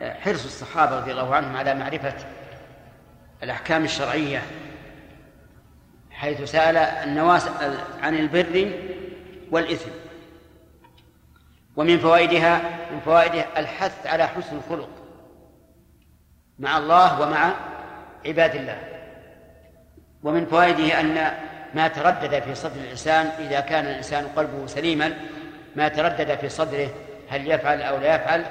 [0.00, 2.14] حرص الصحابة رضي الله عنهم على معرفة
[3.42, 4.42] الأحكام الشرعية
[6.22, 7.48] حيث سأل النواس
[8.02, 8.70] عن البر
[9.50, 9.90] والإثم
[11.76, 12.60] ومن فوائدها
[12.92, 14.88] من فوائدها الحث على حسن الخلق
[16.58, 17.52] مع الله ومع
[18.26, 18.78] عباد الله.
[20.22, 21.32] ومن فوائده أن
[21.74, 25.14] ما تردد في صدر الإنسان إذا كان الإنسان قلبه سليما
[25.76, 26.88] ما تردد في صدره
[27.30, 28.44] هل يفعل أو لا يفعل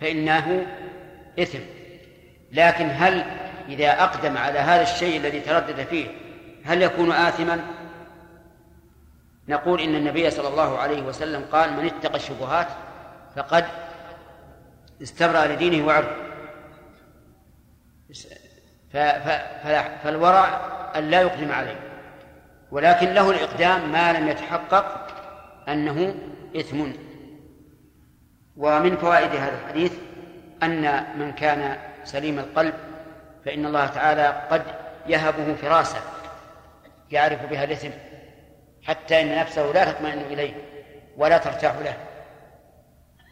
[0.00, 0.66] فإنه
[1.38, 1.58] إثم.
[2.52, 3.24] لكن هل
[3.68, 6.23] إذا أقدم على هذا الشيء الذي تردد فيه
[6.64, 7.60] هل يكون آثما؟
[9.48, 12.66] نقول إن النبي صلى الله عليه وسلم قال من اتقى الشبهات
[13.36, 13.64] فقد
[15.02, 16.24] استبرأ لدينه وعرضه.
[20.02, 20.60] فالورع
[20.96, 21.80] أن لا يقدم عليه.
[22.70, 25.06] ولكن له الإقدام ما لم يتحقق
[25.68, 26.14] أنه
[26.56, 26.86] إثم.
[28.56, 29.92] ومن فوائد هذا الحديث
[30.62, 32.74] أن من كان سليم القلب
[33.44, 34.62] فإن الله تعالى قد
[35.06, 36.13] يهبه فراسة.
[37.14, 37.90] يعرف بها الإثم
[38.82, 40.52] حتى إن نفسه لا تطمئن إليه
[41.16, 41.94] ولا ترتاح له.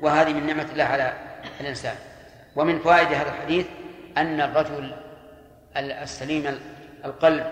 [0.00, 1.12] وهذه من نعمة الله على
[1.60, 1.94] الإنسان.
[2.56, 3.66] ومن فوائد هذا الحديث
[4.16, 4.92] أن الرجل
[5.76, 6.58] السليم
[7.04, 7.46] القلب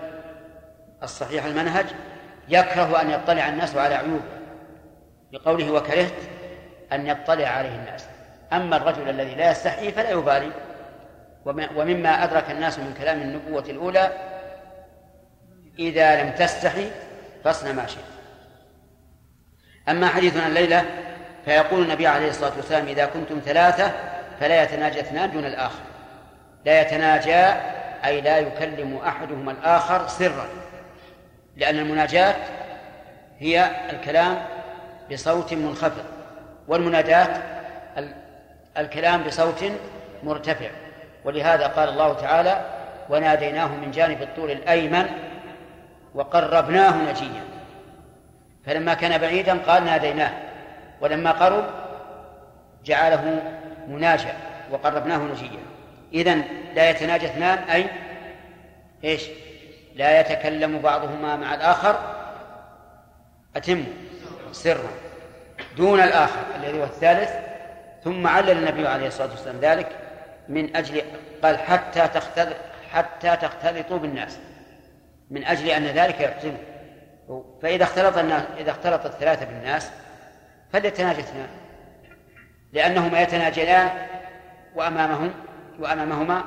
[1.03, 1.85] الصحيح المنهج
[2.49, 4.41] يكره أن يطلع الناس على عيوبه
[5.31, 6.13] بقوله وكرهت
[6.91, 8.05] أن يطلع عليه الناس.
[8.53, 10.51] أما الرجل الذي لا يستحي فلا يبالي.
[11.45, 14.30] ومما أدرك الناس من كلام النبوة الأولى
[15.79, 16.91] إذا لم تستحي
[17.43, 18.03] فاصنع ما شئت.
[19.89, 20.85] أما حديثنا الليلة
[21.45, 23.91] فيقول النبي عليه الصلاة والسلام إذا كنتم ثلاثة
[24.39, 25.81] فلا يتناجى اثنان دون الآخر.
[26.65, 27.59] لا يتناجى
[28.05, 30.47] أي لا يكلم أحدهما الآخر سرا
[31.57, 32.35] لأن المناجاة
[33.39, 34.45] هي الكلام
[35.11, 36.05] بصوت منخفض
[36.67, 37.41] والمناداة
[38.77, 39.63] الكلام بصوت
[40.23, 40.69] مرتفع.
[41.23, 42.65] ولهذا قال الله تعالى
[43.09, 45.30] وناديناه من جانب الطول الأيمن
[46.15, 47.43] وقربناه نجيا.
[48.65, 50.31] فلما كان بعيدا قال ناديناه.
[51.01, 51.65] ولما قرب
[52.85, 53.41] جعله
[53.87, 54.33] مناجا
[54.71, 55.59] وقربناه نجيا.
[56.13, 56.43] إذن
[56.75, 57.85] لا يتناجى اثنان أي
[59.03, 59.27] إيش؟
[59.95, 61.99] لا يتكلم بعضهما مع الآخر.
[63.55, 63.83] أتم
[64.51, 64.89] سرا
[65.77, 67.31] دون الآخر الذي هو الثالث.
[68.03, 69.87] ثم علل النبي عليه الصلاة والسلام ذلك
[70.49, 71.01] من أجل
[71.43, 72.55] قال حتى تختلط
[72.91, 74.39] حتى تختلطوا بالناس.
[75.31, 76.57] من أجل أن ذلك يحزنه
[77.61, 79.91] فإذا اختلط الناس إذا اختلط الثلاثة بالناس
[80.73, 81.47] فليتناجى اثنان
[82.73, 83.89] لأنهما يتناجيان
[84.75, 85.33] وأمامهم
[85.79, 86.43] وأمامهما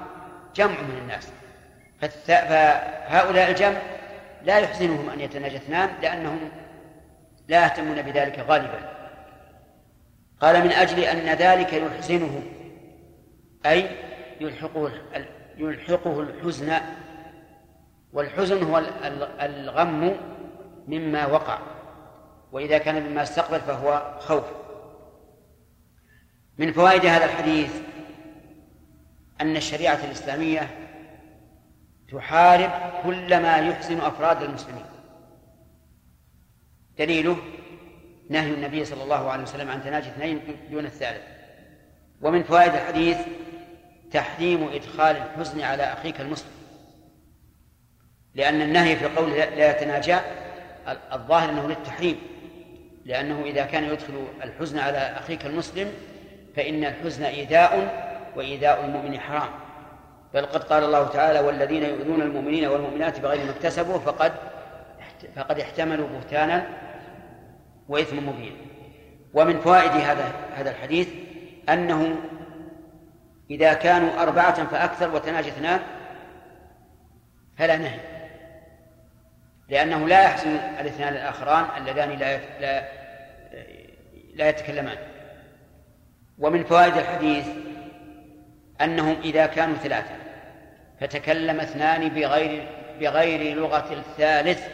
[0.56, 1.28] جمع من الناس.
[2.26, 3.78] فهؤلاء الجمع
[4.42, 6.50] لا يحزنهم أن يتناجى اثنان لأنهم
[7.48, 8.78] لا يهتمون بذلك غالبا.
[10.40, 12.42] قال من أجل أن ذلك يحزنه
[13.66, 13.90] أي
[14.40, 14.90] يلحقه
[15.56, 16.72] يلحقه الحزن
[18.14, 18.82] والحزن هو
[19.40, 20.16] الغم
[20.88, 21.58] مما وقع.
[22.52, 24.44] وإذا كان مما استقبل فهو خوف.
[26.58, 27.80] من فوائد هذا الحديث
[29.40, 30.70] أن الشريعة الإسلامية
[32.12, 32.70] تحارب
[33.04, 34.84] كل ما يحزن أفراد المسلمين.
[36.98, 37.36] دليله
[38.30, 41.22] نهي النبي صلى الله عليه وسلم عن تناجي اثنين دون الثالث.
[42.20, 43.18] ومن فوائد الحديث
[44.12, 46.63] تحريم إدخال الحزن على أخيك المسلم.
[48.34, 50.16] لأن النهي في قول لا يتناجى
[51.12, 52.20] الظاهر أنه للتحريم.
[53.04, 55.92] لأنه إذا كان يدخل الحزن على أخيك المسلم
[56.56, 58.04] فإن الحزن إيذاء
[58.36, 59.48] وإيذاء المؤمن حرام.
[60.34, 64.32] بل قد قال الله تعالى والذين يؤذون المؤمنين والمؤمنات بغير ما اكتسبوا فقد
[65.36, 66.66] فقد احتملوا بهتانا
[67.88, 68.56] وإثم مبين.
[69.34, 71.08] ومن فوائد هذا هذا الحديث
[71.68, 72.16] أنه
[73.50, 75.80] إذا كانوا أربعة فأكثر وتناجى اثنان
[77.58, 78.13] فلا نهي.
[79.68, 82.84] لأنه لا يحسن الاثنان الآخران اللذان لا لا
[84.34, 84.96] لا يتكلمان.
[86.38, 87.46] ومن فوائد الحديث
[88.80, 90.16] أنهم إذا كانوا ثلاثة
[91.00, 92.68] فتكلم اثنان بغير
[93.00, 94.66] بغير لغة الثالث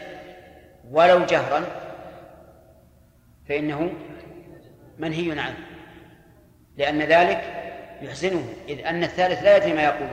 [0.91, 1.65] ولو جهرا
[3.49, 3.93] فإنه
[4.97, 5.57] منهي عنه.
[6.77, 7.43] لأن ذلك
[8.01, 10.09] يحزنه إذ أن الثالث لا يدري ما يقول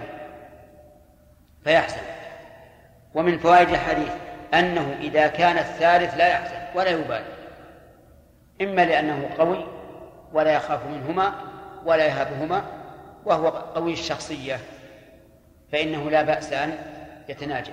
[1.65, 2.03] فيحزن.
[3.15, 4.13] ومن فوائد الحديث
[4.55, 7.25] أنه إذا كان الثالث لا يحزن ولا يبالي.
[8.63, 9.67] إما لأنه قوي
[10.33, 11.35] ولا يخاف منهما
[11.85, 12.65] ولا يهابهما
[13.25, 14.59] وهو قوي الشخصية
[15.73, 16.79] فإنه لا بأس أن
[17.29, 17.73] يتناجى.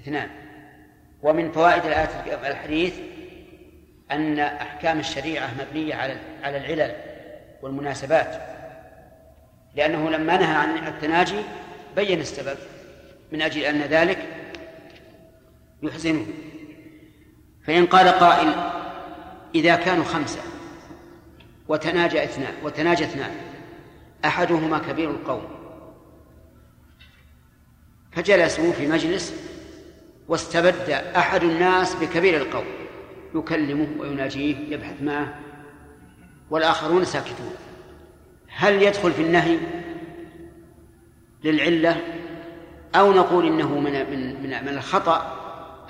[0.00, 0.28] اثنان.
[1.22, 2.94] ومن فوائد الآية الحديث
[4.10, 6.94] أن أحكام الشريعة مبنية على على العلل
[7.62, 8.42] والمناسبات.
[9.74, 11.42] لأنه لما نهى عن التناجي
[11.96, 12.58] بين السبب
[13.32, 14.18] من أجل أن ذلك
[15.82, 16.26] يحزنه
[17.66, 18.54] فإن قال قائل
[19.54, 20.40] إذا كانوا خمسة
[21.68, 23.30] وتناجى اثنان وتناجى اثنان
[24.24, 25.42] أحدهما كبير القوم
[28.12, 29.34] فجلسوا في مجلس
[30.28, 32.64] واستبد أحد الناس بكبير القوم
[33.34, 35.34] يكلمه ويناجيه يبحث معه
[36.50, 37.54] والآخرون ساكتون.
[38.48, 39.58] هل يدخل في النهي
[41.44, 42.00] للعلة
[42.94, 45.39] أو نقول إنه من من من, الخطأ؟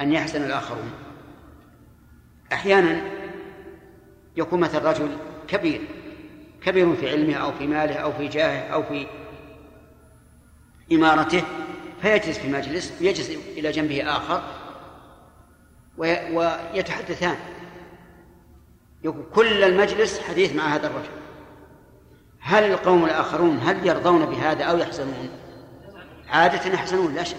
[0.00, 0.92] أن يحسن الآخرون.
[2.52, 3.00] أحيانا
[4.36, 5.16] يكون مثل رجل
[5.48, 5.80] كبير
[6.62, 9.06] كبير في علمه أو في ماله أو في جاهه أو في
[10.92, 11.42] إمارته
[12.02, 14.42] فيجلس في مجلس ويجلس إلى جنبه آخر
[15.98, 17.36] ويتحدثان.
[19.04, 21.10] يقول كل المجلس حديث مع هذا الرجل.
[22.40, 25.30] هل القوم الآخرون هل يرضون بهذا أو يحزنون؟
[26.28, 27.36] عادة يحزنون لا شك.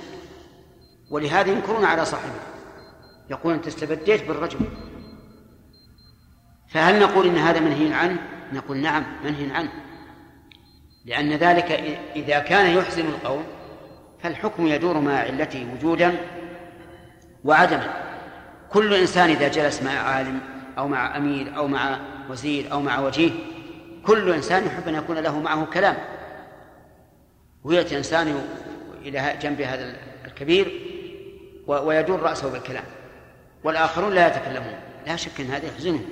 [1.10, 2.51] ولهذا ينكرون على صاحبه.
[3.32, 4.60] يقول أنت استبديت بالرجل.
[6.70, 8.20] فهل نقول إن هذا منهي عنه؟
[8.54, 9.72] نقول نعم منهي عنه.
[11.06, 11.72] لأن ذلك
[12.16, 13.44] إذا كان يحزن القوم
[14.24, 16.18] فالحكم يدور مع علته وجودا
[17.44, 17.94] وعدما.
[18.70, 20.40] كل إنسان إذا جلس مع عالم
[20.78, 22.00] أو مع أمير أو مع
[22.30, 23.32] وزير أو مع وجيه
[24.06, 25.98] كل إنسان يحب أن يكون له معه كلام.
[27.64, 28.46] ويأتي إنسان
[29.02, 29.96] إلى جنب هذا
[30.26, 30.82] الكبير
[31.68, 32.84] ويدور رأسه بالكلام.
[33.64, 34.80] والآخرون لا يتكلمون.
[35.08, 36.06] لا شك أن هذا يحزنهم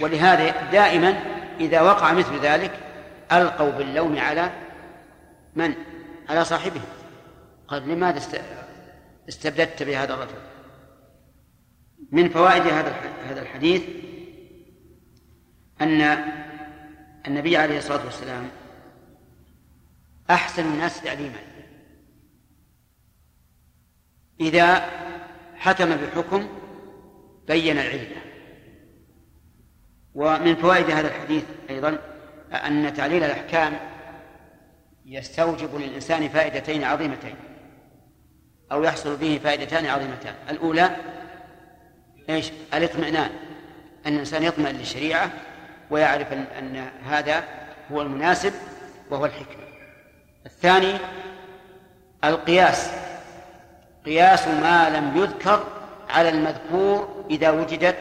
[0.00, 1.10] ولهذا دائما
[1.60, 2.80] إذا وقع مثل ذلك
[3.32, 4.50] ألقوا باللوم على
[5.54, 5.74] من؟
[6.28, 6.80] على صاحبه
[7.68, 8.20] قال لماذا
[9.28, 10.38] استبددت بهذا الرجل؟
[12.12, 12.94] من فوائد هذا
[13.24, 13.82] هذا الحديث
[15.80, 16.24] أن
[17.26, 18.48] النبي عليه الصلاة والسلام
[20.30, 21.38] أحسن الناس تعليما.
[24.40, 24.84] إذا
[25.64, 26.48] حكم بحكم
[27.46, 28.16] بين العلة.
[30.14, 31.98] ومن فوائد هذا الحديث أيضا
[32.52, 33.72] أن تعليل الأحكام
[35.06, 37.34] يستوجب للإنسان فائدتين عظيمتين
[38.72, 40.34] أو يحصل به فائدتان عظيمتان.
[40.50, 40.96] الأولى
[42.30, 43.30] إيش؟ الاطمئنان
[44.06, 45.30] أن الإنسان يطمئن للشريعة
[45.90, 47.44] ويعرف أن, أن هذا
[47.92, 48.52] هو المناسب
[49.10, 49.64] وهو الحكمة.
[50.46, 50.98] الثاني
[52.24, 53.03] القياس.
[54.06, 55.64] قياس ما لم يذكر
[56.10, 57.98] على المذكور إذا وجدت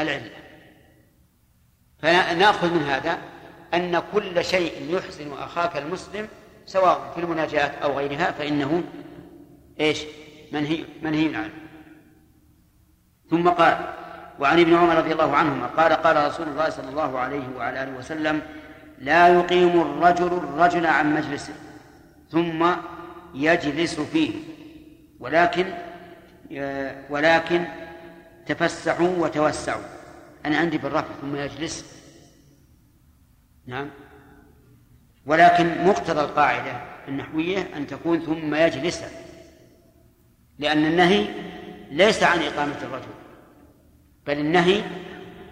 [0.00, 0.30] العلة.
[1.98, 3.18] فنأخذ من هذا
[3.74, 6.28] أن كل شيء يحسن أخاك المسلم
[6.66, 8.82] سواء في المناجاة أو غيرها فإنه
[9.80, 10.02] إيش؟
[10.52, 11.52] منهي منهي عنه.
[13.30, 13.94] ثم قال
[14.40, 17.98] وعن ابن عمر رضي الله عنهما قال قال رسول الله صلى الله عليه وعلى آله
[17.98, 18.42] وسلم
[18.98, 21.54] لا يقيم الرجل الرجل عن مجلسه
[22.30, 22.66] ثم
[23.34, 24.55] يجلس فيه.
[25.20, 25.66] ولكن
[27.10, 27.64] ولكن
[28.46, 29.82] تفسحوا وتوسعوا.
[30.46, 31.96] أنا عندي بالرفع ثم يجلس
[33.66, 33.90] نعم.
[35.26, 39.04] ولكن مقتضى القاعدة النحوية أن تكون ثم يجلس
[40.58, 41.26] لأن النهي
[41.90, 43.14] ليس عن إقامة الرجل
[44.26, 44.82] بل النهي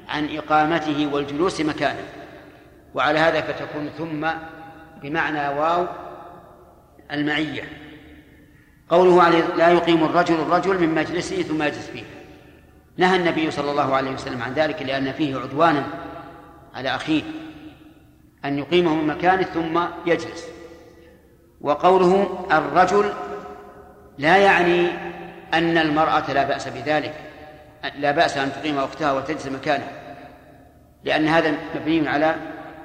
[0.09, 2.05] عن إقامته والجلوس مكانه.
[2.95, 4.29] وعلى هذا فتكون ثم
[5.03, 5.87] بمعنى واو
[7.11, 7.63] المعية.
[8.89, 12.05] قوله عليه لا يقيم الرجل الرجل من مجلسه ثم يجلس فيه.
[12.97, 15.85] نهى النبي صلى الله عليه وسلم عن ذلك لأن فيه عدوانا
[16.75, 17.23] على أخيه
[18.45, 20.45] أن يقيمه من مكانه ثم يجلس.
[21.61, 23.13] وقوله الرجل
[24.19, 24.89] لا يعني
[25.55, 27.15] أن المرأة لا بأس بذلك
[27.99, 29.89] لا بأس أن تقيم أختها وتجلس مكانها
[31.05, 32.35] لأن هذا مبني على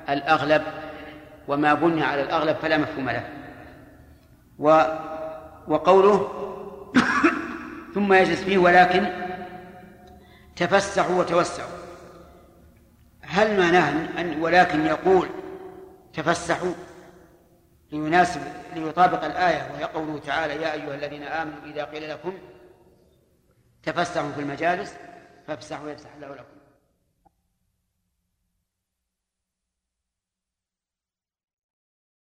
[0.10, 0.62] الأغلب
[1.48, 3.24] وما بني على الأغلب فلا مفهوم له.
[4.60, 4.84] و
[5.70, 6.32] وقوله
[7.96, 9.06] ثم يجلس فيه ولكن
[10.56, 11.80] تفسحوا وتوسعوا.
[13.22, 15.30] هل معناه أن ولكن يقول
[16.14, 16.74] تفسحوا
[17.92, 18.42] ليناسب
[18.76, 22.34] ليطابق الآية وهي قوله تعالى يا أيها الذين آمنوا إذا قيل لكم
[23.84, 24.96] تفسحوا في المجالس
[25.48, 26.59] فافسحوا يفسح الله لكم.